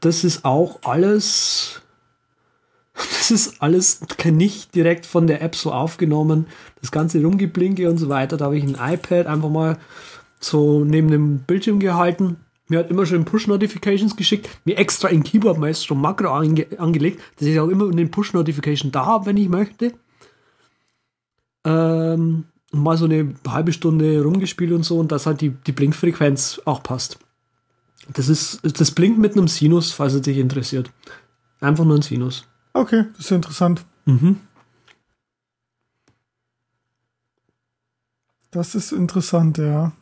Das 0.00 0.24
ist 0.24 0.44
auch 0.44 0.80
alles, 0.82 1.80
das 2.94 3.30
ist 3.30 3.62
alles 3.62 4.00
nicht 4.26 4.74
direkt 4.74 5.06
von 5.06 5.26
der 5.26 5.40
App 5.40 5.56
so 5.56 5.72
aufgenommen. 5.72 6.48
Das 6.82 6.90
ganze 6.90 7.22
Rumgeblinke 7.22 7.88
und 7.88 7.96
so 7.96 8.10
weiter, 8.10 8.36
da 8.36 8.44
habe 8.44 8.58
ich 8.58 8.64
ein 8.64 8.76
iPad 8.78 9.26
einfach 9.26 9.48
mal 9.48 9.78
so 10.38 10.84
neben 10.84 11.10
dem 11.10 11.38
Bildschirm 11.38 11.80
gehalten. 11.80 12.36
Mir 12.68 12.80
hat 12.80 12.90
immer 12.90 13.06
schon 13.06 13.24
Push-Notifications 13.24 14.16
geschickt, 14.16 14.48
mir 14.64 14.76
extra 14.76 15.08
in 15.08 15.22
Keyboard 15.22 15.58
Maestro 15.58 15.94
Makro 15.94 16.30
ange 16.30 16.66
angelegt, 16.78 17.22
dass 17.38 17.46
ich 17.46 17.60
auch 17.60 17.68
immer 17.68 17.88
eine 17.88 18.06
Push-Notification 18.06 18.90
da 18.90 19.06
habe, 19.06 19.26
wenn 19.26 19.36
ich 19.36 19.48
möchte. 19.48 19.92
Ähm, 21.64 22.44
mal 22.72 22.96
so 22.96 23.04
eine 23.04 23.34
halbe 23.46 23.72
Stunde 23.72 24.22
rumgespielt 24.22 24.72
und 24.72 24.82
so 24.82 24.98
und 24.98 25.12
dass 25.12 25.26
halt 25.26 25.40
die, 25.40 25.50
die 25.50 25.72
Blinkfrequenz 25.72 26.60
auch 26.64 26.82
passt. 26.82 27.18
Das 28.12 28.28
ist, 28.28 28.60
das 28.62 28.90
blinkt 28.90 29.18
mit 29.18 29.32
einem 29.32 29.48
Sinus, 29.48 29.92
falls 29.92 30.14
es 30.14 30.22
dich 30.22 30.38
interessiert. 30.38 30.90
Einfach 31.60 31.84
nur 31.84 31.96
ein 31.96 32.02
Sinus. 32.02 32.46
Okay, 32.72 33.04
das 33.12 33.26
ist 33.26 33.30
ja 33.30 33.36
interessant. 33.36 33.84
Mhm. 34.04 34.40
Das 38.50 38.74
ist 38.74 38.92
interessant, 38.92 39.58
ja. 39.58 39.92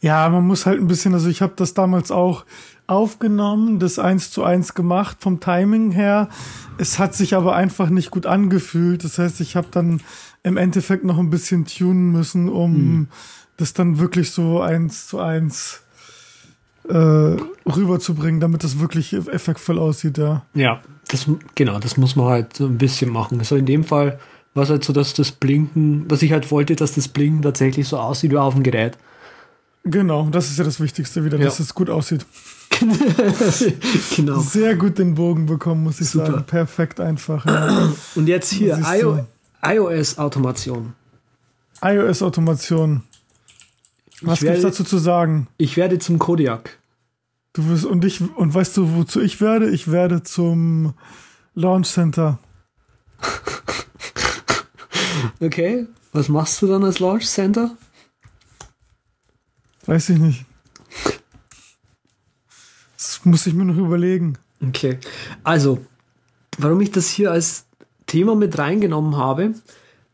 Ja, 0.00 0.28
man 0.28 0.46
muss 0.46 0.66
halt 0.66 0.80
ein 0.80 0.86
bisschen, 0.86 1.14
also 1.14 1.28
ich 1.28 1.42
habe 1.42 1.54
das 1.56 1.74
damals 1.74 2.10
auch 2.10 2.44
aufgenommen, 2.86 3.78
das 3.78 3.98
eins 3.98 4.30
zu 4.30 4.44
eins 4.44 4.74
gemacht 4.74 5.18
vom 5.20 5.40
Timing 5.40 5.90
her. 5.90 6.28
Es 6.76 6.98
hat 6.98 7.14
sich 7.14 7.34
aber 7.34 7.54
einfach 7.54 7.88
nicht 7.88 8.10
gut 8.10 8.26
angefühlt. 8.26 9.04
Das 9.04 9.18
heißt, 9.18 9.40
ich 9.40 9.56
habe 9.56 9.68
dann 9.70 10.00
im 10.42 10.56
Endeffekt 10.56 11.04
noch 11.04 11.18
ein 11.18 11.30
bisschen 11.30 11.64
tunen 11.64 12.12
müssen, 12.12 12.48
um 12.48 13.08
das 13.56 13.72
dann 13.72 13.98
wirklich 13.98 14.30
so 14.32 14.60
eins 14.60 15.06
zu 15.06 15.20
eins 15.20 15.82
äh, 16.88 17.36
rüberzubringen, 17.66 18.40
damit 18.40 18.64
das 18.64 18.78
wirklich 18.78 19.14
effektvoll 19.14 19.78
aussieht, 19.78 20.18
ja. 20.18 20.44
Ja, 20.54 20.82
das, 21.08 21.26
genau, 21.54 21.78
das 21.78 21.96
muss 21.96 22.16
man 22.16 22.26
halt 22.26 22.56
so 22.56 22.66
ein 22.66 22.78
bisschen 22.78 23.10
machen. 23.10 23.38
Also 23.38 23.56
in 23.56 23.66
dem 23.66 23.84
Fall 23.84 24.18
war 24.54 24.64
es 24.64 24.70
halt 24.70 24.84
so, 24.84 24.92
dass 24.92 25.14
das 25.14 25.32
Blinken, 25.32 26.06
dass 26.08 26.22
ich 26.22 26.32
halt 26.32 26.50
wollte, 26.50 26.76
dass 26.76 26.94
das 26.94 27.08
Blinken 27.08 27.42
tatsächlich 27.42 27.88
so 27.88 27.98
aussieht 27.98 28.32
wie 28.32 28.36
auf 28.36 28.54
dem 28.54 28.62
Gerät. 28.62 28.98
Genau, 29.84 30.26
das 30.30 30.50
ist 30.50 30.58
ja 30.58 30.64
das 30.64 30.80
Wichtigste 30.80 31.24
wieder, 31.24 31.38
Ja. 31.38 31.44
dass 31.44 31.60
es 31.60 31.74
gut 31.74 31.90
aussieht. 31.90 32.24
genau. 34.16 34.40
Sehr 34.40 34.74
gut 34.76 34.98
den 34.98 35.14
Bogen 35.14 35.46
bekommen, 35.46 35.84
muss 35.84 36.00
ich 36.00 36.08
Super. 36.08 36.26
sagen. 36.26 36.44
Perfekt 36.46 37.00
einfach. 37.00 37.44
Ja. 37.46 37.92
Und 38.14 38.26
jetzt 38.26 38.50
hier 38.52 38.76
du. 38.76 39.26
iOS-Automation. 39.62 40.94
iOS-Automation. 41.82 43.02
Was 44.22 44.40
werde- 44.42 44.60
gibt's 44.60 44.76
dazu 44.78 44.84
zu 44.88 44.98
sagen? 44.98 45.48
Ich 45.58 45.76
werde 45.76 45.98
zum 45.98 46.18
Kodiak. 46.18 46.78
Du 47.52 47.68
wirst 47.68 47.84
und 47.84 48.04
ich 48.04 48.20
und 48.20 48.52
weißt 48.52 48.76
du, 48.76 48.94
wozu 48.96 49.20
ich 49.20 49.40
werde? 49.40 49.70
Ich 49.70 49.90
werde 49.92 50.22
zum 50.24 50.94
Launch 51.54 51.88
Center. 51.88 52.38
Okay, 55.40 55.86
was 56.12 56.28
machst 56.28 56.60
du 56.62 56.66
dann 56.66 56.84
als 56.84 56.98
Launch 57.00 57.26
Center? 57.26 57.76
Weiß 59.86 60.10
ich 60.10 60.18
nicht. 60.18 60.44
Das 62.96 63.20
muss 63.24 63.46
ich 63.46 63.54
mir 63.54 63.64
noch 63.64 63.76
überlegen. 63.76 64.38
Okay, 64.66 64.98
also, 65.42 65.84
warum 66.58 66.80
ich 66.80 66.90
das 66.90 67.08
hier 67.08 67.30
als 67.30 67.66
Thema 68.06 68.34
mit 68.34 68.58
reingenommen 68.58 69.16
habe, 69.16 69.54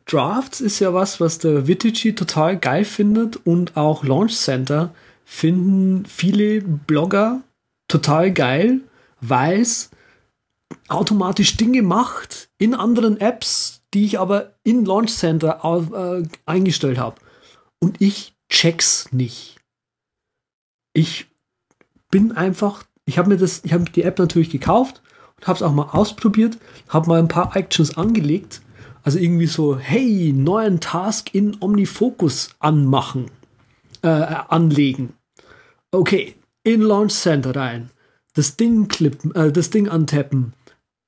Drafts 0.07 0.61
ist 0.61 0.81
ja 0.81 0.93
was, 0.93 1.21
was 1.21 1.39
der 1.39 1.69
Vitici 1.69 2.15
total 2.15 2.59
geil 2.59 2.85
findet 2.85 3.37
und 3.47 3.77
auch 3.77 4.03
Launch 4.03 4.37
Center 4.37 4.93
finden 5.25 6.05
viele 6.07 6.63
Blogger 6.63 7.43
total 7.87 8.33
geil, 8.33 8.81
weil 9.21 9.61
es 9.61 9.91
automatisch 10.89 11.57
Dinge 11.57 11.83
macht 11.83 12.49
in 12.59 12.75
anderen 12.75 13.21
Apps, 13.21 13.83
die 13.95 14.05
ich 14.05 14.19
aber 14.19 14.55
in 14.65 14.85
Launch 14.85 15.13
Center 15.13 15.65
auf, 15.65 15.93
äh, 15.93 16.25
eingestellt 16.47 16.99
habe. 16.99 17.21
Und 17.79 18.01
ich 18.01 18.35
check's 18.49 19.09
nicht. 19.13 19.60
Ich 20.93 21.27
bin 22.11 22.33
einfach, 22.33 22.85
ich 23.05 23.19
habe 23.19 23.29
mir 23.29 23.37
das, 23.37 23.65
ich 23.65 23.73
habe 23.73 23.85
die 23.85 24.03
App 24.03 24.19
natürlich 24.19 24.51
gekauft 24.51 25.03
und 25.37 25.47
habe 25.47 25.57
es 25.57 25.63
auch 25.63 25.73
mal 25.73 25.91
ausprobiert, 25.91 26.59
habe 26.89 27.09
mal 27.09 27.19
ein 27.19 27.29
paar 27.29 27.57
Actions 27.57 27.97
angelegt. 27.97 28.61
Also 29.03 29.19
irgendwie 29.19 29.47
so, 29.47 29.79
hey, 29.79 30.33
neuen 30.35 30.81
Task 30.81 31.35
in 31.35 31.57
OmniFocus 31.61 32.51
anmachen, 32.59 33.31
äh, 34.03 34.09
anlegen. 34.09 35.15
Okay, 35.91 36.35
in 36.63 36.83
Launch 36.83 37.15
Center 37.15 37.57
rein, 37.57 37.91
das 38.35 38.57
Ding 38.57 38.89
klippen, 38.89 39.35
äh, 39.35 39.51
das 39.51 39.71
Ding 39.71 39.89
antappen, 39.89 40.53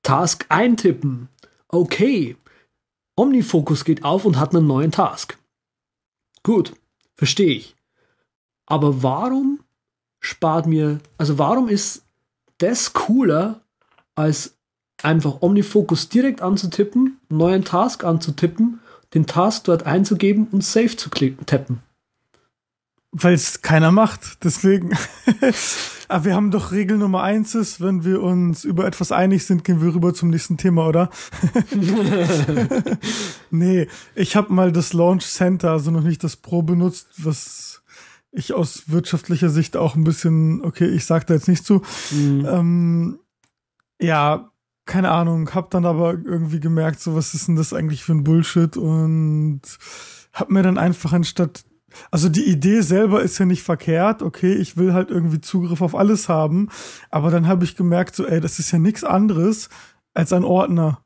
Task 0.02 0.46
eintippen. 0.48 1.28
Okay, 1.68 2.36
OmniFocus 3.16 3.84
geht 3.84 4.04
auf 4.04 4.24
und 4.24 4.38
hat 4.38 4.54
einen 4.54 4.66
neuen 4.66 4.90
Task. 4.90 5.38
Gut, 6.42 6.74
verstehe 7.14 7.54
ich. 7.54 7.76
Aber 8.66 9.02
warum 9.02 9.60
spart 10.22 10.66
mir, 10.66 11.00
also 11.18 11.38
warum 11.38 11.68
ist 11.68 12.04
das 12.58 12.94
cooler, 12.94 13.60
als 14.14 14.54
einfach 15.02 15.42
OmniFocus 15.42 16.08
direkt 16.08 16.40
anzutippen, 16.40 17.18
neuen 17.28 17.64
Task 17.64 18.04
anzutippen, 18.04 18.80
den 19.14 19.26
Task 19.26 19.64
dort 19.64 19.84
einzugeben 19.84 20.46
und 20.50 20.64
Save 20.64 20.96
zu 20.96 21.10
klicken, 21.10 21.44
tappen. 21.44 21.80
Weil 23.10 23.34
es 23.34 23.60
keiner 23.60 23.92
macht, 23.92 24.42
deswegen. 24.44 24.96
Aber 26.08 26.24
wir 26.24 26.34
haben 26.34 26.50
doch 26.50 26.72
Regel 26.72 26.96
Nummer 26.96 27.22
eins 27.22 27.54
ist, 27.54 27.80
wenn 27.80 28.04
wir 28.04 28.22
uns 28.22 28.64
über 28.64 28.86
etwas 28.86 29.12
einig 29.12 29.44
sind, 29.44 29.64
gehen 29.64 29.82
wir 29.82 29.92
rüber 29.94 30.14
zum 30.14 30.30
nächsten 30.30 30.56
Thema, 30.56 30.86
oder? 30.86 31.10
nee, 33.50 33.86
ich 34.14 34.36
habe 34.36 34.52
mal 34.52 34.72
das 34.72 34.92
Launch 34.94 35.26
Center, 35.26 35.72
also 35.72 35.90
noch 35.90 36.02
nicht 36.02 36.24
das 36.24 36.36
Pro 36.36 36.62
benutzt, 36.62 37.08
was 37.18 37.71
ich 38.32 38.54
aus 38.54 38.90
wirtschaftlicher 38.90 39.50
Sicht 39.50 39.76
auch 39.76 39.94
ein 39.94 40.04
bisschen, 40.04 40.64
okay, 40.64 40.86
ich 40.86 41.04
sag 41.04 41.26
da 41.26 41.34
jetzt 41.34 41.48
nicht 41.48 41.64
zu. 41.64 41.82
Mhm. 42.10 42.46
Ähm, 42.48 43.18
ja, 44.00 44.50
keine 44.84 45.10
Ahnung, 45.10 45.54
hab 45.54 45.70
dann 45.70 45.84
aber 45.84 46.12
irgendwie 46.12 46.58
gemerkt, 46.58 47.00
so 47.00 47.14
was 47.14 47.34
ist 47.34 47.46
denn 47.46 47.56
das 47.56 47.72
eigentlich 47.72 48.02
für 48.02 48.12
ein 48.12 48.24
Bullshit 48.24 48.76
und 48.76 49.60
hab 50.32 50.50
mir 50.50 50.62
dann 50.62 50.78
einfach 50.78 51.12
anstatt 51.12 51.64
also 52.10 52.28
die 52.28 52.44
Idee 52.44 52.80
selber 52.80 53.22
ist 53.22 53.38
ja 53.38 53.44
nicht 53.44 53.62
verkehrt, 53.62 54.22
okay, 54.22 54.54
ich 54.54 54.76
will 54.76 54.94
halt 54.94 55.10
irgendwie 55.10 55.40
Zugriff 55.40 55.82
auf 55.82 55.94
alles 55.94 56.28
haben, 56.28 56.68
aber 57.10 57.30
dann 57.30 57.46
habe 57.46 57.64
ich 57.64 57.76
gemerkt, 57.76 58.14
so, 58.16 58.26
ey, 58.26 58.40
das 58.40 58.58
ist 58.58 58.70
ja 58.70 58.78
nichts 58.78 59.04
anderes 59.04 59.68
als 60.14 60.32
ein 60.32 60.44
Ordner. 60.44 61.02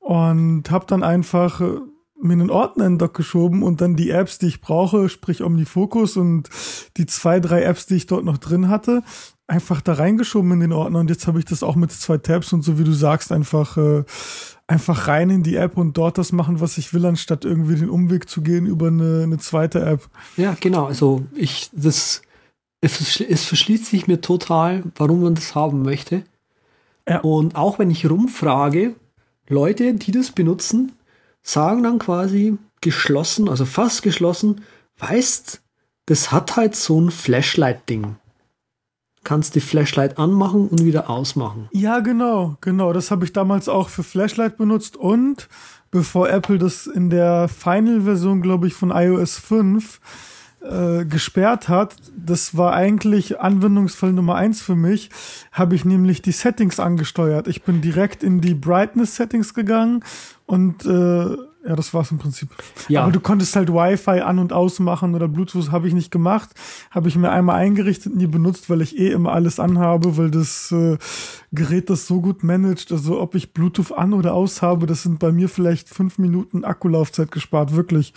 Und 0.00 0.70
habe 0.70 0.86
dann 0.86 1.02
einfach 1.02 1.60
äh, 1.60 1.78
mir 2.20 2.32
einen 2.32 2.50
Ordner 2.50 2.86
in 2.86 2.94
den 2.94 2.98
Dock 2.98 3.14
geschoben 3.14 3.62
und 3.62 3.80
dann 3.80 3.96
die 3.96 4.10
Apps, 4.10 4.38
die 4.38 4.46
ich 4.46 4.60
brauche, 4.60 5.08
sprich 5.08 5.42
OmniFocus 5.42 6.16
und 6.16 6.48
die 6.96 7.06
zwei, 7.06 7.40
drei 7.40 7.62
Apps, 7.62 7.86
die 7.86 7.96
ich 7.96 8.06
dort 8.06 8.24
noch 8.24 8.38
drin 8.38 8.68
hatte, 8.68 9.02
einfach 9.46 9.80
da 9.80 9.94
reingeschoben 9.94 10.52
in 10.52 10.60
den 10.60 10.72
Ordner 10.72 11.00
und 11.00 11.10
jetzt 11.10 11.26
habe 11.26 11.38
ich 11.38 11.44
das 11.44 11.62
auch 11.62 11.76
mit 11.76 11.92
zwei 11.92 12.18
Tabs 12.18 12.52
und 12.52 12.62
so 12.62 12.78
wie 12.78 12.84
du 12.84 12.92
sagst, 12.92 13.32
einfach 13.32 13.76
äh, 13.76 14.04
einfach 14.66 15.08
rein 15.08 15.30
in 15.30 15.42
die 15.42 15.56
App 15.56 15.76
und 15.76 15.96
dort 15.96 16.18
das 16.18 16.32
machen, 16.32 16.60
was 16.60 16.78
ich 16.78 16.92
will, 16.92 17.06
anstatt 17.06 17.44
irgendwie 17.44 17.76
den 17.76 17.90
Umweg 17.90 18.28
zu 18.28 18.42
gehen 18.42 18.66
über 18.66 18.88
eine, 18.88 19.22
eine 19.22 19.38
zweite 19.38 19.80
App. 19.80 20.08
Ja, 20.36 20.56
genau. 20.58 20.86
Also 20.86 21.24
ich, 21.34 21.70
das, 21.72 22.22
es, 22.80 23.20
es 23.20 23.44
verschließt 23.44 23.86
sich 23.86 24.06
mir 24.06 24.20
total, 24.20 24.82
warum 24.96 25.22
man 25.22 25.34
das 25.34 25.54
haben 25.54 25.82
möchte. 25.82 26.22
Ja. 27.08 27.20
Und 27.20 27.54
auch 27.54 27.78
wenn 27.78 27.90
ich 27.90 28.10
rumfrage, 28.10 28.96
Leute, 29.48 29.94
die 29.94 30.10
das 30.10 30.32
benutzen, 30.32 30.92
sagen 31.46 31.82
dann 31.82 31.98
quasi 31.98 32.58
geschlossen, 32.80 33.48
also 33.48 33.64
fast 33.64 34.02
geschlossen, 34.02 34.62
weißt, 34.98 35.62
das 36.06 36.32
hat 36.32 36.56
halt 36.56 36.76
so 36.76 37.00
ein 37.00 37.10
Flashlight-Ding 37.10 38.16
kannst 39.26 39.56
die 39.56 39.60
Flashlight 39.60 40.18
anmachen 40.18 40.68
und 40.68 40.84
wieder 40.84 41.10
ausmachen. 41.10 41.68
Ja, 41.72 41.98
genau, 41.98 42.56
genau. 42.60 42.92
Das 42.92 43.10
habe 43.10 43.24
ich 43.24 43.32
damals 43.32 43.68
auch 43.68 43.88
für 43.88 44.04
Flashlight 44.04 44.56
benutzt 44.56 44.96
und 44.96 45.48
bevor 45.90 46.30
Apple 46.30 46.58
das 46.58 46.86
in 46.86 47.10
der 47.10 47.48
Final-Version, 47.48 48.40
glaube 48.40 48.68
ich, 48.68 48.74
von 48.74 48.92
iOS 48.92 49.36
5 49.38 50.00
äh, 50.62 51.04
gesperrt 51.04 51.68
hat, 51.68 51.96
das 52.16 52.56
war 52.56 52.72
eigentlich 52.72 53.40
Anwendungsfall 53.40 54.12
Nummer 54.12 54.36
eins 54.36 54.62
für 54.62 54.76
mich, 54.76 55.10
habe 55.50 55.74
ich 55.74 55.84
nämlich 55.84 56.22
die 56.22 56.32
Settings 56.32 56.78
angesteuert. 56.78 57.48
Ich 57.48 57.62
bin 57.62 57.80
direkt 57.80 58.22
in 58.22 58.40
die 58.40 58.54
Brightness-Settings 58.54 59.54
gegangen 59.54 60.04
und 60.46 60.86
äh, 60.86 61.36
ja, 61.66 61.74
das 61.74 61.92
war's 61.92 62.12
im 62.12 62.18
Prinzip. 62.18 62.48
Ja. 62.88 63.02
Aber 63.02 63.10
du 63.10 63.18
konntest 63.18 63.56
halt 63.56 63.68
Wi-Fi 63.68 64.20
an 64.20 64.38
und 64.38 64.52
ausmachen 64.52 65.16
oder 65.16 65.26
Bluetooth 65.26 65.72
habe 65.72 65.88
ich 65.88 65.94
nicht 65.94 66.12
gemacht. 66.12 66.50
Habe 66.92 67.08
ich 67.08 67.16
mir 67.16 67.30
einmal 67.30 67.56
eingerichtet, 67.56 68.14
nie 68.14 68.28
benutzt, 68.28 68.70
weil 68.70 68.82
ich 68.82 68.96
eh 68.96 69.10
immer 69.10 69.32
alles 69.32 69.58
anhabe, 69.58 70.16
weil 70.16 70.30
das 70.30 70.70
äh, 70.70 70.96
Gerät 71.50 71.90
das 71.90 72.06
so 72.06 72.20
gut 72.20 72.44
managt. 72.44 72.92
Also 72.92 73.20
ob 73.20 73.34
ich 73.34 73.52
Bluetooth 73.52 73.90
an 73.90 74.12
oder 74.12 74.34
aus 74.34 74.62
habe, 74.62 74.86
das 74.86 75.02
sind 75.02 75.18
bei 75.18 75.32
mir 75.32 75.48
vielleicht 75.48 75.88
fünf 75.88 76.18
Minuten 76.18 76.64
Akkulaufzeit 76.64 77.32
gespart, 77.32 77.74
wirklich. 77.74 78.14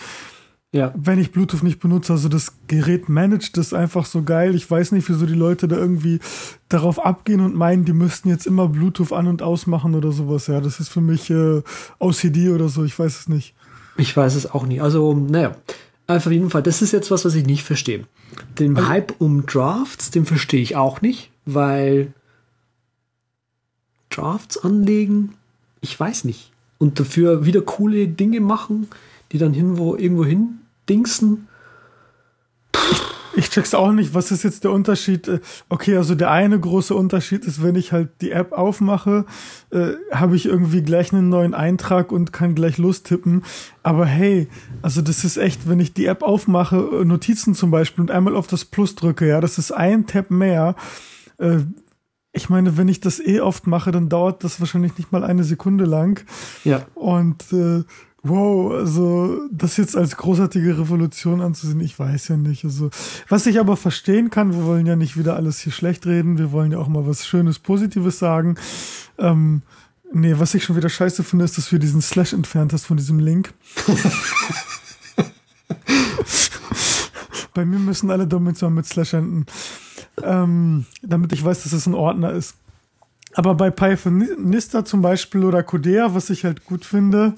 Ja. 0.72 0.93
Wenn 0.95 1.17
ich 1.17 1.32
Bluetooth 1.32 1.63
nicht 1.63 1.80
benutze, 1.80 2.13
also 2.13 2.30
das 2.30 2.53
Gerät 2.67 3.09
managt 3.09 3.57
das 3.57 3.74
einfach 3.74 4.05
so 4.05 4.22
geil. 4.22 4.53
Ich 4.53 4.70
weiß 4.70 4.91
nicht, 4.91 5.09
wieso 5.09 5.26
die 5.26 5.34
Leute 5.34 5.67
da 5.67 5.76
irgendwie 5.76 6.20
darauf 6.67 7.03
abgehen 7.03 7.41
und 7.41 7.55
meinen, 7.55 7.86
die 7.86 7.93
müssten 7.93 8.30
jetzt 8.30 8.45
immer 8.45 8.67
Bluetooth 8.67 9.11
an 9.11 9.28
und 9.28 9.41
ausmachen 9.41 9.95
oder 9.95 10.11
sowas. 10.11 10.45
Ja, 10.45 10.61
das 10.61 10.80
ist 10.80 10.89
für 10.89 11.01
mich 11.01 11.32
äh, 11.32 11.63
OCD 11.97 12.49
oder 12.49 12.70
so. 12.70 12.84
Ich 12.84 12.97
weiß 12.97 13.20
es 13.20 13.30
nicht. 13.30 13.55
Ich 13.97 14.15
weiß 14.15 14.36
es 14.36 14.51
auch 14.51 14.65
nicht. 14.65 14.82
Also, 14.82 15.13
naja. 15.13 15.55
Auf 16.05 16.26
jeden 16.26 16.49
Fall, 16.49 16.63
das 16.63 16.82
ist 16.82 16.91
jetzt 16.91 17.11
was, 17.11 17.26
was 17.26 17.36
ich 17.36 17.45
nicht 17.45 17.63
verstehe. 17.63 18.05
Den 18.59 18.78
also, 18.78 18.89
Hype 18.89 19.13
um 19.20 19.45
Drafts, 19.47 20.11
den 20.11 20.26
verstehe 20.26 20.61
ich 20.61 20.76
auch 20.76 21.01
nicht, 21.01 21.32
weil 21.45 22.13
Drafts 24.09 24.57
anlegen, 24.57 25.34
ich 25.82 25.99
weiß 25.99 26.26
nicht. 26.26 26.51
Und 26.78 26.99
dafür 26.99 27.45
wieder 27.45 27.61
coole 27.61 28.07
Dinge 28.07 28.39
machen, 28.39 28.88
die 29.32 29.38
dann 29.38 29.54
irgendwo, 29.54 29.96
irgendwo 29.96 30.26
hin 30.26 30.60
dingsen. 30.88 31.48
Ich 33.36 33.52
check's 33.52 33.74
auch 33.74 33.92
nicht, 33.92 34.14
was 34.14 34.32
ist 34.32 34.44
jetzt 34.44 34.64
der 34.64 34.72
Unterschied? 34.72 35.28
Äh, 35.28 35.40
okay, 35.70 35.96
also 35.96 36.16
der 36.16 36.32
eine 36.32 36.60
große 36.60 36.94
Unterschied 36.94 37.46
ist, 37.46 37.64
wenn 37.64 37.76
ich 37.76 37.94
halt 37.94 38.10
die 38.22 38.32
App 38.32 38.52
aufmache, 38.52 39.26
äh, 39.72 39.92
habe 40.12 40.36
ich 40.36 40.46
irgendwie 40.46 40.82
gleich 40.82 41.14
einen 41.14 41.30
neuen 41.30 41.54
Eintrag 41.54 42.12
und 42.12 42.34
kann 42.34 42.56
gleich 42.56 42.78
lostippen. 42.78 43.44
Aber 43.84 44.06
hey, 44.06 44.50
also 44.82 45.02
das 45.02 45.24
ist 45.24 45.38
echt, 45.38 45.70
wenn 45.70 45.80
ich 45.80 45.94
die 45.94 46.08
App 46.08 46.22
aufmache, 46.22 46.78
äh, 46.78 47.06
Notizen 47.06 47.54
zum 47.56 47.72
Beispiel 47.72 48.02
und 48.02 48.12
einmal 48.12 48.36
auf 48.36 48.48
das 48.48 48.66
Plus 48.66 48.96
drücke, 48.96 49.28
ja, 49.28 49.40
das 49.40 49.58
ist 49.58 49.72
ein 49.72 50.06
Tab 50.06 50.32
mehr. 50.32 50.76
Äh, 51.38 51.60
ich 52.32 52.50
meine, 52.50 52.78
wenn 52.78 52.88
ich 52.88 53.00
das 53.00 53.20
eh 53.20 53.40
oft 53.40 53.68
mache, 53.68 53.92
dann 53.92 54.10
dauert 54.10 54.44
das 54.44 54.60
wahrscheinlich 54.60 54.98
nicht 54.98 55.12
mal 55.12 55.24
eine 55.24 55.44
Sekunde 55.44 55.86
lang. 55.86 56.24
Ja. 56.64 56.86
Und 56.94 57.52
äh, 57.54 57.84
Wow, 58.22 58.74
also 58.74 59.47
das 59.49 59.78
jetzt 59.78 59.95
als 59.95 60.17
großartige 60.17 60.78
Revolution 60.78 61.39
anzusehen, 61.39 61.80
ich 61.80 61.97
weiß 61.97 62.28
ja 62.28 62.38
nicht. 62.38 62.65
Also, 62.65 62.89
was 63.30 63.45
ich 63.45 63.59
aber 63.59 63.78
verstehen 63.78 64.30
kann, 64.30 64.53
wir 64.53 64.65
wollen 64.65 64.86
ja 64.86 64.97
nicht 64.97 65.17
wieder 65.17 65.38
alles 65.38 65.59
hier 65.59 65.72
schlecht 65.72 66.05
reden, 66.05 66.38
wir 66.38 66.51
wollen 66.51 66.74
ja 66.74 66.80
auch 66.80 66.89
mal 66.89 67.07
was 67.07 67.26
Schönes, 67.26 67.59
Positives 67.59 68.20
sagen. 68.20 68.55
Ähm, 69.17 69.61
nee, 70.11 70.34
was 70.38 70.53
ich 70.53 70.65
schon 70.65 70.76
wieder 70.76 70.89
scheiße 70.89 71.24
finde, 71.24 71.45
ist, 71.45 71.57
dass 71.57 71.70
du 71.70 71.80
diesen 71.80 72.01
Slash 72.01 72.34
entfernt 72.34 72.74
hast 72.74 72.86
von 72.86 72.97
diesem 72.97 73.20
Link. 73.20 73.53
Bei 77.53 77.63
mir 77.65 77.80
müssen 77.80 78.11
alle 78.11 78.28
Dimensionen 78.28 78.76
mit 78.76 78.86
Slash 78.86 79.13
enden. 79.13 79.45
Ähm, 80.22 80.86
damit 81.01 81.32
ich 81.32 81.43
weiß, 81.43 81.63
dass 81.63 81.72
es 81.72 81.86
ein 81.88 81.93
Ordner 81.93 82.34
ist. 82.34 82.55
Aber 83.34 83.55
bei 83.55 83.70
Pythonista 83.70 84.84
zum 84.84 85.01
Beispiel 85.01 85.45
oder 85.45 85.63
Codea, 85.63 86.13
was 86.13 86.30
ich 86.30 86.45
halt 86.45 86.65
gut 86.65 86.84
finde, 86.84 87.36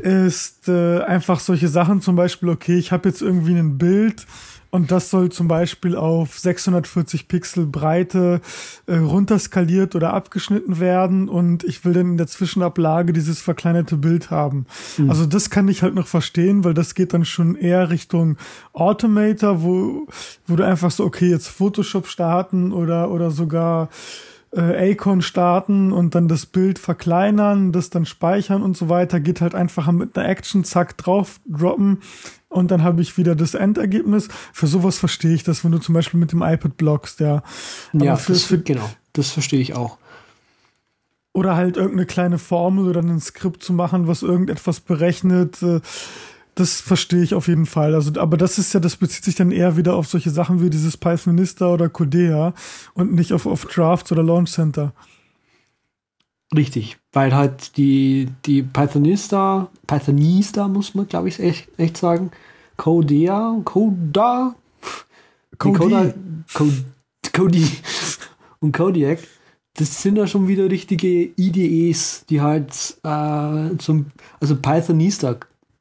ist 0.00 0.68
äh, 0.68 1.00
einfach 1.00 1.40
solche 1.40 1.68
Sachen, 1.68 2.00
zum 2.00 2.16
Beispiel, 2.16 2.48
okay, 2.48 2.76
ich 2.78 2.92
habe 2.92 3.08
jetzt 3.08 3.22
irgendwie 3.22 3.54
ein 3.54 3.78
Bild 3.78 4.26
und 4.70 4.90
das 4.90 5.08
soll 5.08 5.30
zum 5.30 5.48
Beispiel 5.48 5.96
auf 5.96 6.38
640 6.38 7.28
Pixel 7.28 7.66
Breite 7.66 8.40
äh, 8.86 8.96
runterskaliert 8.96 9.94
oder 9.94 10.12
abgeschnitten 10.12 10.78
werden 10.78 11.28
und 11.28 11.64
ich 11.64 11.84
will 11.84 11.94
dann 11.94 12.12
in 12.12 12.16
der 12.18 12.26
Zwischenablage 12.26 13.12
dieses 13.12 13.40
verkleinerte 13.40 13.96
Bild 13.96 14.30
haben. 14.30 14.66
Mhm. 14.98 15.08
Also 15.08 15.24
das 15.24 15.48
kann 15.48 15.68
ich 15.68 15.82
halt 15.82 15.94
noch 15.94 16.06
verstehen, 16.06 16.64
weil 16.64 16.74
das 16.74 16.94
geht 16.94 17.14
dann 17.14 17.24
schon 17.24 17.56
eher 17.56 17.88
Richtung 17.88 18.36
Automator, 18.74 19.62
wo, 19.62 20.06
wo 20.46 20.56
du 20.56 20.64
einfach 20.64 20.90
so, 20.90 21.04
okay, 21.04 21.30
jetzt 21.30 21.48
Photoshop 21.48 22.06
starten 22.06 22.72
oder, 22.72 23.10
oder 23.10 23.30
sogar 23.30 23.88
äh, 24.58 24.92
Acon 24.92 25.22
starten 25.22 25.92
und 25.92 26.14
dann 26.16 26.26
das 26.26 26.46
Bild 26.46 26.80
verkleinern, 26.80 27.70
das 27.70 27.90
dann 27.90 28.06
speichern 28.06 28.62
und 28.62 28.76
so 28.76 28.88
weiter, 28.88 29.20
geht 29.20 29.40
halt 29.40 29.54
einfacher 29.54 29.92
mit 29.92 30.18
einer 30.18 30.28
Action, 30.28 30.64
zack, 30.64 30.98
drauf 30.98 31.40
droppen 31.46 31.98
und 32.48 32.70
dann 32.70 32.82
habe 32.82 33.00
ich 33.00 33.16
wieder 33.16 33.36
das 33.36 33.54
Endergebnis. 33.54 34.28
Für 34.52 34.66
sowas 34.66 34.98
verstehe 34.98 35.34
ich 35.34 35.44
das, 35.44 35.64
wenn 35.64 35.70
du 35.70 35.78
zum 35.78 35.94
Beispiel 35.94 36.18
mit 36.18 36.32
dem 36.32 36.42
iPad 36.42 36.76
blockst, 36.76 37.20
ja. 37.20 37.42
Aber 37.94 38.04
ja, 38.04 38.16
für, 38.16 38.32
das, 38.32 38.44
für, 38.44 38.58
genau, 38.58 38.88
das 39.12 39.30
verstehe 39.30 39.60
ich 39.60 39.74
auch. 39.74 39.98
Oder 41.32 41.54
halt 41.54 41.76
irgendeine 41.76 42.06
kleine 42.06 42.38
Formel 42.38 42.88
oder 42.88 43.00
ein 43.00 43.20
Skript 43.20 43.62
zu 43.62 43.72
machen, 43.72 44.08
was 44.08 44.22
irgendetwas 44.22 44.80
berechnet. 44.80 45.62
Äh, 45.62 45.80
das 46.58 46.80
verstehe 46.80 47.22
ich 47.22 47.34
auf 47.34 47.46
jeden 47.46 47.66
Fall. 47.66 47.94
Also, 47.94 48.20
aber 48.20 48.36
das 48.36 48.58
ist 48.58 48.72
ja, 48.72 48.80
das 48.80 48.96
bezieht 48.96 49.24
sich 49.24 49.36
dann 49.36 49.52
eher 49.52 49.76
wieder 49.76 49.94
auf 49.94 50.08
solche 50.08 50.30
Sachen 50.30 50.60
wie 50.60 50.70
dieses 50.70 50.96
Pythonista 50.96 51.72
oder 51.72 51.88
Codea 51.88 52.52
und 52.94 53.12
nicht 53.14 53.32
auf, 53.32 53.46
auf 53.46 53.64
Drafts 53.66 54.10
oder 54.10 54.24
Launch 54.24 54.50
Center. 54.50 54.92
Richtig, 56.56 56.96
weil 57.12 57.34
halt 57.34 57.76
die, 57.76 58.28
die 58.44 58.62
Pythonista, 58.62 59.70
Pythonista 59.86 60.66
muss 60.66 60.94
man, 60.94 61.06
glaube 61.06 61.28
ich, 61.28 61.38
echt, 61.38 61.68
echt 61.78 61.96
sagen, 61.96 62.32
Codea, 62.76 63.60
Coda, 63.64 64.54
Cody. 65.58 66.12
Cody 67.32 67.68
und 68.60 68.72
Kodiak, 68.72 69.20
das 69.74 70.02
sind 70.02 70.16
ja 70.16 70.26
schon 70.26 70.48
wieder 70.48 70.68
richtige 70.68 71.30
IDEs, 71.36 72.24
die 72.28 72.40
halt 72.40 72.96
äh, 73.04 73.76
zum, 73.78 74.06
also 74.40 74.56
Pythonista 74.56 75.38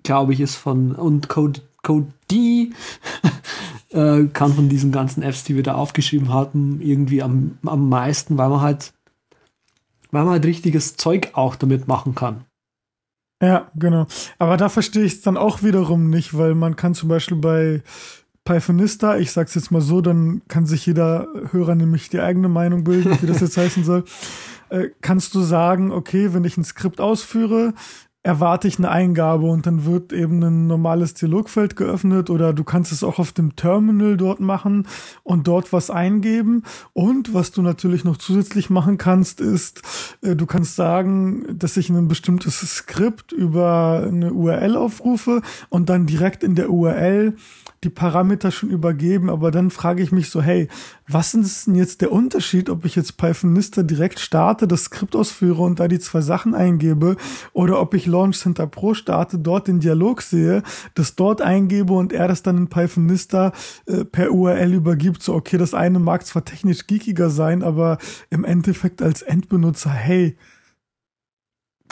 glaube 0.07 0.33
ich, 0.33 0.39
ist 0.39 0.55
von 0.55 0.95
und 0.95 1.27
Code, 1.27 1.61
Code 1.83 2.07
D 2.31 2.71
äh, 3.89 4.23
kann 4.33 4.53
von 4.53 4.69
diesen 4.69 4.91
ganzen 4.91 5.21
Apps, 5.21 5.43
die 5.43 5.55
wir 5.55 5.63
da 5.63 5.75
aufgeschrieben 5.75 6.33
hatten, 6.33 6.81
irgendwie 6.81 7.21
am, 7.21 7.57
am 7.65 7.89
meisten, 7.89 8.37
weil 8.37 8.49
man 8.49 8.61
halt, 8.61 8.93
weil 10.11 10.23
man 10.23 10.31
halt 10.31 10.45
richtiges 10.45 10.95
Zeug 10.95 11.31
auch 11.33 11.55
damit 11.55 11.87
machen 11.87 12.15
kann. 12.15 12.45
Ja, 13.41 13.69
genau. 13.75 14.07
Aber 14.39 14.55
da 14.55 14.69
verstehe 14.69 15.03
ich 15.03 15.13
es 15.13 15.21
dann 15.21 15.37
auch 15.37 15.61
wiederum 15.61 16.09
nicht, 16.09 16.35
weil 16.37 16.55
man 16.55 16.77
kann 16.77 16.95
zum 16.95 17.09
Beispiel 17.09 17.37
bei 17.37 17.83
Pythonista, 18.45 19.17
ich 19.17 19.33
sag's 19.33 19.55
jetzt 19.55 19.71
mal 19.71 19.81
so, 19.81 19.99
dann 19.99 20.41
kann 20.47 20.65
sich 20.65 20.85
jeder 20.85 21.27
Hörer 21.51 21.75
nämlich 21.75 22.09
die 22.09 22.21
eigene 22.21 22.47
Meinung 22.47 22.85
bilden, 22.85 23.17
wie 23.21 23.27
das 23.27 23.41
jetzt 23.41 23.57
heißen 23.57 23.83
soll. 23.83 24.05
Äh, 24.69 24.87
kannst 25.01 25.35
du 25.35 25.41
sagen, 25.41 25.91
okay, 25.91 26.33
wenn 26.33 26.45
ich 26.45 26.57
ein 26.57 26.63
Skript 26.63 27.01
ausführe, 27.01 27.73
erwarte 28.27 28.67
ich 28.67 28.77
eine 28.77 28.91
Eingabe 28.91 29.45
und 29.45 29.65
dann 29.65 29.85
wird 29.85 30.11
eben 30.11 30.43
ein 30.43 30.67
normales 30.67 31.13
Dialogfeld 31.13 31.77
geöffnet 31.77 32.29
oder 32.29 32.51
du 32.51 32.65
kannst 32.65 32.91
es 32.91 33.01
auch 33.01 33.19
auf 33.19 33.31
dem 33.31 33.55
Terminal 33.55 34.17
dort 34.17 34.41
machen 34.41 34.85
und 35.23 35.47
dort 35.47 35.71
was 35.71 35.89
eingeben. 35.89 36.63
Und 36.91 37.33
was 37.33 37.51
du 37.51 37.61
natürlich 37.61 38.03
noch 38.03 38.17
zusätzlich 38.17 38.69
machen 38.69 38.97
kannst, 38.97 39.39
ist, 39.39 39.81
äh, 40.21 40.35
du 40.35 40.45
kannst 40.45 40.75
sagen, 40.75 41.45
dass 41.57 41.77
ich 41.77 41.89
ein 41.89 42.09
bestimmtes 42.09 42.59
Skript 42.59 43.31
über 43.31 44.03
eine 44.05 44.33
URL 44.33 44.75
aufrufe 44.75 45.41
und 45.69 45.87
dann 45.87 46.05
direkt 46.05 46.43
in 46.43 46.55
der 46.55 46.69
URL 46.69 47.33
die 47.87 47.93
Parameter 47.93 48.51
schon 48.51 48.69
übergeben, 48.69 49.29
aber 49.29 49.49
dann 49.49 49.71
frage 49.71 50.03
ich 50.03 50.11
mich 50.11 50.29
so, 50.29 50.41
hey, 50.41 50.67
was 51.07 51.33
ist 51.33 51.67
denn 51.67 51.75
jetzt 51.75 52.01
der 52.01 52.11
Unterschied, 52.11 52.69
ob 52.69 52.83
ich 52.83 52.97
jetzt 52.97 53.15
Pythonista 53.15 53.81
direkt 53.81 54.19
starte, 54.19 54.67
das 54.67 54.85
Skript 54.85 55.15
ausführe 55.15 55.61
und 55.61 55.79
da 55.79 55.87
die 55.87 55.99
zwei 55.99 56.19
Sachen 56.19 56.53
eingebe 56.53 57.15
oder 57.53 57.79
ob 57.79 57.93
ich 57.93 58.05
Launch 58.05 58.39
Center 58.39 58.67
Pro 58.67 58.93
starte, 58.93 59.39
dort 59.39 59.69
den 59.69 59.79
Dialog 59.79 60.21
sehe, 60.21 60.63
das 60.95 61.15
dort 61.15 61.41
eingebe 61.41 61.93
und 61.93 62.11
er 62.11 62.27
das 62.27 62.43
dann 62.43 62.57
in 62.57 62.67
Pythonista 62.67 63.53
äh, 63.85 64.03
per 64.03 64.33
URL 64.33 64.73
übergibt, 64.73 65.23
so 65.23 65.33
okay, 65.33 65.57
das 65.57 65.73
eine 65.73 65.99
mag 65.99 66.25
zwar 66.25 66.43
technisch 66.43 66.87
geekiger 66.87 67.29
sein, 67.29 67.63
aber 67.63 67.99
im 68.29 68.43
Endeffekt 68.43 69.01
als 69.01 69.21
Endbenutzer, 69.21 69.91
hey, 69.91 70.35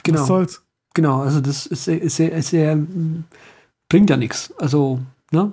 genau. 0.02 0.20
was 0.20 0.26
soll's? 0.26 0.62
Genau, 0.92 1.22
also 1.22 1.40
das 1.40 1.64
ist, 1.64 1.88
ist, 1.88 2.20
ist, 2.20 2.52
ist, 2.52 2.54
bringt 3.88 4.10
ja 4.10 4.18
nichts. 4.18 4.52
Also, 4.58 5.00
ne? 5.30 5.52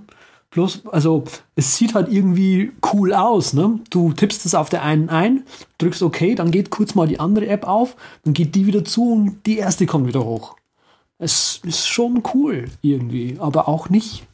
Bloß, 0.54 0.86
also 0.88 1.24
es 1.56 1.76
sieht 1.78 1.96
halt 1.96 2.10
irgendwie 2.10 2.72
cool 2.94 3.14
aus. 3.14 3.54
Ne? 3.54 3.80
Du 3.90 4.14
tippst 4.14 4.46
es 4.46 4.54
auf 4.54 4.70
der 4.70 4.84
einen 4.84 5.10
ein, 5.10 5.44
drückst 5.80 6.04
OK, 6.04 6.36
dann 6.36 6.52
geht 6.52 6.70
kurz 6.70 6.94
mal 6.94 7.08
die 7.08 7.20
andere 7.20 7.48
App 7.48 7.68
auf, 7.68 7.96
dann 8.24 8.34
geht 8.34 8.54
die 8.54 8.68
wieder 8.68 8.86
zu 8.86 9.14
und 9.14 9.46
die 9.46 9.58
erste 9.58 9.88
kommt 9.88 10.08
wieder 10.08 10.24
hoch. 10.24 10.56
Es 11.18 11.60
ist 11.64 11.88
schon 11.88 12.22
cool 12.34 12.66
irgendwie, 12.82 13.38
aber 13.40 13.68
auch 13.68 13.90
nicht. 13.90 14.28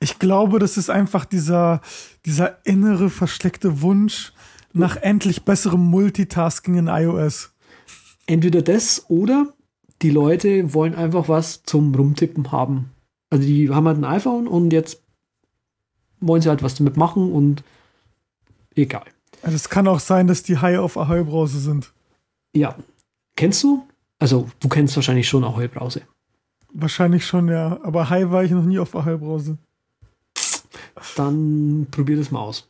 Ich 0.00 0.18
glaube, 0.18 0.58
das 0.58 0.76
ist 0.76 0.90
einfach 0.90 1.24
dieser, 1.24 1.80
dieser 2.24 2.64
innere 2.64 3.10
versteckte 3.10 3.82
Wunsch 3.82 4.32
nach 4.72 4.96
endlich 4.96 5.44
besserem 5.44 5.80
Multitasking 5.80 6.76
in 6.76 6.88
iOS. 6.88 7.52
Entweder 8.26 8.62
das 8.62 9.06
oder 9.08 9.54
die 10.02 10.10
Leute 10.10 10.74
wollen 10.74 10.94
einfach 10.94 11.28
was 11.28 11.62
zum 11.62 11.94
Rumtippen 11.94 12.52
haben. 12.52 12.90
Also 13.30 13.44
die 13.44 13.70
haben 13.70 13.86
halt 13.86 13.98
ein 13.98 14.04
iPhone 14.04 14.46
und 14.46 14.72
jetzt 14.72 15.02
wollen 16.20 16.42
sie 16.42 16.48
halt 16.48 16.62
was 16.62 16.76
damit 16.76 16.96
machen 16.96 17.32
und 17.32 17.62
egal. 18.74 19.04
Also 19.42 19.56
es 19.56 19.68
kann 19.68 19.88
auch 19.88 20.00
sein, 20.00 20.26
dass 20.26 20.42
die 20.42 20.58
High 20.58 20.78
auf 20.78 20.96
Ahoi-Brause 20.96 21.58
sind. 21.58 21.92
Ja. 22.54 22.76
Kennst 23.36 23.62
du? 23.62 23.86
Also 24.18 24.48
du 24.60 24.68
kennst 24.68 24.96
wahrscheinlich 24.96 25.28
schon 25.28 25.44
Ahoi-Brause. 25.44 26.02
Wahrscheinlich 26.72 27.26
schon, 27.26 27.48
ja. 27.48 27.78
Aber 27.82 28.10
High 28.10 28.30
war 28.30 28.44
ich 28.44 28.50
noch 28.50 28.64
nie 28.64 28.78
auf 28.78 28.94
Ahoi-Brause. 28.94 29.58
Dann 31.16 31.86
probier 31.90 32.16
das 32.16 32.30
mal 32.30 32.40
aus. 32.40 32.68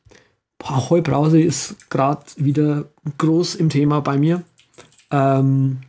Ahoi-Brause 0.62 1.40
ist 1.40 1.90
gerade 1.90 2.24
wieder 2.36 2.86
groß 3.18 3.54
im 3.56 3.68
Thema 3.68 4.00
bei 4.00 4.18
mir. 4.18 4.42
Ähm, 5.10 5.80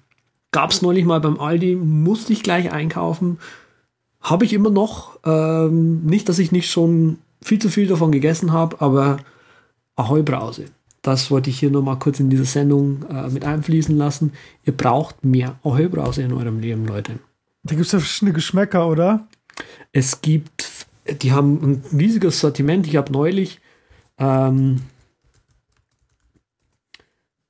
Gab 0.52 0.72
es 0.72 0.82
neulich 0.82 1.06
mal 1.06 1.20
beim 1.20 1.40
Aldi, 1.40 1.76
musste 1.76 2.34
ich 2.34 2.42
gleich 2.42 2.72
einkaufen 2.72 3.40
habe 4.22 4.46
ich 4.46 4.54
immer 4.54 4.70
noch. 4.70 5.20
Ähm, 5.26 6.06
nicht, 6.06 6.30
dass 6.30 6.40
ich 6.40 6.52
nicht 6.52 6.70
schon 6.70 7.20
viel 7.42 7.60
zu 7.60 7.70
viel 7.70 7.88
davon 7.88 8.12
gegessen 8.12 8.52
habe, 8.52 8.82
aber 8.82 9.18
Ahoi 9.96 10.22
Brause. 10.22 10.66
Das 11.02 11.32
wollte 11.32 11.50
ich 11.50 11.60
hier 11.60 11.72
nochmal 11.72 12.00
kurz 12.00 12.20
in 12.20 12.30
diese 12.30 12.46
Sendung 12.46 13.06
äh, 13.10 13.30
mit 13.30 13.46
einfließen 13.46 13.96
lassen. 13.96 14.34
Ihr 14.66 14.76
braucht 14.76 15.24
mehr 15.24 15.58
Ahoi 15.64 15.88
Brause 15.88 16.24
in 16.24 16.34
eurem 16.34 16.60
Leben, 16.60 16.86
Leute. 16.86 17.20
Da 17.64 17.76
gibt 17.76 17.86
es 17.86 17.92
ja 17.92 18.00
verschiedene 18.00 18.34
Geschmäcker, 18.34 18.88
oder? 18.88 19.28
Es 19.92 20.22
gibt, 20.22 20.86
die 21.22 21.32
haben 21.32 21.62
ein 21.64 21.98
riesiges 21.98 22.40
Sortiment. 22.40 22.88
Ich 22.88 22.96
habe 22.96 23.12
neulich 23.12 23.60
ähm, 24.18 24.82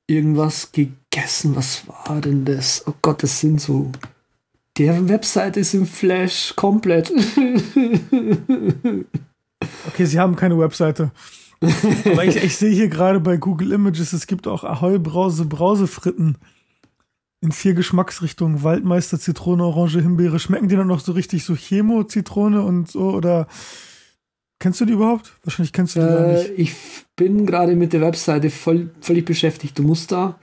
irgendwas 0.06 0.72
gegessen. 0.72 1.56
Was 1.56 1.82
war 1.86 2.20
denn 2.20 2.44
das? 2.44 2.84
Oh 2.86 2.94
Gott, 3.02 3.22
das 3.22 3.40
sind 3.40 3.60
so 3.60 3.92
Deren 4.78 5.08
Webseite 5.08 5.60
ist 5.60 5.74
im 5.74 5.86
Flash 5.86 6.54
komplett. 6.54 7.10
okay, 9.88 10.04
sie 10.04 10.20
haben 10.20 10.36
keine 10.36 10.58
Webseite. 10.58 11.10
Aber 12.04 12.24
ich, 12.24 12.36
ich 12.36 12.56
sehe 12.56 12.70
hier 12.70 12.88
gerade 12.88 13.18
bei 13.18 13.36
Google 13.36 13.72
Images, 13.72 14.12
es 14.12 14.28
gibt 14.28 14.46
auch 14.46 14.62
Ahoi 14.62 14.98
Brause 14.98 15.44
Brausefritten 15.44 16.38
in 17.40 17.52
vier 17.52 17.74
Geschmacksrichtungen. 17.74 18.62
Waldmeister, 18.62 19.18
Zitrone, 19.18 19.64
Orange, 19.64 20.00
Himbeere. 20.00 20.38
Schmecken 20.38 20.68
die 20.68 20.76
dann 20.76 20.86
noch 20.86 21.00
so 21.00 21.12
richtig 21.12 21.44
so 21.44 21.54
Chemo, 21.54 22.04
Zitrone 22.04 22.62
und 22.62 22.88
so? 22.90 23.10
Oder 23.10 23.48
kennst 24.60 24.80
du 24.80 24.84
die 24.84 24.92
überhaupt? 24.92 25.32
Wahrscheinlich 25.44 25.72
kennst 25.72 25.96
du 25.96 26.00
die 26.00 26.06
äh, 26.06 26.32
nicht. 26.34 26.52
Ich 26.56 26.74
bin 27.16 27.46
gerade 27.46 27.74
mit 27.76 27.92
der 27.92 28.00
Webseite 28.00 28.50
voll, 28.50 28.90
völlig 29.00 29.24
beschäftigt. 29.24 29.78
Du 29.78 29.82
musst 29.82 30.12
da 30.12 30.38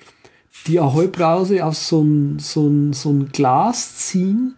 die 0.67 0.79
Ahoi-Brause 0.79 1.63
auf 1.63 1.77
so 1.77 2.01
ein, 2.01 2.39
so, 2.39 2.67
ein, 2.67 2.93
so 2.93 3.11
ein 3.11 3.29
Glas 3.31 3.97
ziehen, 3.97 4.55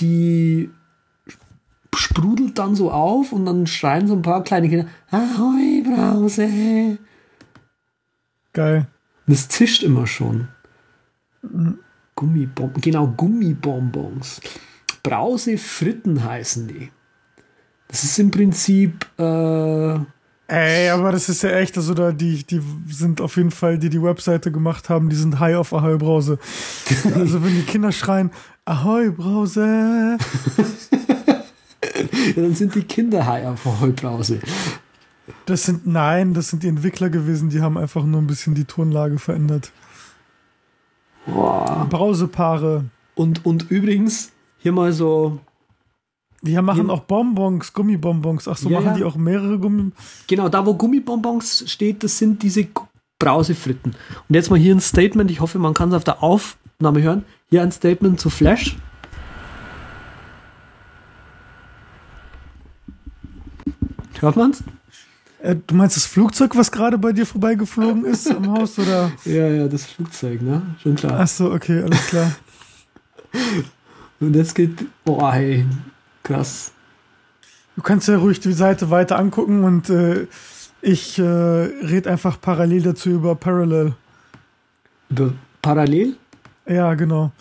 die 0.00 0.70
sprudelt 1.94 2.58
dann 2.58 2.74
so 2.74 2.90
auf 2.90 3.32
und 3.32 3.46
dann 3.46 3.66
schreien 3.66 4.06
so 4.06 4.14
ein 4.14 4.22
paar 4.22 4.42
kleine 4.42 4.68
Kinder, 4.68 4.86
Ahoi-Brause. 5.10 6.98
Geil. 8.52 8.86
Das 9.26 9.48
zischt 9.48 9.82
immer 9.82 10.06
schon. 10.06 10.48
Gummibonbons, 12.14 12.82
genau, 12.82 13.06
Gummibonbons. 13.06 14.40
Brause 15.02 15.58
Fritten 15.58 16.24
heißen 16.24 16.68
die. 16.68 16.90
Das 17.88 18.04
ist 18.04 18.18
im 18.18 18.30
Prinzip 18.30 19.06
äh, 19.18 19.98
Ey, 20.46 20.90
aber 20.90 21.10
das 21.10 21.30
ist 21.30 21.42
ja 21.42 21.50
echt, 21.50 21.76
also 21.78 21.94
da, 21.94 22.12
die, 22.12 22.44
die 22.44 22.60
sind 22.88 23.22
auf 23.22 23.36
jeden 23.36 23.50
Fall, 23.50 23.78
die 23.78 23.88
die 23.88 24.02
Webseite 24.02 24.52
gemacht 24.52 24.90
haben, 24.90 25.08
die 25.08 25.16
sind 25.16 25.40
high 25.40 25.56
auf 25.56 25.72
Ahoi 25.72 25.96
Brause. 25.96 26.38
also 27.14 27.42
wenn 27.42 27.54
die 27.54 27.62
Kinder 27.62 27.92
schreien, 27.92 28.30
Ahoi 28.66 29.10
Brause. 29.10 30.18
ja, 32.36 32.42
dann 32.42 32.54
sind 32.54 32.74
die 32.74 32.82
Kinder 32.82 33.24
high 33.24 33.46
auf 33.46 33.66
Ahoi 33.66 33.92
Brause. 33.92 34.40
Das 35.46 35.62
sind, 35.62 35.86
nein, 35.86 36.34
das 36.34 36.48
sind 36.48 36.62
die 36.62 36.68
Entwickler 36.68 37.08
gewesen, 37.08 37.48
die 37.48 37.62
haben 37.62 37.78
einfach 37.78 38.04
nur 38.04 38.20
ein 38.20 38.26
bisschen 38.26 38.54
die 38.54 38.66
Tonlage 38.66 39.18
verändert. 39.18 39.72
Boah. 41.26 41.86
Brausepaare. 41.88 42.84
Und, 43.14 43.46
und 43.46 43.70
übrigens, 43.70 44.32
hier 44.58 44.72
mal 44.72 44.92
so 44.92 45.40
die 46.44 46.60
machen 46.60 46.90
auch 46.90 47.00
Bonbons, 47.00 47.72
Gummibonbons. 47.72 48.48
Ach 48.48 48.56
so, 48.56 48.68
ja, 48.68 48.78
machen 48.78 48.92
ja. 48.92 48.94
die 48.96 49.04
auch 49.04 49.16
mehrere 49.16 49.58
Gummibonbons? 49.58 49.94
Genau, 50.26 50.48
da 50.48 50.64
wo 50.66 50.74
Gummibonbons 50.74 51.64
steht, 51.66 52.04
das 52.04 52.18
sind 52.18 52.42
diese 52.42 52.66
Brausefritten. 53.18 53.94
Und 54.28 54.34
jetzt 54.34 54.50
mal 54.50 54.58
hier 54.58 54.74
ein 54.74 54.80
Statement. 54.80 55.30
Ich 55.30 55.40
hoffe, 55.40 55.58
man 55.58 55.72
kann 55.72 55.88
es 55.88 55.94
auf 55.94 56.04
der 56.04 56.22
Aufnahme 56.22 57.02
hören. 57.02 57.24
Hier 57.48 57.62
ein 57.62 57.72
Statement 57.72 58.20
zu 58.20 58.28
Flash. 58.28 58.76
Hört 64.20 64.36
man's? 64.36 64.62
Äh, 65.40 65.56
du 65.66 65.74
meinst 65.74 65.96
das 65.96 66.06
Flugzeug, 66.06 66.56
was 66.56 66.70
gerade 66.70 66.98
bei 66.98 67.12
dir 67.12 67.26
vorbeigeflogen 67.26 68.04
ist 68.04 68.30
am 68.30 68.50
Haus, 68.50 68.78
oder? 68.78 69.12
Ja, 69.24 69.48
ja, 69.48 69.68
das 69.68 69.84
Flugzeug, 69.84 70.40
ne? 70.42 70.62
Schon 70.82 70.94
klar. 70.94 71.20
Ach 71.20 71.28
so, 71.28 71.52
okay, 71.52 71.82
alles 71.82 72.06
klar. 72.06 72.32
Und 74.20 74.34
jetzt 74.34 74.54
geht, 74.54 74.86
boah, 75.04 75.32
hey, 75.32 75.66
Krass. 76.24 76.72
Du 77.76 77.82
kannst 77.82 78.08
ja 78.08 78.18
ruhig 78.18 78.40
die 78.40 78.52
Seite 78.52 78.90
weiter 78.90 79.18
angucken 79.18 79.62
und 79.64 79.90
äh, 79.90 80.26
ich 80.80 81.18
äh, 81.18 81.22
rede 81.22 82.10
einfach 82.10 82.40
parallel 82.40 82.82
dazu 82.82 83.10
über 83.10 83.34
Parallel. 83.36 83.94
Über 85.10 85.32
Parallel? 85.62 86.16
Ja, 86.66 86.94
genau. 86.94 87.32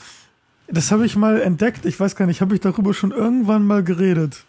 Das 0.67 0.91
habe 0.91 1.05
ich 1.05 1.15
mal 1.15 1.41
entdeckt. 1.41 1.85
Ich 1.85 1.99
weiß 1.99 2.15
gar 2.15 2.25
nicht, 2.25 2.41
habe 2.41 2.55
ich 2.55 2.61
darüber 2.61 2.93
schon 2.93 3.11
irgendwann 3.11 3.65
mal 3.65 3.83
geredet? 3.83 4.45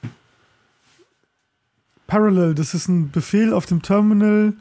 Parallel, 2.06 2.54
das 2.54 2.74
ist 2.74 2.88
ein 2.88 3.10
Befehl 3.10 3.52
auf 3.52 3.66
dem 3.66 3.82
Terminal. 3.82 4.52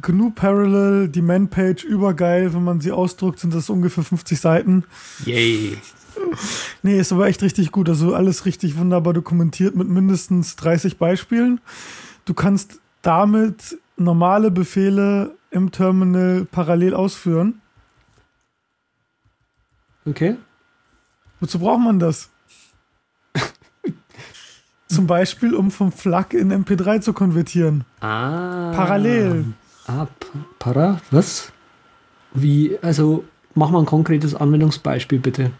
GNU 0.00 0.30
Parallel, 0.30 1.08
die 1.08 1.22
Man-Page, 1.22 1.84
übergeil. 1.84 2.54
Wenn 2.54 2.64
man 2.64 2.80
sie 2.80 2.92
ausdruckt, 2.92 3.38
sind 3.40 3.54
das 3.54 3.70
ungefähr 3.70 4.04
50 4.04 4.40
Seiten. 4.40 4.84
Yay. 5.24 5.78
Nee, 6.82 6.98
ist 6.98 7.12
aber 7.12 7.26
echt 7.26 7.42
richtig 7.42 7.72
gut. 7.72 7.88
Also 7.88 8.14
alles 8.14 8.46
richtig 8.46 8.78
wunderbar 8.78 9.12
dokumentiert 9.12 9.74
mit 9.76 9.88
mindestens 9.88 10.56
30 10.56 10.96
Beispielen. 10.96 11.60
Du 12.24 12.34
kannst 12.34 12.80
damit 13.02 13.78
normale 13.96 14.50
Befehle 14.50 15.34
im 15.50 15.72
Terminal 15.72 16.46
parallel 16.50 16.94
ausführen. 16.94 17.60
Okay. 20.06 20.36
Wozu 21.40 21.58
braucht 21.58 21.80
man 21.80 21.98
das? 21.98 22.30
Zum 24.88 25.06
Beispiel, 25.06 25.54
um 25.54 25.70
vom 25.70 25.92
FLAC 25.92 26.34
in 26.34 26.52
MP3 26.52 27.00
zu 27.00 27.12
konvertieren. 27.12 27.84
Ah. 28.00 28.72
Parallel. 28.74 29.46
Ah, 29.86 30.06
para, 30.58 31.00
was? 31.10 31.52
Wie, 32.32 32.78
also, 32.82 33.24
mach 33.54 33.70
mal 33.70 33.80
ein 33.80 33.86
konkretes 33.86 34.34
Anwendungsbeispiel, 34.34 35.18
bitte. 35.18 35.50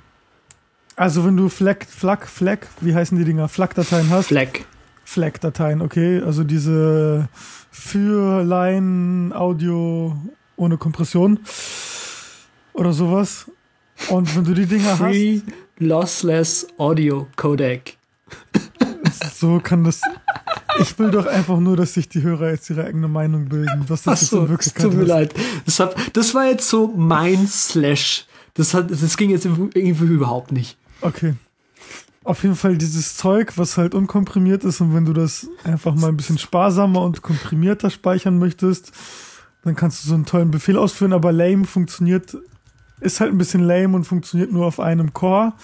Also, 0.97 1.25
wenn 1.25 1.37
du 1.37 1.49
FLAC, 1.49 1.87
FLAC, 1.87 2.27
FLAC, 2.27 2.69
wie 2.81 2.95
heißen 2.95 3.17
die 3.17 3.25
Dinger? 3.25 3.49
FLAC-Dateien 3.49 4.11
hast. 4.11 4.27
FLAC. 4.27 4.65
FLAC-Dateien, 5.05 5.83
okay. 5.83 6.23
Also 6.25 6.45
diese 6.45 7.29
für 7.71 8.45
Line 8.45 9.35
Audio 9.35 10.17
ohne 10.57 10.77
Kompression 10.77 11.41
oder 12.75 12.93
sowas. 12.93 13.51
Und 14.09 14.35
wenn 14.37 14.45
du 14.45 14.55
die 14.55 14.67
Dinger 14.67 14.97
Free 14.97 15.41
hast. 15.41 15.53
Lossless 15.79 16.67
Audio 16.79 17.27
Codec. 17.37 17.97
So 19.35 19.59
kann 19.59 19.85
das. 19.85 20.01
Ich 20.81 20.99
will 20.99 21.11
doch 21.11 21.27
einfach 21.27 21.59
nur, 21.59 21.77
dass 21.77 21.95
sich 21.95 22.09
die 22.09 22.23
Hörer 22.23 22.51
jetzt 22.51 22.71
ihre 22.71 22.85
eigene 22.85 23.09
Meinung 23.09 23.49
bilden, 23.49 23.85
was 23.89 24.03
das 24.03 24.29
so, 24.29 24.37
jetzt 24.37 24.45
in 24.45 24.49
Wirklichkeit 24.51 24.83
tut 24.85 24.95
mir 24.95 25.03
ist. 25.03 25.09
leid. 25.09 25.35
Das, 25.65 25.81
hat, 25.81 25.97
das 26.13 26.35
war 26.35 26.47
jetzt 26.47 26.69
so 26.69 26.87
mein 26.95 27.47
Slash. 27.49 28.27
Das, 28.55 28.75
hat, 28.75 28.91
das 28.91 29.17
ging 29.17 29.31
jetzt 29.31 29.45
irgendwie 29.47 30.05
überhaupt 30.05 30.53
nicht. 30.53 30.77
Okay. 31.01 31.35
Auf 32.23 32.43
jeden 32.43 32.57
Fall 32.57 32.77
dieses 32.77 33.17
Zeug, 33.17 33.57
was 33.57 33.79
halt 33.79 33.95
unkomprimiert 33.95 34.65
ist 34.65 34.81
und 34.81 34.95
wenn 34.95 35.07
du 35.07 35.15
das 35.15 35.49
einfach 35.65 35.95
mal 35.95 36.09
ein 36.09 36.17
bisschen 36.17 36.39
sparsamer 36.39 37.03
und 37.03 37.23
komprimierter 37.23 37.89
speichern 37.89 38.39
möchtest, 38.39 38.93
dann 39.65 39.75
kannst 39.75 40.05
du 40.05 40.09
so 40.09 40.15
einen 40.15 40.27
tollen 40.27 40.51
Befehl 40.51 40.77
ausführen, 40.77 41.15
aber 41.15 41.33
lame 41.33 41.65
funktioniert, 41.65 42.37
ist 43.01 43.21
halt 43.21 43.33
ein 43.33 43.39
bisschen 43.39 43.63
lame 43.63 43.97
und 43.97 44.05
funktioniert 44.05 44.53
nur 44.53 44.67
auf 44.67 44.81
einem 44.81 45.15
Core. 45.15 45.55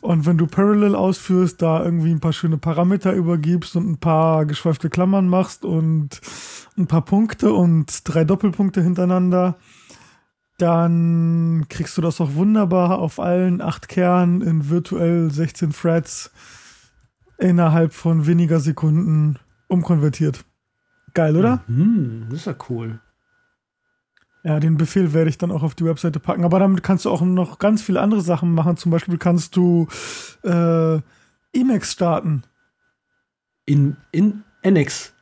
Und 0.00 0.24
wenn 0.24 0.38
du 0.38 0.46
Parallel 0.46 0.94
ausführst, 0.94 1.60
da 1.60 1.82
irgendwie 1.84 2.12
ein 2.12 2.20
paar 2.20 2.32
schöne 2.32 2.58
Parameter 2.58 3.12
übergibst 3.12 3.76
und 3.76 3.90
ein 3.90 3.98
paar 3.98 4.46
geschweifte 4.46 4.88
Klammern 4.88 5.28
machst 5.28 5.64
und 5.64 6.20
ein 6.78 6.86
paar 6.86 7.04
Punkte 7.04 7.52
und 7.52 8.02
drei 8.04 8.24
Doppelpunkte 8.24 8.82
hintereinander, 8.82 9.56
dann 10.56 11.66
kriegst 11.68 11.96
du 11.98 12.02
das 12.02 12.20
auch 12.20 12.34
wunderbar 12.34 12.98
auf 12.98 13.20
allen 13.20 13.60
acht 13.60 13.88
Kernen 13.88 14.40
in 14.40 14.70
virtuell 14.70 15.30
16 15.30 15.72
Threads 15.72 16.30
innerhalb 17.38 17.92
von 17.92 18.26
weniger 18.26 18.60
Sekunden 18.60 19.38
umkonvertiert. 19.68 20.44
Geil, 21.14 21.36
oder? 21.36 21.62
Mhm, 21.66 22.26
das 22.30 22.40
ist 22.40 22.46
ja 22.46 22.54
cool. 22.68 23.00
Ja, 24.44 24.60
den 24.60 24.76
Befehl 24.76 25.12
werde 25.12 25.28
ich 25.28 25.38
dann 25.38 25.50
auch 25.50 25.64
auf 25.64 25.74
die 25.74 25.84
Webseite 25.84 26.20
packen. 26.20 26.44
Aber 26.44 26.60
damit 26.60 26.82
kannst 26.84 27.04
du 27.04 27.10
auch 27.10 27.20
noch 27.20 27.58
ganz 27.58 27.82
viele 27.82 28.00
andere 28.00 28.20
Sachen 28.20 28.54
machen. 28.54 28.76
Zum 28.76 28.92
Beispiel 28.92 29.18
kannst 29.18 29.56
du 29.56 29.88
äh, 30.44 31.00
Emacs 31.52 31.92
starten. 31.92 32.44
In, 33.64 33.96
in 34.12 34.44
Nx. 34.62 35.15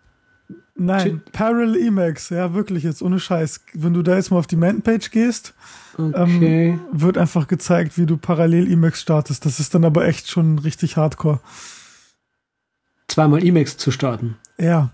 Nein, 0.76 1.22
Shit. 1.24 1.32
Parallel 1.32 1.76
Emacs, 1.76 2.30
ja, 2.30 2.52
wirklich 2.52 2.82
jetzt, 2.82 3.00
ohne 3.00 3.20
Scheiß. 3.20 3.64
Wenn 3.74 3.94
du 3.94 4.02
da 4.02 4.16
jetzt 4.16 4.30
mal 4.30 4.38
auf 4.38 4.48
die 4.48 4.56
Man-Page 4.56 5.10
gehst, 5.10 5.54
okay. 5.96 6.70
ähm, 6.70 6.80
wird 6.90 7.16
einfach 7.16 7.46
gezeigt, 7.46 7.96
wie 7.96 8.06
du 8.06 8.16
parallel 8.16 8.70
Emacs 8.70 9.00
startest. 9.00 9.46
Das 9.46 9.60
ist 9.60 9.74
dann 9.74 9.84
aber 9.84 10.06
echt 10.06 10.28
schon 10.28 10.58
richtig 10.58 10.96
hardcore. 10.96 11.40
Zweimal 13.06 13.44
Emacs 13.44 13.76
zu 13.76 13.92
starten? 13.92 14.36
Ja. 14.58 14.90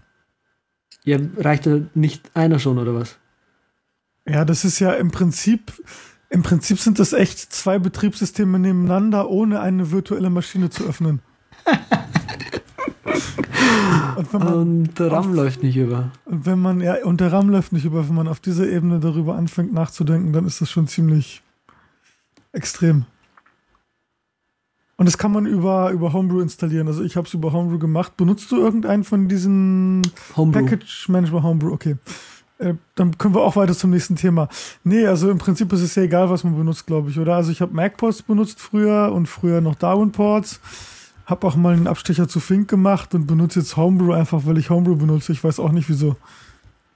Ja, 1.04 1.18
reicht 1.38 1.64
da 1.64 1.80
nicht 1.94 2.30
einer 2.34 2.58
schon, 2.58 2.78
oder 2.78 2.94
was? 2.94 3.16
Ja, 4.28 4.44
das 4.44 4.66
ist 4.66 4.80
ja 4.80 4.92
im 4.92 5.10
Prinzip, 5.10 5.72
im 6.28 6.42
Prinzip 6.42 6.78
sind 6.78 6.98
das 6.98 7.14
echt 7.14 7.38
zwei 7.38 7.78
Betriebssysteme 7.78 8.58
nebeneinander, 8.58 9.30
ohne 9.30 9.60
eine 9.60 9.90
virtuelle 9.90 10.28
Maschine 10.28 10.68
zu 10.68 10.84
öffnen. 10.84 11.22
Und, 14.16 14.34
und, 14.34 14.98
der 14.98 15.12
RAM 15.12 15.30
auf, 15.30 15.34
läuft 15.34 15.62
nicht 15.62 15.76
über. 15.76 16.11
Und 16.24 16.46
wenn 16.46 16.58
man, 16.58 16.80
ja, 16.80 17.04
und 17.04 17.20
der 17.20 17.32
RAM 17.32 17.48
läuft 17.48 17.72
nicht 17.72 17.84
über. 17.84 18.08
Wenn 18.08 18.14
man 18.14 18.28
auf 18.28 18.40
dieser 18.40 18.68
Ebene 18.68 19.00
darüber 19.00 19.36
anfängt 19.36 19.72
nachzudenken, 19.72 20.32
dann 20.32 20.46
ist 20.46 20.61
das 20.61 20.70
schon 20.70 20.86
ziemlich 20.88 21.42
extrem. 22.52 23.04
Und 24.96 25.06
das 25.06 25.16
kann 25.16 25.32
man 25.32 25.46
über, 25.46 25.90
über 25.92 26.12
Homebrew 26.12 26.40
installieren. 26.40 26.86
Also 26.86 27.02
ich 27.02 27.16
habe 27.16 27.26
es 27.26 27.32
über 27.32 27.52
Homebrew 27.52 27.78
gemacht. 27.78 28.16
Benutzt 28.18 28.52
du 28.52 28.56
irgendeinen 28.56 29.04
von 29.04 29.28
diesen 29.28 30.02
Homebrew. 30.36 30.61
Package 30.61 31.08
Management 31.08 31.42
Homebrew? 31.42 31.72
Okay. 31.72 31.96
Äh, 32.58 32.74
dann 32.94 33.16
können 33.16 33.34
wir 33.34 33.40
auch 33.40 33.56
weiter 33.56 33.72
zum 33.74 33.90
nächsten 33.90 34.16
Thema. 34.16 34.48
Nee, 34.84 35.06
also 35.06 35.30
im 35.30 35.38
Prinzip 35.38 35.72
ist 35.72 35.80
es 35.80 35.94
ja 35.94 36.02
egal, 36.02 36.28
was 36.28 36.44
man 36.44 36.54
benutzt, 36.54 36.86
glaube 36.86 37.08
ich, 37.08 37.18
oder? 37.18 37.36
Also 37.36 37.50
ich 37.50 37.62
habe 37.62 37.72
MacPorts 37.72 38.20
benutzt 38.22 38.61
früher 38.61 39.11
und 39.14 39.26
früher 39.26 39.62
noch 39.62 39.74
Darwin-Ports. 39.74 40.61
Hab 41.30 41.44
auch 41.44 41.54
mal 41.54 41.74
einen 41.74 41.86
Abstecher 41.86 42.26
zu 42.26 42.40
Fink 42.40 42.68
gemacht 42.68 43.14
und 43.14 43.26
benutze 43.26 43.60
jetzt 43.60 43.76
Homebrew 43.76 44.12
einfach, 44.12 44.46
weil 44.46 44.58
ich 44.58 44.68
Homebrew 44.68 44.96
benutze. 44.96 45.30
Ich 45.30 45.44
weiß 45.44 45.60
auch 45.60 45.70
nicht 45.70 45.88
wieso. 45.88 46.16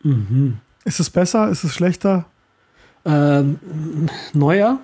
Mhm. 0.03 0.59
Ist 0.85 0.99
es 0.99 1.09
besser? 1.09 1.49
Ist 1.49 1.63
es 1.63 1.73
schlechter? 1.73 2.27
Ähm, 3.05 3.61
neuer? 4.33 4.81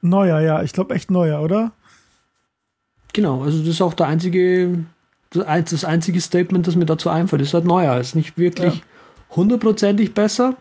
Neuer, 0.00 0.40
ja. 0.40 0.62
Ich 0.62 0.72
glaube 0.72 0.94
echt 0.94 1.10
neuer, 1.10 1.42
oder? 1.42 1.72
Genau, 3.12 3.42
also 3.42 3.58
das 3.58 3.68
ist 3.68 3.82
auch 3.82 3.94
der 3.94 4.06
einzige, 4.06 4.84
das 5.30 5.84
einzige 5.84 6.20
Statement, 6.20 6.66
das 6.66 6.74
mir 6.74 6.86
dazu 6.86 7.10
einfällt. 7.10 7.42
Ist 7.42 7.52
halt 7.52 7.66
neuer. 7.66 7.98
Ist 7.98 8.14
nicht 8.14 8.38
wirklich 8.38 8.82
hundertprozentig 9.30 10.08
ja. 10.08 10.14
besser. 10.14 10.56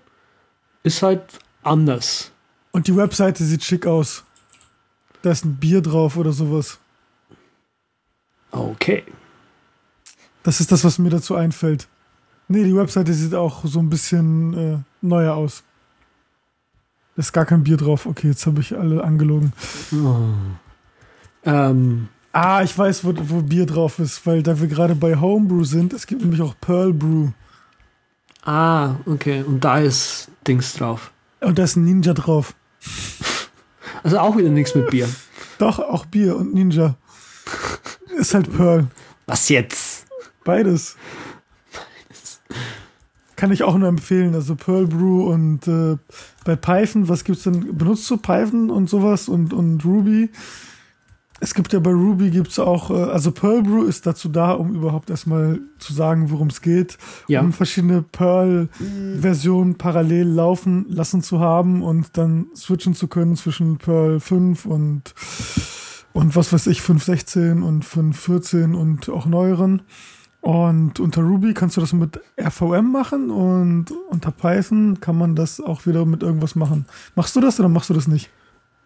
Ist 0.84 1.01
halt 1.01 1.21
anders. 1.63 2.32
Und 2.71 2.88
die 2.88 2.95
Webseite 2.95 3.43
sieht 3.43 3.63
schick 3.63 3.88
aus. 3.88 4.25
Da 5.21 5.32
ist 5.32 5.45
ein 5.45 5.55
Bier 5.55 5.82
drauf 5.82 6.17
oder 6.17 6.34
sowas. 6.34 6.80
Okay. 8.60 9.03
Das 10.43 10.60
ist 10.60 10.72
das, 10.72 10.84
was 10.84 10.99
mir 10.99 11.10
dazu 11.10 11.36
einfällt. 11.36 11.88
Nee, 12.47 12.64
die 12.64 12.76
Webseite 12.76 13.14
sieht 13.14 13.36
auch 13.36 13.66
so 13.66 13.80
ein 13.80 13.89
bisschen 13.89 14.53
äh, 14.53 14.78
neuer 15.01 15.36
aus. 15.36 15.64
Da 17.16 17.22
ist 17.22 17.34
gar 17.34 17.45
kein 17.45 17.64
Bier 17.64 17.78
drauf. 17.78 18.05
Okay, 18.05 18.28
jetzt 18.28 18.45
habe 18.45 18.62
ich 18.62 18.78
alle 18.78 19.03
angelogen. 19.03 19.51
Oh. 19.93 20.18
Ähm. 21.43 22.08
Ah, 22.32 22.62
ich 22.62 22.78
weiß, 22.78 23.03
wo, 23.03 23.14
wo 23.16 23.41
Bier 23.41 23.66
drauf 23.66 23.99
ist, 23.99 24.26
weil 24.28 24.43
da 24.43 24.60
wir 24.60 24.68
gerade 24.68 24.95
bei 24.95 25.20
Homebrew 25.20 25.64
sind, 25.64 25.93
es 25.93 26.05
gibt 26.05 26.22
nämlich 26.22 26.41
auch 26.41 26.55
Pearl 26.62 26.93
Brew. 26.93 27.30
Ah, 28.43 28.95
okay. 29.05 29.41
Und 29.41 29.64
da 29.64 29.80
ist 29.80 30.30
Dings 30.47 30.74
drauf. 30.74 31.12
Und 31.41 31.58
da 31.58 31.64
ist 31.64 31.76
ein 31.76 31.84
Ninja 31.84 32.14
drauf. 32.14 32.55
Also 34.03 34.20
auch 34.20 34.38
wieder 34.38 34.49
nichts 34.49 34.76
mit 34.76 34.89
Bier. 34.89 35.10
Doch, 35.58 35.80
auch 35.80 36.05
Bier 36.05 36.38
und 36.38 36.53
Ninja. 36.53 36.95
Ist 38.18 38.34
halt 38.34 38.51
Pearl. 38.55 38.88
Was 39.28 39.49
jetzt? 39.49 40.07
Beides. 40.43 40.95
Beides. 42.09 42.41
Kann 43.36 43.51
ich 43.51 43.63
auch 43.63 43.78
nur 43.78 43.88
empfehlen. 43.88 44.34
Also 44.34 44.55
Pearl 44.55 44.88
Brew 44.88 45.32
und 45.32 45.68
äh, 45.68 45.97
bei 46.43 46.55
Python, 46.55 47.07
was 47.09 47.24
gibt's 47.24 47.43
denn? 47.43 47.78
Benutzt 47.78 48.09
du 48.09 48.18
Python 48.18 48.72
und 48.72 48.89
sowas 48.89 49.30
und, 49.30 49.53
und 49.53 49.86
Ruby? 49.86 50.32
Es 51.39 51.53
gibt 51.53 51.72
ja 51.72 51.80
bei 51.80 51.91
Ruby 51.91 52.32
gibt's 52.32 52.57
auch, 52.57 52.89
äh, 52.89 52.95
also 52.95 53.32
Perl 53.32 53.61
Brew 53.61 53.84
ist 53.84 54.07
dazu 54.07 54.30
da, 54.30 54.53
um 54.53 54.74
überhaupt 54.74 55.11
erstmal 55.11 55.59
zu 55.78 55.93
sagen, 55.93 56.32
worum 56.32 56.47
es 56.47 56.61
geht, 56.61 56.97
ja. 57.28 57.41
um 57.41 57.53
verschiedene 57.53 58.01
Perl-Versionen 58.01 59.76
parallel 59.76 60.28
laufen 60.28 60.88
lassen 60.89 61.22
zu 61.22 61.39
haben 61.39 61.84
und 61.84 62.18
dann 62.18 62.47
switchen 62.55 62.95
zu 62.95 63.07
können 63.07 63.36
zwischen 63.36 63.78
Perl 63.78 64.20
5 64.20 64.65
und 64.65 65.13
und 66.18 66.36
was 66.36 66.51
weiß 66.51 66.65
ich, 66.65 66.80
5.16 66.80 67.61
und 67.61 67.86
5.14 67.86 68.74
und 68.74 69.07
auch 69.07 69.28
neueren. 69.28 69.84
Und 70.41 70.99
unter 70.99 71.22
Ruby 71.22 71.53
kannst 71.53 71.78
du 71.78 71.82
das 71.82 71.93
mit 71.93 72.20
RVM 72.41 72.91
machen 72.91 73.30
und 73.30 73.91
unter 74.09 74.32
Python 74.32 74.99
kann 74.99 75.15
man 75.15 75.36
das 75.36 75.61
auch 75.61 75.86
wieder 75.86 76.05
mit 76.05 76.24
irgendwas 76.24 76.55
machen. 76.55 76.88
Machst 77.13 77.36
du 77.36 77.39
das 77.39 77.59
oder 77.59 77.70
machst 77.70 77.91
du 77.91 77.93
das 77.93 78.07
nicht? 78.07 78.32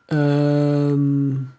Ähm. 0.09 1.51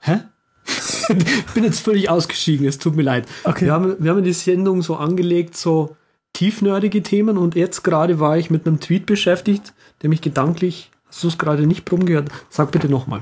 Hä? 0.00 0.18
ich 0.66 1.46
bin 1.54 1.62
jetzt 1.62 1.80
völlig 1.80 2.10
ausgeschieden, 2.10 2.66
es 2.66 2.78
tut 2.78 2.96
mir 2.96 3.02
leid. 3.02 3.28
Okay. 3.44 3.66
Wir 3.66 3.72
haben, 3.72 3.96
wir 4.00 4.10
haben 4.10 4.24
die 4.24 4.32
Sendung 4.32 4.82
so 4.82 4.96
angelegt, 4.96 5.56
so 5.56 5.96
tiefnerdige 6.32 7.04
Themen 7.04 7.38
und 7.38 7.54
jetzt 7.54 7.84
gerade 7.84 8.18
war 8.18 8.36
ich 8.36 8.50
mit 8.50 8.66
einem 8.66 8.80
Tweet 8.80 9.06
beschäftigt, 9.06 9.74
der 10.02 10.08
mich 10.08 10.22
gedanklich, 10.22 10.90
hast 11.06 11.22
du 11.22 11.28
es 11.28 11.38
gerade 11.38 11.68
nicht 11.68 11.88
drum 11.88 12.04
gehört? 12.04 12.30
Sag 12.48 12.72
bitte 12.72 12.88
nochmal. 12.88 13.20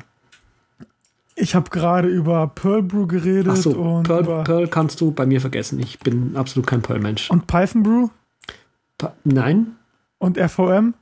Ich 1.40 1.54
habe 1.54 1.70
gerade 1.70 2.08
über 2.08 2.48
Perl 2.48 2.82
Brew 2.82 3.06
geredet. 3.06 3.48
Ach 3.52 3.56
so, 3.56 3.70
und 3.70 4.04
Perl, 4.04 4.44
Perl 4.44 4.68
kannst 4.68 5.00
du 5.00 5.12
bei 5.12 5.24
mir 5.24 5.40
vergessen. 5.40 5.78
Ich 5.78 5.98
bin 6.00 6.36
absolut 6.36 6.66
kein 6.66 6.82
Perl-Mensch. 6.82 7.30
Und 7.30 7.46
Python 7.46 7.82
Brew? 7.82 8.08
Pa 8.98 9.14
Nein. 9.24 9.76
Und 10.18 10.36
RVM? 10.36 10.94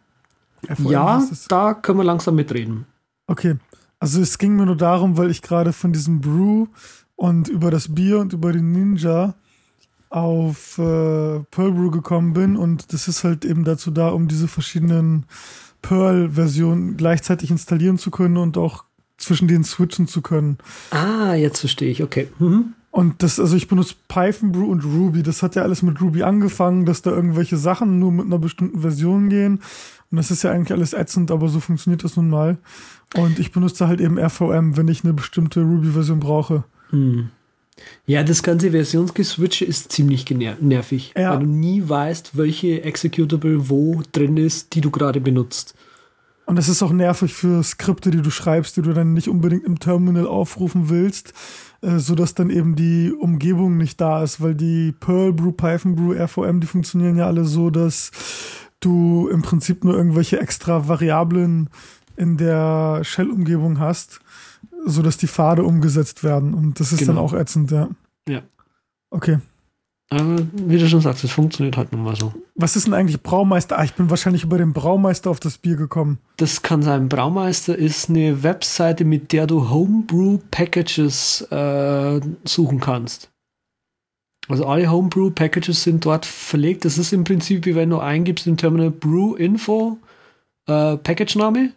RVM 0.68 0.91
ja, 0.91 1.22
da 1.49 1.74
können 1.74 1.99
wir 1.99 2.05
langsam 2.05 2.34
mitreden. 2.34 2.87
Okay. 3.26 3.57
Also 3.99 4.20
es 4.20 4.37
ging 4.39 4.57
mir 4.57 4.66
nur 4.66 4.76
darum, 4.76 5.16
weil 5.16 5.30
ich 5.30 5.41
gerade 5.41 5.72
von 5.72 5.93
diesem 5.93 6.20
Brew 6.20 6.66
und 7.14 7.49
über 7.49 7.70
das 7.70 7.95
Bier 7.95 8.18
und 8.20 8.34
über 8.34 8.53
den 8.53 8.72
Ninja 8.72 9.34
auf 10.11 10.78
äh, 10.78 11.41
Pearl 11.51 11.72
Brew 11.72 11.91
gekommen 11.91 12.34
bin 12.34 12.57
und 12.57 12.93
das 12.93 13.09
ist 13.09 13.24
halt 13.24 13.45
eben 13.45 13.64
dazu 13.64 13.91
da, 13.91 14.09
um 14.09 14.28
diese 14.28 14.49
verschiedenen 14.49 15.26
Perl-Versionen 15.82 16.97
gleichzeitig 16.97 17.51
installieren 17.51 17.99
zu 17.99 18.11
können 18.11 18.37
und 18.37 18.57
auch 18.59 18.84
zwischen 19.17 19.49
denen 19.49 19.64
switchen 19.64 20.07
zu 20.09 20.23
können. 20.23 20.59
Ah, 20.91 21.35
jetzt 21.35 21.61
verstehe 21.61 21.91
ich, 21.91 22.03
okay. 22.03 22.29
Mhm. 22.39 22.75
Und 22.91 23.23
das, 23.23 23.39
also 23.39 23.57
ich 23.57 23.69
benutze 23.69 23.95
Python 24.09 24.53
Brew 24.53 24.71
und 24.71 24.83
Ruby. 24.83 25.23
Das 25.23 25.43
hat 25.43 25.55
ja 25.55 25.62
alles 25.62 25.83
mit 25.83 26.01
Ruby 26.01 26.23
angefangen, 26.23 26.87
dass 26.87 27.03
da 27.03 27.11
irgendwelche 27.11 27.59
Sachen 27.59 27.99
nur 27.99 28.11
mit 28.11 28.25
einer 28.25 28.39
bestimmten 28.39 28.81
Version 28.81 29.29
gehen. 29.29 29.61
Und 30.11 30.17
das 30.17 30.31
ist 30.31 30.45
ja 30.45 30.53
eigentlich 30.53 30.73
alles 30.73 30.95
ätzend, 30.95 31.31
aber 31.31 31.49
so 31.49 31.61
funktioniert 31.61 32.05
das 32.05 32.17
nun 32.17 32.31
mal. 32.31 32.57
Und 33.14 33.39
ich 33.39 33.53
benutze 33.53 33.87
halt 33.87 34.01
eben 34.01 34.19
RVM, 34.19 34.79
wenn 34.79 34.89
ich 34.89 35.05
eine 35.05 35.12
bestimmte 35.12 35.61
Ruby-Version 35.61 36.21
brauche. 36.21 36.64
Hm. 36.91 37.29
Ja, 38.07 38.23
das 38.23 38.43
ganze 38.43 38.71
Versionsgeswitche 38.71 39.67
ist 39.67 39.93
ziemlich 39.93 40.25
nervig, 40.31 41.12
ja. 41.17 41.33
weil 41.33 41.41
du 41.41 41.47
nie 41.47 41.87
weißt, 41.87 42.37
welche 42.39 42.83
Executable 42.83 43.69
wo 43.69 44.01
drin 44.12 44.39
ist, 44.39 44.75
die 44.75 44.81
du 44.81 44.91
gerade 44.91 45.21
benutzt. 45.21 45.75
Und 46.47 46.57
das 46.57 46.69
ist 46.69 46.83
auch 46.83 46.93
nervig 46.93 47.35
für 47.35 47.63
Skripte, 47.65 48.13
die 48.13 48.23
du 48.23 48.31
schreibst, 48.31 48.77
die 48.77 48.83
du 48.83 48.93
dann 48.93 49.13
nicht 49.13 49.29
unbedingt 49.29 49.65
im 49.65 49.81
Terminal 49.81 50.29
aufrufen 50.29 50.89
willst, 50.89 51.35
äh, 51.83 51.99
so 51.99 52.15
dass 52.15 52.35
dann 52.35 52.51
eben 52.51 52.77
die 52.77 53.13
Umgebung 53.13 53.77
nicht 53.77 54.01
da 54.01 54.23
ist, 54.23 54.41
weil 54.41 54.55
die 54.55 54.93
Perl 54.93 55.33
Brew, 55.33 55.51
Python 55.51 55.97
Brew, 55.97 56.13
RVM, 56.13 56.61
die 56.61 56.69
funktionieren 56.69 57.17
ja 57.17 57.27
alle 57.27 57.45
so, 57.45 57.71
dass 57.71 58.13
du 58.79 59.29
im 59.29 59.43
Prinzip 59.43 59.85
nur 59.85 59.97
irgendwelche 59.97 60.41
extra 60.41 60.87
Variablen 60.87 61.69
in 62.17 62.37
der 62.37 63.01
Shell-Umgebung 63.03 63.81
hast, 63.81 64.21
so 64.87 65.03
dass 65.03 65.17
die 65.17 65.27
Pfade 65.27 65.65
umgesetzt 65.65 66.23
werden. 66.23 66.55
Und 66.55 66.79
das 66.79 66.93
ist 66.93 67.01
genau. 67.01 67.15
dann 67.15 67.23
auch 67.23 67.33
ätzend, 67.35 67.73
ja. 67.73 67.89
Ja. 68.29 68.43
Okay. 69.11 69.39
Aber 70.09 70.39
wie 70.53 70.79
du 70.79 70.89
schon 70.89 71.01
sagst, 71.01 71.25
es 71.25 71.33
funktioniert 71.33 71.77
halt 71.77 71.91
nun 71.91 72.05
mal 72.05 72.15
so. 72.15 72.33
Was 72.55 72.77
ist 72.77 72.87
denn 72.87 72.95
eigentlich 72.95 73.21
Braumeister? 73.21 73.79
Ah, 73.79 73.85
ich 73.85 73.95
bin 73.95 74.09
wahrscheinlich 74.09 74.45
über 74.45 74.57
den 74.57 74.73
Braumeister 74.73 75.31
auf 75.31 75.41
das 75.41 75.59
Bier 75.59 75.75
gekommen. 75.75 76.19
Das 76.37 76.63
kann 76.63 76.83
sein. 76.83 77.09
Braumeister 77.09 77.77
ist 77.77 78.09
eine 78.09 78.45
Webseite, 78.45 79.05
mit 79.05 79.33
der 79.33 79.49
du 79.49 79.69
Homebrew-Packages 79.69 81.43
äh, 81.51 82.21
suchen 82.45 82.79
kannst. 82.79 83.31
Also 84.49 84.67
alle 84.67 84.89
Homebrew-Packages 84.89 85.83
sind 85.83 86.05
dort 86.05 86.25
verlegt. 86.25 86.85
Das 86.85 86.99
ist 86.99 87.13
im 87.13 87.25
Prinzip 87.25 87.67
wie 87.67 87.75
wenn 87.75 87.91
du 87.91 87.99
eingibst 87.99 88.47
im 88.47 88.57
Terminal 88.57 88.93
Brew 88.93 89.35
Info 89.35 89.99
äh, 90.69 90.97
Package-Name. 90.97 91.73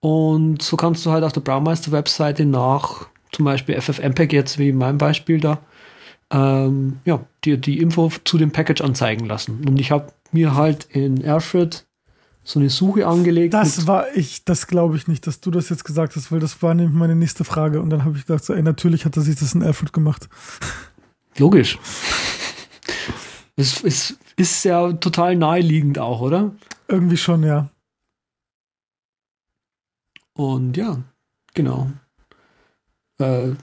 Und 0.00 0.60
so 0.60 0.76
kannst 0.76 1.06
du 1.06 1.10
halt 1.10 1.24
auf 1.24 1.32
der 1.32 1.40
Braumeister-Webseite 1.40 2.44
nach 2.44 3.08
zum 3.32 3.46
Beispiel 3.46 3.80
FFmpeg 3.80 4.34
jetzt 4.34 4.58
wie 4.58 4.68
in 4.68 4.78
meinem 4.78 4.98
Beispiel 4.98 5.40
da 5.40 5.58
ähm, 6.32 7.00
ja, 7.04 7.24
dir 7.44 7.56
die 7.56 7.80
Info 7.80 8.10
zu 8.24 8.38
dem 8.38 8.50
Package 8.50 8.82
anzeigen 8.82 9.26
lassen. 9.26 9.66
Und 9.66 9.78
ich 9.78 9.90
habe 9.90 10.12
mir 10.32 10.54
halt 10.54 10.84
in 10.90 11.24
Alfred 11.24 11.86
so 12.42 12.60
eine 12.60 12.70
Suche 12.70 13.06
angelegt. 13.06 13.54
Das 13.54 13.86
war 13.86 14.14
ich, 14.14 14.44
das 14.44 14.66
glaube 14.66 14.96
ich 14.96 15.08
nicht, 15.08 15.26
dass 15.26 15.40
du 15.40 15.50
das 15.50 15.68
jetzt 15.68 15.84
gesagt 15.84 16.14
hast, 16.14 16.30
weil 16.30 16.40
das 16.40 16.62
war 16.62 16.74
nämlich 16.74 16.96
meine 16.96 17.16
nächste 17.16 17.44
Frage. 17.44 17.80
Und 17.80 17.90
dann 17.90 18.04
habe 18.04 18.16
ich 18.16 18.26
gedacht, 18.26 18.44
so, 18.44 18.54
ey, 18.54 18.62
natürlich 18.62 19.04
hat 19.04 19.16
er 19.16 19.22
sich 19.22 19.36
das 19.36 19.54
in 19.54 19.62
Alfred 19.62 19.92
gemacht. 19.92 20.28
Logisch. 21.38 21.78
es, 23.56 23.82
es 23.82 24.16
ist 24.36 24.64
ja 24.64 24.92
total 24.92 25.36
naheliegend 25.36 25.98
auch, 25.98 26.20
oder? 26.20 26.54
Irgendwie 26.88 27.16
schon, 27.16 27.42
ja. 27.42 27.68
Und 30.34 30.76
ja, 30.76 31.02
genau. 31.54 31.90
Äh, 33.18 33.54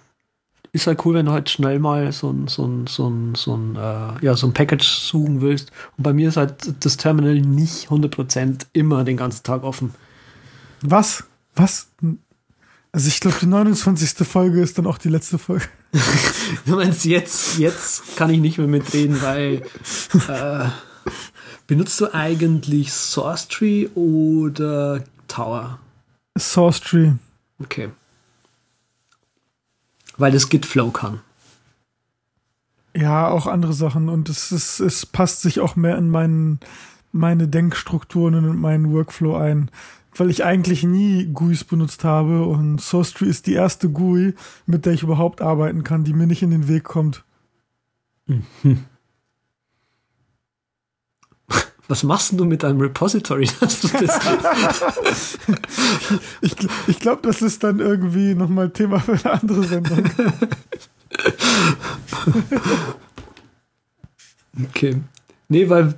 ist 0.74 0.88
halt 0.88 1.06
cool, 1.06 1.14
wenn 1.14 1.28
du 1.28 1.32
halt 1.32 1.52
schnell 1.52 1.78
mal 1.78 2.12
so 2.12 2.32
ein, 2.32 2.48
so 2.48 2.66
ein, 2.66 2.88
so 2.88 3.08
ein, 3.08 3.36
so 3.36 3.56
ein, 3.56 3.76
äh, 3.76 4.26
ja, 4.26 4.36
so 4.36 4.48
ein 4.48 4.54
Package 4.54 4.88
suchen 4.88 5.40
willst. 5.40 5.72
Und 5.98 6.04
bei 6.04 6.14
mir 6.14 6.30
ist 6.30 6.38
halt 6.38 6.84
das 6.84 6.98
Terminal 6.98 7.36
nicht 7.36 7.90
100% 7.90 8.66
immer 8.74 9.04
den 9.04 9.16
ganzen 9.16 9.44
Tag 9.44 9.64
offen. 9.64 9.94
Was? 10.82 11.26
Was? 11.56 11.90
Also 12.92 13.08
ich 13.08 13.20
glaube, 13.20 13.38
die 13.40 13.46
29. 13.46 14.28
Folge 14.28 14.62
ist 14.62 14.78
dann 14.80 14.88
auch 14.88 14.98
die 14.98 15.10
letzte 15.10 15.38
Folge. 15.38 15.66
du 16.66 16.76
meinst, 16.76 17.06
jetzt, 17.06 17.60
jetzt 17.60 18.18
kann 18.18 18.32
ich 18.32 18.40
nicht 18.40 18.58
mehr 18.58 18.68
mitreden, 18.68 19.22
weil 19.22 19.62
äh, 20.28 20.70
benutzt 21.68 22.02
du 22.02 22.12
eigentlich 22.12 22.92
Source 22.92 23.48
Tree 23.48 23.90
oder 23.94 25.04
Tower? 25.28 25.78
Source 26.36 26.82
Tree. 26.82 27.12
Okay 27.62 27.90
weil 30.18 30.36
es 30.36 30.50
Git 30.50 30.66
Flow 30.66 30.92
kann. 30.92 31.22
Ja, 32.96 33.30
auch 33.30 33.48
andere 33.48 33.74
Sachen 33.74 34.10
und 34.10 34.30
es, 34.30 34.52
ist, 34.52 34.80
es 34.80 35.06
passt 35.06 35.42
sich 35.42 35.60
auch 35.60 35.76
mehr 35.76 35.98
in 35.98 36.10
meinen, 36.10 36.60
meine 37.12 37.48
Denkstrukturen 37.48 38.36
und 38.36 38.46
in 38.46 38.62
meinen 38.62 38.92
Workflow 38.94 39.36
ein, 39.36 39.72
weil 40.16 40.30
ich 40.30 40.44
eigentlich 40.44 40.84
nie 40.84 41.26
GUIs 41.26 41.64
benutzt 41.64 42.04
habe 42.04 42.46
und 42.46 42.80
SourceTree 42.80 43.26
ist 43.26 43.48
die 43.48 43.54
erste 43.54 43.90
GUI, 43.90 44.36
mit 44.68 44.86
der 44.86 44.94
ich 44.94 45.02
überhaupt 45.02 45.42
arbeiten 45.42 45.84
kann, 45.84 46.04
die 46.04 46.14
mir 46.14 46.28
nicht 46.28 46.44
in 46.44 46.52
den 46.52 46.68
Weg 46.68 46.84
kommt. 46.84 47.24
Mhm. 48.28 48.46
Was 51.88 52.04
machst 52.04 52.40
du 52.40 52.46
mit 52.46 52.64
deinem 52.64 52.80
Repository, 52.80 53.50
dass 53.60 53.82
du 53.82 53.88
das 53.90 55.38
ich 56.42 56.56
ich 56.88 57.00
glaube, 57.00 57.22
das 57.24 57.42
ist 57.42 57.64
dann 57.64 57.80
irgendwie 57.80 58.36
nochmal 58.36 58.70
Thema 58.70 59.00
für 59.00 59.14
eine 59.14 59.32
andere 59.32 59.64
Sendung. 59.64 60.04
okay. 64.70 65.02
Nee, 65.50 65.70
weil 65.70 65.94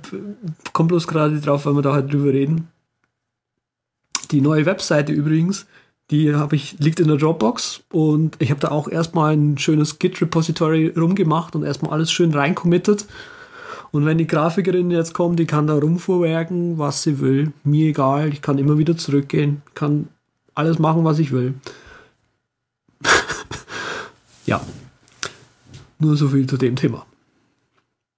kommt 0.72 0.88
bloß 0.88 1.06
gerade 1.06 1.40
drauf, 1.40 1.66
weil 1.66 1.74
wir 1.74 1.82
da 1.82 1.92
halt 1.94 2.12
drüber 2.12 2.32
reden. 2.32 2.68
Die 4.32 4.40
neue 4.40 4.66
Webseite 4.66 5.12
übrigens, 5.12 5.66
die 6.10 6.34
habe 6.34 6.56
ich, 6.56 6.78
liegt 6.78 6.98
in 7.00 7.08
der 7.08 7.16
Dropbox 7.16 7.84
und 7.90 8.36
ich 8.40 8.50
habe 8.50 8.60
da 8.60 8.68
auch 8.68 8.88
erstmal 8.88 9.36
ein 9.36 9.56
schönes 9.58 9.98
Git-Repository 9.98 10.92
rumgemacht 10.96 11.54
und 11.54 11.62
erstmal 11.62 11.92
alles 11.92 12.10
schön 12.10 12.34
reinkommittet. 12.34 13.06
Und 13.92 14.04
wenn 14.04 14.18
die 14.18 14.26
Grafikerin 14.26 14.90
jetzt 14.90 15.14
kommt, 15.14 15.38
die 15.38 15.46
kann 15.46 15.66
da 15.66 15.74
rumvorwerken, 15.74 16.78
was 16.78 17.02
sie 17.02 17.20
will. 17.20 17.52
Mir 17.64 17.88
egal, 17.88 18.32
ich 18.32 18.42
kann 18.42 18.58
immer 18.58 18.78
wieder 18.78 18.96
zurückgehen, 18.96 19.62
kann 19.74 20.08
alles 20.54 20.78
machen, 20.78 21.04
was 21.04 21.18
ich 21.18 21.32
will. 21.32 21.54
ja. 24.46 24.60
Nur 25.98 26.16
so 26.16 26.28
viel 26.28 26.46
zu 26.46 26.56
dem 26.56 26.76
Thema. 26.76 27.06